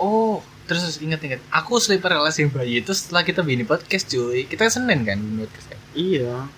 Oh 0.00 0.40
terus 0.64 0.86
terus, 0.86 0.98
ingat 1.04 1.20
ingat. 1.24 1.40
Aku 1.52 1.76
sleeper 1.76 2.12
relasi 2.16 2.48
bayi 2.48 2.80
itu 2.80 2.92
setelah 2.96 3.24
kita 3.24 3.44
bikin 3.44 3.68
podcast 3.68 4.08
cuy. 4.08 4.48
Kita 4.48 4.68
senin 4.72 5.04
kan 5.04 5.20
bikin 5.20 5.44
podcast 5.44 5.66
kan 5.72 5.80
iya. 5.92 6.48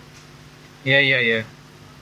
Iya 0.82 0.98
iya 0.98 1.18
iya. 1.22 1.40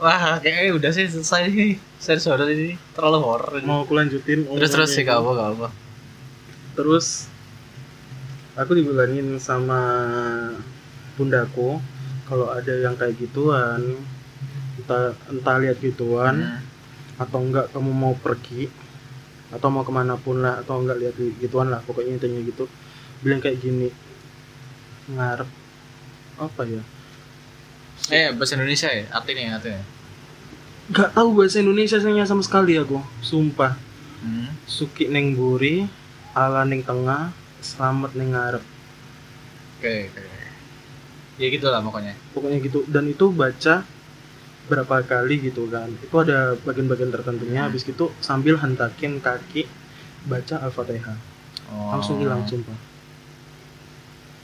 Wah 0.00 0.40
kayaknya 0.40 0.72
udah 0.80 0.90
sih 0.96 1.04
selesai 1.08 1.52
nih 1.52 1.76
serius 2.00 2.24
horor 2.24 2.48
ini 2.48 2.80
terlalu 2.96 3.18
horor 3.20 3.52
ini. 3.60 3.68
mau 3.68 3.84
aku 3.84 3.92
lanjutin? 3.92 4.48
Terus 4.48 4.70
terus 4.72 4.90
sih 4.96 5.04
omongannya. 5.04 5.12
gak 5.12 5.18
apa 5.20 5.30
gak 5.36 5.50
apa. 5.52 5.68
Terus 6.80 7.06
aku 8.56 8.72
dibilangin 8.76 9.36
sama 9.36 9.80
bundaku 11.20 11.80
kalau 12.24 12.48
ada 12.48 12.72
yang 12.72 12.96
kayak 12.96 13.20
gituan 13.20 14.00
entah 14.80 15.12
entah 15.28 15.56
lihat 15.60 15.76
gituan 15.84 16.36
Hmm. 16.40 16.69
Atau 17.20 17.38
enggak 17.44 17.68
kamu 17.76 17.92
mau 17.92 18.16
pergi 18.16 18.72
atau 19.52 19.68
mau 19.68 19.84
ke 19.84 19.92
mana 19.92 20.16
pun 20.16 20.40
lah 20.40 20.64
atau 20.64 20.80
enggak 20.80 20.96
lihat 20.96 21.14
gituan 21.36 21.68
lah 21.68 21.84
pokoknya 21.84 22.16
intinya 22.16 22.40
gitu. 22.40 22.64
Bilang 23.20 23.44
kayak 23.44 23.60
gini 23.60 23.92
ngarep 25.12 25.48
apa 26.40 26.62
ya? 26.64 26.82
Eh 28.08 28.32
bahasa 28.32 28.56
Indonesia 28.56 28.88
ya? 28.88 29.04
Artinya 29.12 29.60
artinya? 29.60 29.84
Nggak 30.90 31.10
tahu 31.12 31.28
bahasa 31.36 31.60
Indonesia 31.60 32.00
nya 32.00 32.24
sama 32.24 32.40
sekali 32.40 32.80
aku 32.80 32.98
sumpah. 33.20 33.76
Hmm. 34.20 34.52
suki 34.68 35.08
neng 35.08 35.32
buri 35.32 35.88
ala 36.36 36.68
neng 36.68 36.84
tengah 36.84 37.32
selamat 37.64 38.12
neng 38.16 38.36
ngarep. 38.36 38.64
Oke 39.80 40.12
oke. 40.12 40.22
Ya 41.40 41.46
gitulah 41.48 41.80
pokoknya. 41.80 42.12
Pokoknya 42.36 42.60
gitu. 42.60 42.84
Dan 42.84 43.08
itu 43.08 43.32
baca 43.32 43.80
berapa 44.70 45.02
kali 45.02 45.50
gitu 45.50 45.66
kan. 45.66 45.90
Itu 45.98 46.22
ada 46.22 46.54
bagian-bagian 46.62 47.10
tertentunya. 47.10 47.66
Habis 47.66 47.82
gitu 47.82 48.14
sambil 48.22 48.54
hentakin 48.62 49.18
kaki 49.18 49.66
baca 50.30 50.62
al-fatihah 50.62 51.16
oh. 51.72 51.96
langsung 51.96 52.22
hilang 52.22 52.44
sumpah. 52.44 52.76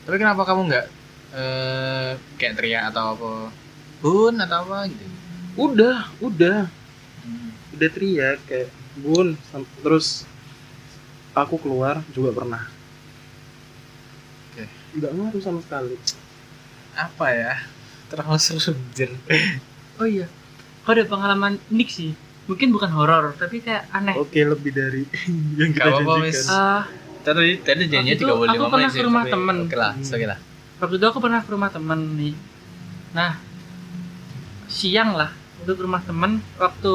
Tapi 0.06 0.16
kenapa 0.18 0.42
kamu 0.46 0.60
nggak 0.70 0.86
eh 1.36 2.10
kayak 2.38 2.54
teriak 2.58 2.82
atau 2.94 3.14
apa? 3.14 3.30
Bun 4.00 4.34
atau 4.38 4.58
apa 4.66 4.90
gitu? 4.90 5.04
Udah 5.56 6.10
udah. 6.22 6.58
Hmm. 7.26 7.50
udah 7.74 7.88
teriak 7.90 8.38
kayak 8.46 8.70
bun 9.02 9.34
terus 9.82 10.24
aku 11.34 11.60
keluar 11.60 12.00
juga 12.14 12.32
pernah. 12.32 12.62
Oke. 14.52 14.64
nggak 14.96 15.12
ngaruh 15.12 15.42
sama 15.42 15.60
sekali. 15.60 15.98
Apa 16.96 17.26
ya? 17.34 17.54
Terlalu 18.08 18.38
seru 18.38 18.72
oh 19.98 20.06
iya. 20.06 20.26
Kau 20.82 20.94
ada 20.94 21.04
pengalaman 21.04 21.58
unik 21.68 21.88
sih. 21.90 22.12
Mungkin 22.46 22.70
bukan 22.70 22.90
horor 22.94 23.34
tapi 23.34 23.58
kayak 23.58 23.90
aneh. 23.90 24.14
Oke 24.14 24.38
lebih 24.40 24.70
dari 24.70 25.02
yang 25.58 25.74
kita 25.74 25.82
Gak 25.82 25.94
apa-apa, 25.98 26.30
janjikan. 26.30 26.46
Ah, 26.54 26.82
tadi 27.26 27.58
tadi 27.58 27.82
janjinya 27.90 28.14
tiga 28.14 28.34
puluh 28.38 28.48
lima 28.54 28.62
aku 28.62 28.70
pernah 28.70 28.86
menit 28.86 28.94
ke 28.94 29.02
rumah 29.02 29.24
temen. 29.26 29.56
oke 29.66 29.76
lah 29.76 29.92
Hmm. 29.98 30.14
oke 30.14 30.26
lah. 30.26 30.38
Waktu 30.76 30.94
itu 31.00 31.06
aku 31.08 31.18
pernah 31.18 31.40
ke 31.42 31.50
rumah 31.50 31.70
temen 31.72 32.00
nih. 32.14 32.34
Nah 33.12 33.32
siang 34.66 35.10
lah 35.14 35.30
itu 35.62 35.72
ke 35.72 35.82
rumah 35.82 36.02
temen 36.04 36.38
waktu 36.58 36.94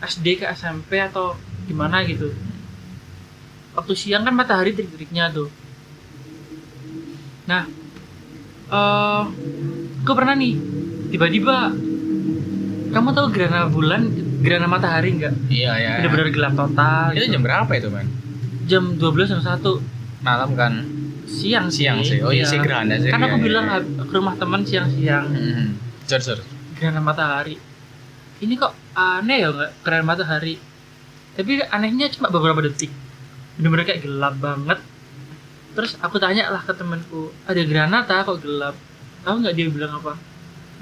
SD 0.00 0.26
ke 0.40 0.46
SMP 0.52 1.00
atau 1.00 1.36
gimana 1.64 2.04
gitu. 2.04 2.28
Waktu 3.72 3.92
siang 3.96 4.28
kan 4.28 4.34
matahari 4.36 4.76
terik-teriknya 4.76 5.32
tuh. 5.32 5.48
Nah 7.48 7.64
eh 8.70 9.22
aku 10.04 10.12
pernah 10.12 10.36
nih 10.36 10.54
tiba-tiba 11.10 11.72
kamu 12.90 13.08
tahu 13.14 13.26
gerhana 13.30 13.70
bulan 13.70 14.10
gerhana 14.42 14.66
matahari 14.66 15.14
nggak? 15.16 15.34
Iya 15.50 15.72
ya 15.78 15.92
benar-benar 16.02 16.28
gelap 16.34 16.52
total 16.58 17.14
itu 17.14 17.26
gitu. 17.26 17.34
jam 17.38 17.42
berapa 17.42 17.72
itu 17.74 17.88
man 17.90 18.06
jam 18.70 18.82
12 18.98 19.30
jam 19.34 19.40
1 19.42 20.22
malam 20.22 20.50
kan? 20.54 20.72
Siang 21.26 21.70
siang 21.70 22.02
sih. 22.02 22.18
Oh 22.22 22.34
iya 22.34 22.42
sih 22.46 22.58
gerhana 22.58 22.98
sih. 22.98 23.10
Kan 23.10 23.22
aku 23.22 23.38
Iya, 23.38 23.44
bilang 23.46 23.66
iya. 23.70 23.78
ke 24.02 24.14
rumah 24.14 24.34
teman 24.34 24.62
siang-siang. 24.66 25.26
Hmm. 25.30 25.66
Jor. 26.06 26.38
gerhana 26.78 26.98
matahari. 26.98 27.54
Ini 28.40 28.54
kok 28.58 28.72
aneh 28.94 29.38
ya 29.42 29.48
nggak? 29.54 29.70
Gerhana 29.86 30.04
matahari. 30.06 30.58
Tapi 31.38 31.62
anehnya 31.70 32.10
cuma 32.10 32.30
beberapa 32.30 32.58
detik. 32.62 32.90
Bener-bener 33.58 33.86
kayak 33.86 34.02
gelap 34.02 34.34
banget. 34.42 34.78
Terus 35.70 35.94
aku 36.02 36.18
tanya 36.18 36.50
lah 36.50 36.62
ke 36.66 36.74
temanku 36.74 37.30
ada 37.46 37.60
gerhana 37.62 38.02
tak 38.02 38.26
kok 38.26 38.42
gelap? 38.42 38.74
Tahu 39.22 39.34
nggak 39.46 39.54
dia 39.54 39.66
bilang 39.70 40.02
apa? 40.02 40.18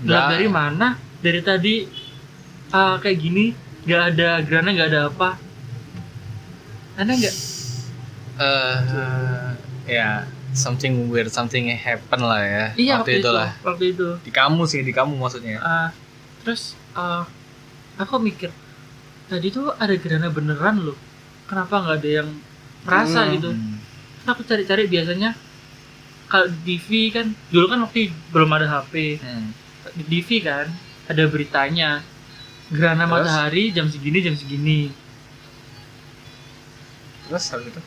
Gelap 0.00 0.24
dari 0.32 0.48
mana 0.48 0.96
dari 1.18 1.40
tadi 1.40 1.74
ah, 2.70 2.96
kayak 2.96 3.18
gini 3.18 3.44
nggak 3.82 4.02
ada 4.08 4.28
gerhana 4.40 4.70
nggak 4.70 4.88
ada 4.88 5.00
apa 5.08 5.30
aneh 6.96 7.14
nggak 7.16 7.36
eh 8.38 8.76
ya 9.88 10.08
something 10.52 11.08
weird 11.08 11.28
something 11.28 11.66
happen 11.70 12.20
lah 12.20 12.40
ya 12.40 12.64
iya 12.74 12.92
waktu 12.98 13.18
itu 13.18 13.30
lah 13.30 13.50
waktu 13.62 13.84
itu 13.92 14.08
di 14.20 14.30
kamu 14.30 14.62
sih 14.64 14.80
di 14.80 14.92
kamu 14.92 15.14
maksudnya 15.14 15.58
Ah, 15.58 15.88
terus 16.42 16.74
ah, 16.92 17.26
aku 17.96 18.18
mikir 18.18 18.50
tadi 19.26 19.48
tuh 19.48 19.74
ada 19.74 19.92
gerhana 19.94 20.28
beneran 20.28 20.80
loh 20.82 20.98
kenapa 21.44 21.74
nggak 21.78 21.96
ada 21.98 22.10
yang 22.22 22.28
merasa 22.78 23.26
Hmm. 23.26 23.32
gitu. 23.34 23.50
Terus 23.52 24.28
aku 24.28 24.42
cari-cari 24.44 24.84
biasanya 24.86 25.34
kalau 26.26 26.46
di 26.62 26.76
TV 26.76 26.88
kan 27.10 27.26
dulu 27.48 27.66
kan 27.66 27.78
waktu 27.82 28.08
belum 28.30 28.50
ada 28.50 28.66
HP 28.70 29.18
Hmm. 29.18 29.50
di 29.94 30.04
TV 30.06 30.40
kan 30.40 30.68
ada 31.08 31.22
beritanya 31.24 32.04
gerhana 32.68 33.02
Terus? 33.02 33.12
matahari 33.14 33.64
jam 33.70 33.86
segini 33.86 34.18
jam 34.20 34.34
segini 34.34 34.92
Terus 37.24 37.44
habis 37.50 37.68
itu? 37.68 37.82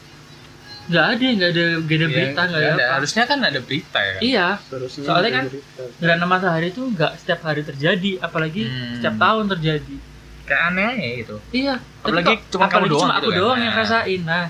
nggak 0.81 1.05
ada 1.07 1.23
nggak 1.31 1.49
ada 1.51 1.65
nggak 1.79 1.93
ada 1.93 2.03
Ya, 2.03 2.09
berita 2.11 2.41
nggak 2.41 2.57
ada, 2.57 2.67
nggak 2.67 2.83
apa 2.83 2.95
Harusnya 2.97 3.23
kan 3.23 3.39
ada 3.39 3.59
berita 3.59 3.99
ya. 3.99 4.11
kan? 4.11 4.21
iya 4.21 4.47
Seharusnya 4.59 5.03
Soalnya 5.03 5.21
ada 5.23 5.31
kan 5.31 5.45
berita. 5.47 5.81
gerhana 5.97 6.25
matahari 6.27 6.67
itu 6.67 6.81
nggak 6.83 7.11
setiap 7.15 7.39
hari 7.43 7.61
terjadi 7.61 8.11
apalagi 8.19 8.61
Hmm. 8.63 8.93
setiap 8.97 9.15
tahun 9.15 9.45
terjadi 9.51 9.95
Kayak 10.41 10.61
aneh 10.67 10.85
aja 10.89 11.07
gitu. 11.15 11.35
iya 11.51 11.75
Apalagi 12.01 12.33
kok- 12.35 12.43
cuma 12.49 12.65
kamu 12.65 12.73
apalagi 12.81 12.91
doang 12.91 13.01
cuma 13.03 13.13
gitu 13.13 13.21
aku 13.21 13.29
kan? 13.29 13.39
doang 13.39 13.59
yang 13.59 13.71
Nah. 13.71 13.79
rasain 13.79 14.21
nah 14.23 14.45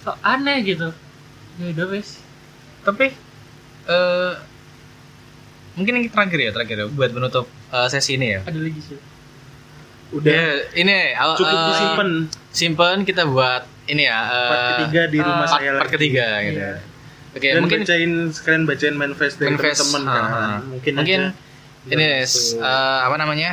kok 0.00 0.16
aneh 0.18 0.58
gitu 0.64 0.88
ya 1.54 1.66
udah 1.70 1.86
wes 1.88 2.08
Tapi 2.80 3.06
eh 3.86 4.32
mungkin 5.74 5.92
yang 5.94 6.06
terakhir 6.08 6.38
ya 6.40 6.50
terakhir 6.50 6.76
ya 6.78 6.86
buat 6.88 7.10
menutup 7.10 7.46
eh, 7.70 7.88
sesi 7.88 8.14
ini 8.14 8.28
ya. 8.30 8.40
ada 8.42 8.58
lagi 8.58 8.80
sih 8.80 8.98
Udah 10.08 10.32
Ya, 10.32 10.44
ini 10.74 11.12
aw- 11.14 11.36
cukup 11.36 11.58
disimpan 11.68 12.08
simpen 12.48 12.98
kita 13.04 13.22
buat 13.24 13.68
ini 13.86 14.02
ya 14.02 14.18
eh, 14.24 14.48
part 14.48 14.62
ketiga 14.74 15.02
di 15.06 15.18
rumah 15.18 15.44
part, 15.44 15.52
saya 15.54 15.70
part 15.74 15.84
lagi. 15.84 15.94
ketiga 15.94 16.26
gitu. 16.42 16.58
Iya. 16.58 16.72
Oke, 17.28 17.44
Dan 17.46 17.60
mungkin 17.60 17.80
bacain 17.84 18.12
sekalian 18.32 18.62
bacain 18.64 18.94
manifest 18.94 19.36
dari 19.36 19.52
Manifest, 19.52 19.78
teman-teman 19.84 20.16
ah, 20.18 20.26
kan. 20.26 20.48
Mungkin, 20.66 20.92
Mungkin 20.96 21.20
aja 21.28 21.92
ini 21.92 22.06
bisa 22.16 22.24
s- 22.24 22.56
masuk. 22.56 22.64
eh, 22.64 23.00
apa 23.04 23.16
namanya? 23.16 23.50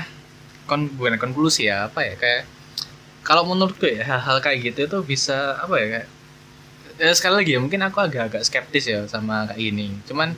Kon 0.63 0.88
bukan 0.89 1.20
konklusi 1.20 1.68
ya, 1.68 1.86
apa 1.86 1.99
ya? 2.01 2.16
Kayak 2.16 2.41
kalau 3.22 3.43
menurutku 3.43 3.84
ya 3.84 4.01
hal-hal 4.01 4.39
kayak 4.39 4.63
gitu 4.66 4.80
itu 4.86 4.97
bisa 5.03 5.59
apa 5.59 5.76
ya 5.76 5.88
kayak 5.91 6.07
ya, 6.97 7.11
sekali 7.11 7.36
lagi 7.36 7.51
ya 7.51 7.59
mungkin 7.59 7.82
aku 7.82 7.99
agak-agak 7.99 8.41
skeptis 8.41 8.88
ya 8.88 9.03
sama 9.05 9.43
kayak 9.45 9.59
gini. 9.59 9.91
Cuman 10.03 10.32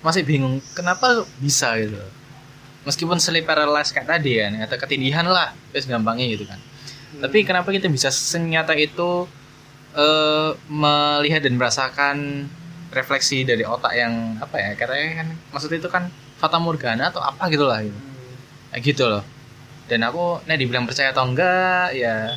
masih 0.00 0.20
bingung 0.20 0.58
kenapa 0.72 1.22
bisa 1.38 1.78
gitu. 1.78 1.94
Meskipun 2.84 3.16
sleep 3.16 3.44
paralysis 3.44 3.90
kayak 3.90 4.08
tadi 4.10 4.38
ya, 4.38 4.52
atau 4.60 4.76
ketindihan 4.76 5.24
lah, 5.24 5.52
wis 5.72 5.84
gampangnya 5.84 6.28
gitu 6.28 6.44
kan. 6.44 6.60
Tapi 7.16 7.42
kenapa 7.42 7.70
kita 7.70 7.88
bisa 7.88 8.08
senyata 8.08 8.74
itu 8.74 9.24
eh, 9.94 10.50
melihat 10.66 11.40
dan 11.40 11.54
merasakan 11.54 12.16
refleksi 12.90 13.42
dari 13.42 13.62
otak 13.62 13.94
yang 13.94 14.38
apa 14.38 14.54
ya 14.54 14.70
katanya 14.74 15.22
kan 15.22 15.28
maksudnya 15.50 15.78
itu 15.78 15.86
kan 15.86 16.06
fata 16.34 16.58
morgana 16.58 17.08
atau 17.08 17.18
apa 17.18 17.46
gitu 17.48 17.64
lah 17.64 17.80
gitu. 17.80 17.96
Kayak 18.70 18.82
gitu 18.84 19.04
loh. 19.06 19.22
Dan 19.86 20.02
aku 20.02 20.42
nih 20.44 20.58
dibilang 20.58 20.84
percaya 20.84 21.10
atau 21.10 21.24
enggak 21.24 21.94
ya 21.94 22.34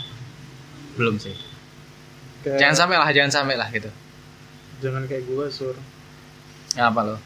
belum 0.96 1.18
sih. 1.18 1.34
Kayak- 2.42 2.60
Jangan 2.62 2.76
sampai 2.78 2.96
lah, 2.96 3.10
jangan 3.10 3.32
sampai 3.34 3.56
lah 3.58 3.68
gitu. 3.70 3.90
jangan 4.78 5.10
kayak 5.10 5.26
gua 5.26 5.50
sur 5.50 5.74
Apa 6.78 7.02
lo? 7.02 7.18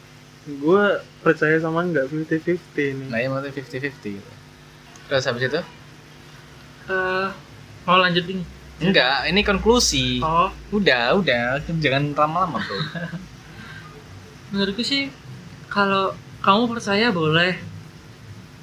Gua 0.58 0.82
percaya 1.20 1.54
sama 1.56 1.82
enggak 1.82 2.06
50-50 2.08 2.58
nih 2.74 3.08
Nah, 3.08 3.18
ya 3.18 3.28
maksudnya 3.28 3.54
50-50 3.54 4.18
gitu. 4.18 4.30
Terus 5.06 5.24
habis 5.24 5.42
itu? 5.44 5.60
Eh, 6.84 7.28
mau 7.82 7.96
lanjutin 7.96 8.42
Enggak, 8.78 9.30
ini 9.30 9.40
konklusi. 9.40 10.18
oh 10.18 10.50
Udah, 10.70 11.14
udah, 11.14 11.62
jangan 11.78 12.10
lama-lama 12.12 12.58
bro. 12.58 12.74
menurutku 14.50 14.82
sih 14.82 15.08
kalau 15.66 16.12
kamu 16.40 16.68
percaya 16.68 17.08
boleh 17.08 17.56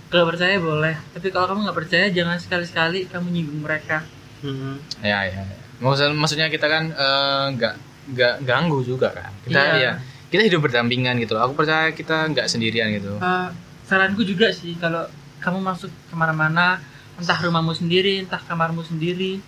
kalau 0.08 0.26
percaya 0.26 0.58
boleh 0.58 0.94
tapi 1.10 1.28
kalau 1.30 1.48
kamu 1.48 1.60
nggak 1.66 1.78
percaya 1.78 2.06
jangan 2.10 2.38
sekali-sekali 2.38 3.08
kamu 3.08 3.28
nyinggung 3.30 3.62
mereka 3.62 4.04
Hmm. 4.40 4.80
ya, 5.00 5.28
ya, 5.28 5.36
ya. 5.36 5.58
Maksud, 5.80 6.16
maksudnya 6.16 6.48
kita 6.48 6.64
kan 6.64 6.88
eh, 6.88 7.46
nggak 7.56 7.74
nggak 8.10 8.34
ganggu 8.48 8.80
juga 8.82 9.12
kan. 9.12 9.28
Kita 9.44 9.60
Iya. 9.76 9.76
ya 9.76 9.92
kita 10.30 10.42
hidup 10.44 10.62
berdampingan 10.62 11.18
gitu 11.18 11.34
loh. 11.34 11.44
Aku 11.44 11.54
percaya 11.54 11.90
kita 11.90 12.30
nggak 12.30 12.46
sendirian 12.46 12.90
gitu. 12.92 13.18
Eh, 13.18 13.48
saranku 13.84 14.22
juga 14.22 14.50
sih 14.50 14.74
kalau 14.76 15.10
kamu 15.40 15.60
masuk 15.60 15.90
ke 15.90 16.14
mana-mana 16.14 16.78
entah 17.16 17.36
rumahmu 17.36 17.74
sendiri 17.74 18.22
entah 18.22 18.40
kamarmu 18.40 18.80
sendiri 18.82 19.42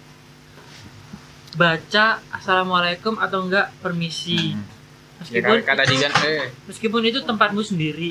baca 1.53 2.05
assalamualaikum 2.31 3.15
atau 3.17 3.43
enggak 3.43 3.69
permisi 3.79 4.55
Hmm. 4.55 4.65
Ya, 5.21 5.37
meskipun 5.37 5.53
kayak 5.61 5.69
kata 5.69 5.81
kan, 5.85 6.11
eh, 6.25 6.45
meskipun 6.65 7.01
itu 7.05 7.19
tempatmu 7.21 7.61
sendiri 7.61 8.09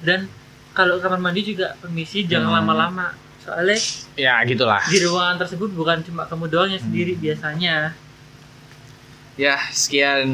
dan 0.00 0.30
kalau 0.70 1.02
kamar 1.02 1.18
mandi 1.18 1.42
juga 1.44 1.74
permisi 1.76 2.22
jangan 2.22 2.46
Hmm. 2.46 2.56
lama-lama 2.62 3.06
soalnya 3.42 3.74
ya 4.14 4.38
gitulah. 4.44 4.78
di 4.86 5.02
ruangan 5.02 5.34
tersebut 5.36 5.66
bukan 5.72 6.06
cuma 6.06 6.22
kamu 6.24 6.46
doang 6.46 6.70
yang 6.70 6.78
sendiri 6.78 7.18
Hmm. 7.18 7.22
biasanya 7.24 7.74
Ya 9.36 9.60
sekian 9.68 10.26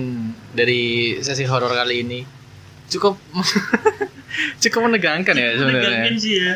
dari 0.53 0.82
sesi 1.18 1.42
horor 1.42 1.70
kali 1.70 2.03
ini. 2.03 2.20
Cukup 2.86 3.18
cukup 4.62 4.80
menegangkan 4.84 5.34
ya 5.34 5.59
sebenarnya. 5.59 5.88
Menegangkan 5.90 6.16
sih 6.18 6.34
ya 6.38 6.55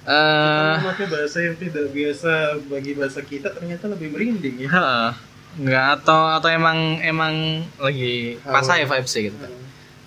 Eh, 0.00 0.74
memakai 0.80 1.06
bahasa 1.06 1.44
yang 1.44 1.54
tidak 1.54 1.92
biasa 1.92 2.32
bagi 2.66 2.96
bahasa 2.96 3.20
kita 3.20 3.52
ternyata 3.52 3.84
lebih 3.84 4.08
merinding 4.10 4.56
ya 4.56 4.68
heeh. 4.68 5.10
nggak 5.60 5.86
atau 6.00 6.40
atau 6.40 6.48
emang 6.48 6.98
emang 7.04 7.34
lagi 7.76 8.40
pas 8.40 8.64
saya 8.64 8.88
vibes 8.88 9.12
gitu. 9.12 9.36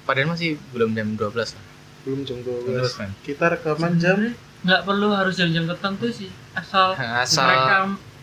Padahal 0.04 0.34
masih 0.34 0.58
belum 0.74 0.98
jam 0.98 1.14
12 1.14 1.30
lah. 1.56 1.64
belum 2.04 2.20
jam 2.26 2.42
Terus, 2.42 2.98
12 2.98 3.00
man. 3.00 3.10
kita 3.22 3.46
rekaman 3.54 3.94
jam 3.96 4.18
nggak 4.66 4.82
perlu 4.82 5.08
harus 5.14 5.38
jam-jam 5.38 5.70
tertentu 5.70 6.10
sih 6.10 6.28
asal, 6.52 6.98
Asal 6.98 7.46
mereka 7.46 7.76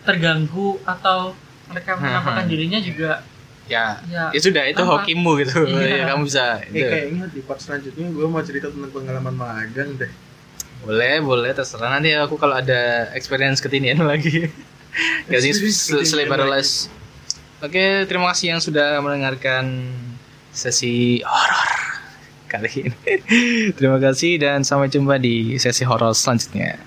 terganggu 0.03 0.75
atau 0.83 1.33
mereka 1.65 1.91
menampakkan 1.95 2.45
dirinya 2.45 2.77
juga 2.77 3.23
ya 3.71 3.85
ya 4.11 4.23
ya 4.35 4.39
sudah 4.43 4.63
itu 4.67 4.83
Tampak. 4.83 5.07
hokimu 5.07 5.31
gitu. 5.39 5.63
Iya. 5.63 5.87
Ya, 6.01 6.03
kamu 6.11 6.21
bisa 6.27 6.43
eh 6.59 6.75
itu. 6.75 6.91
kayaknya 6.91 7.25
di 7.31 7.39
part 7.41 7.59
selanjutnya 7.63 8.07
gue 8.11 8.27
mau 8.27 8.43
cerita 8.43 8.67
tentang 8.67 8.91
pengalaman 8.91 9.33
magang 9.33 9.95
deh 9.95 10.11
Boleh, 10.81 11.21
boleh 11.21 11.53
terserah 11.53 11.93
nanti 11.93 12.09
aku 12.11 12.35
kalau 12.35 12.57
ada 12.57 13.13
experience 13.13 13.61
ketinian 13.61 14.01
lagi. 14.11 14.49
Ketinian 15.29 15.69
selebar 16.03 16.41
les. 16.49 16.89
Oke, 17.61 18.09
terima 18.09 18.33
kasih 18.33 18.57
yang 18.57 18.61
sudah 18.65 18.97
mendengarkan 18.99 19.93
sesi 20.49 21.21
horor 21.21 21.69
kali 22.49 22.89
ini. 22.89 23.13
terima 23.77 24.01
kasih 24.01 24.41
dan 24.41 24.65
sampai 24.65 24.89
jumpa 24.89 25.21
di 25.21 25.61
sesi 25.61 25.85
horor 25.85 26.17
selanjutnya. 26.17 26.81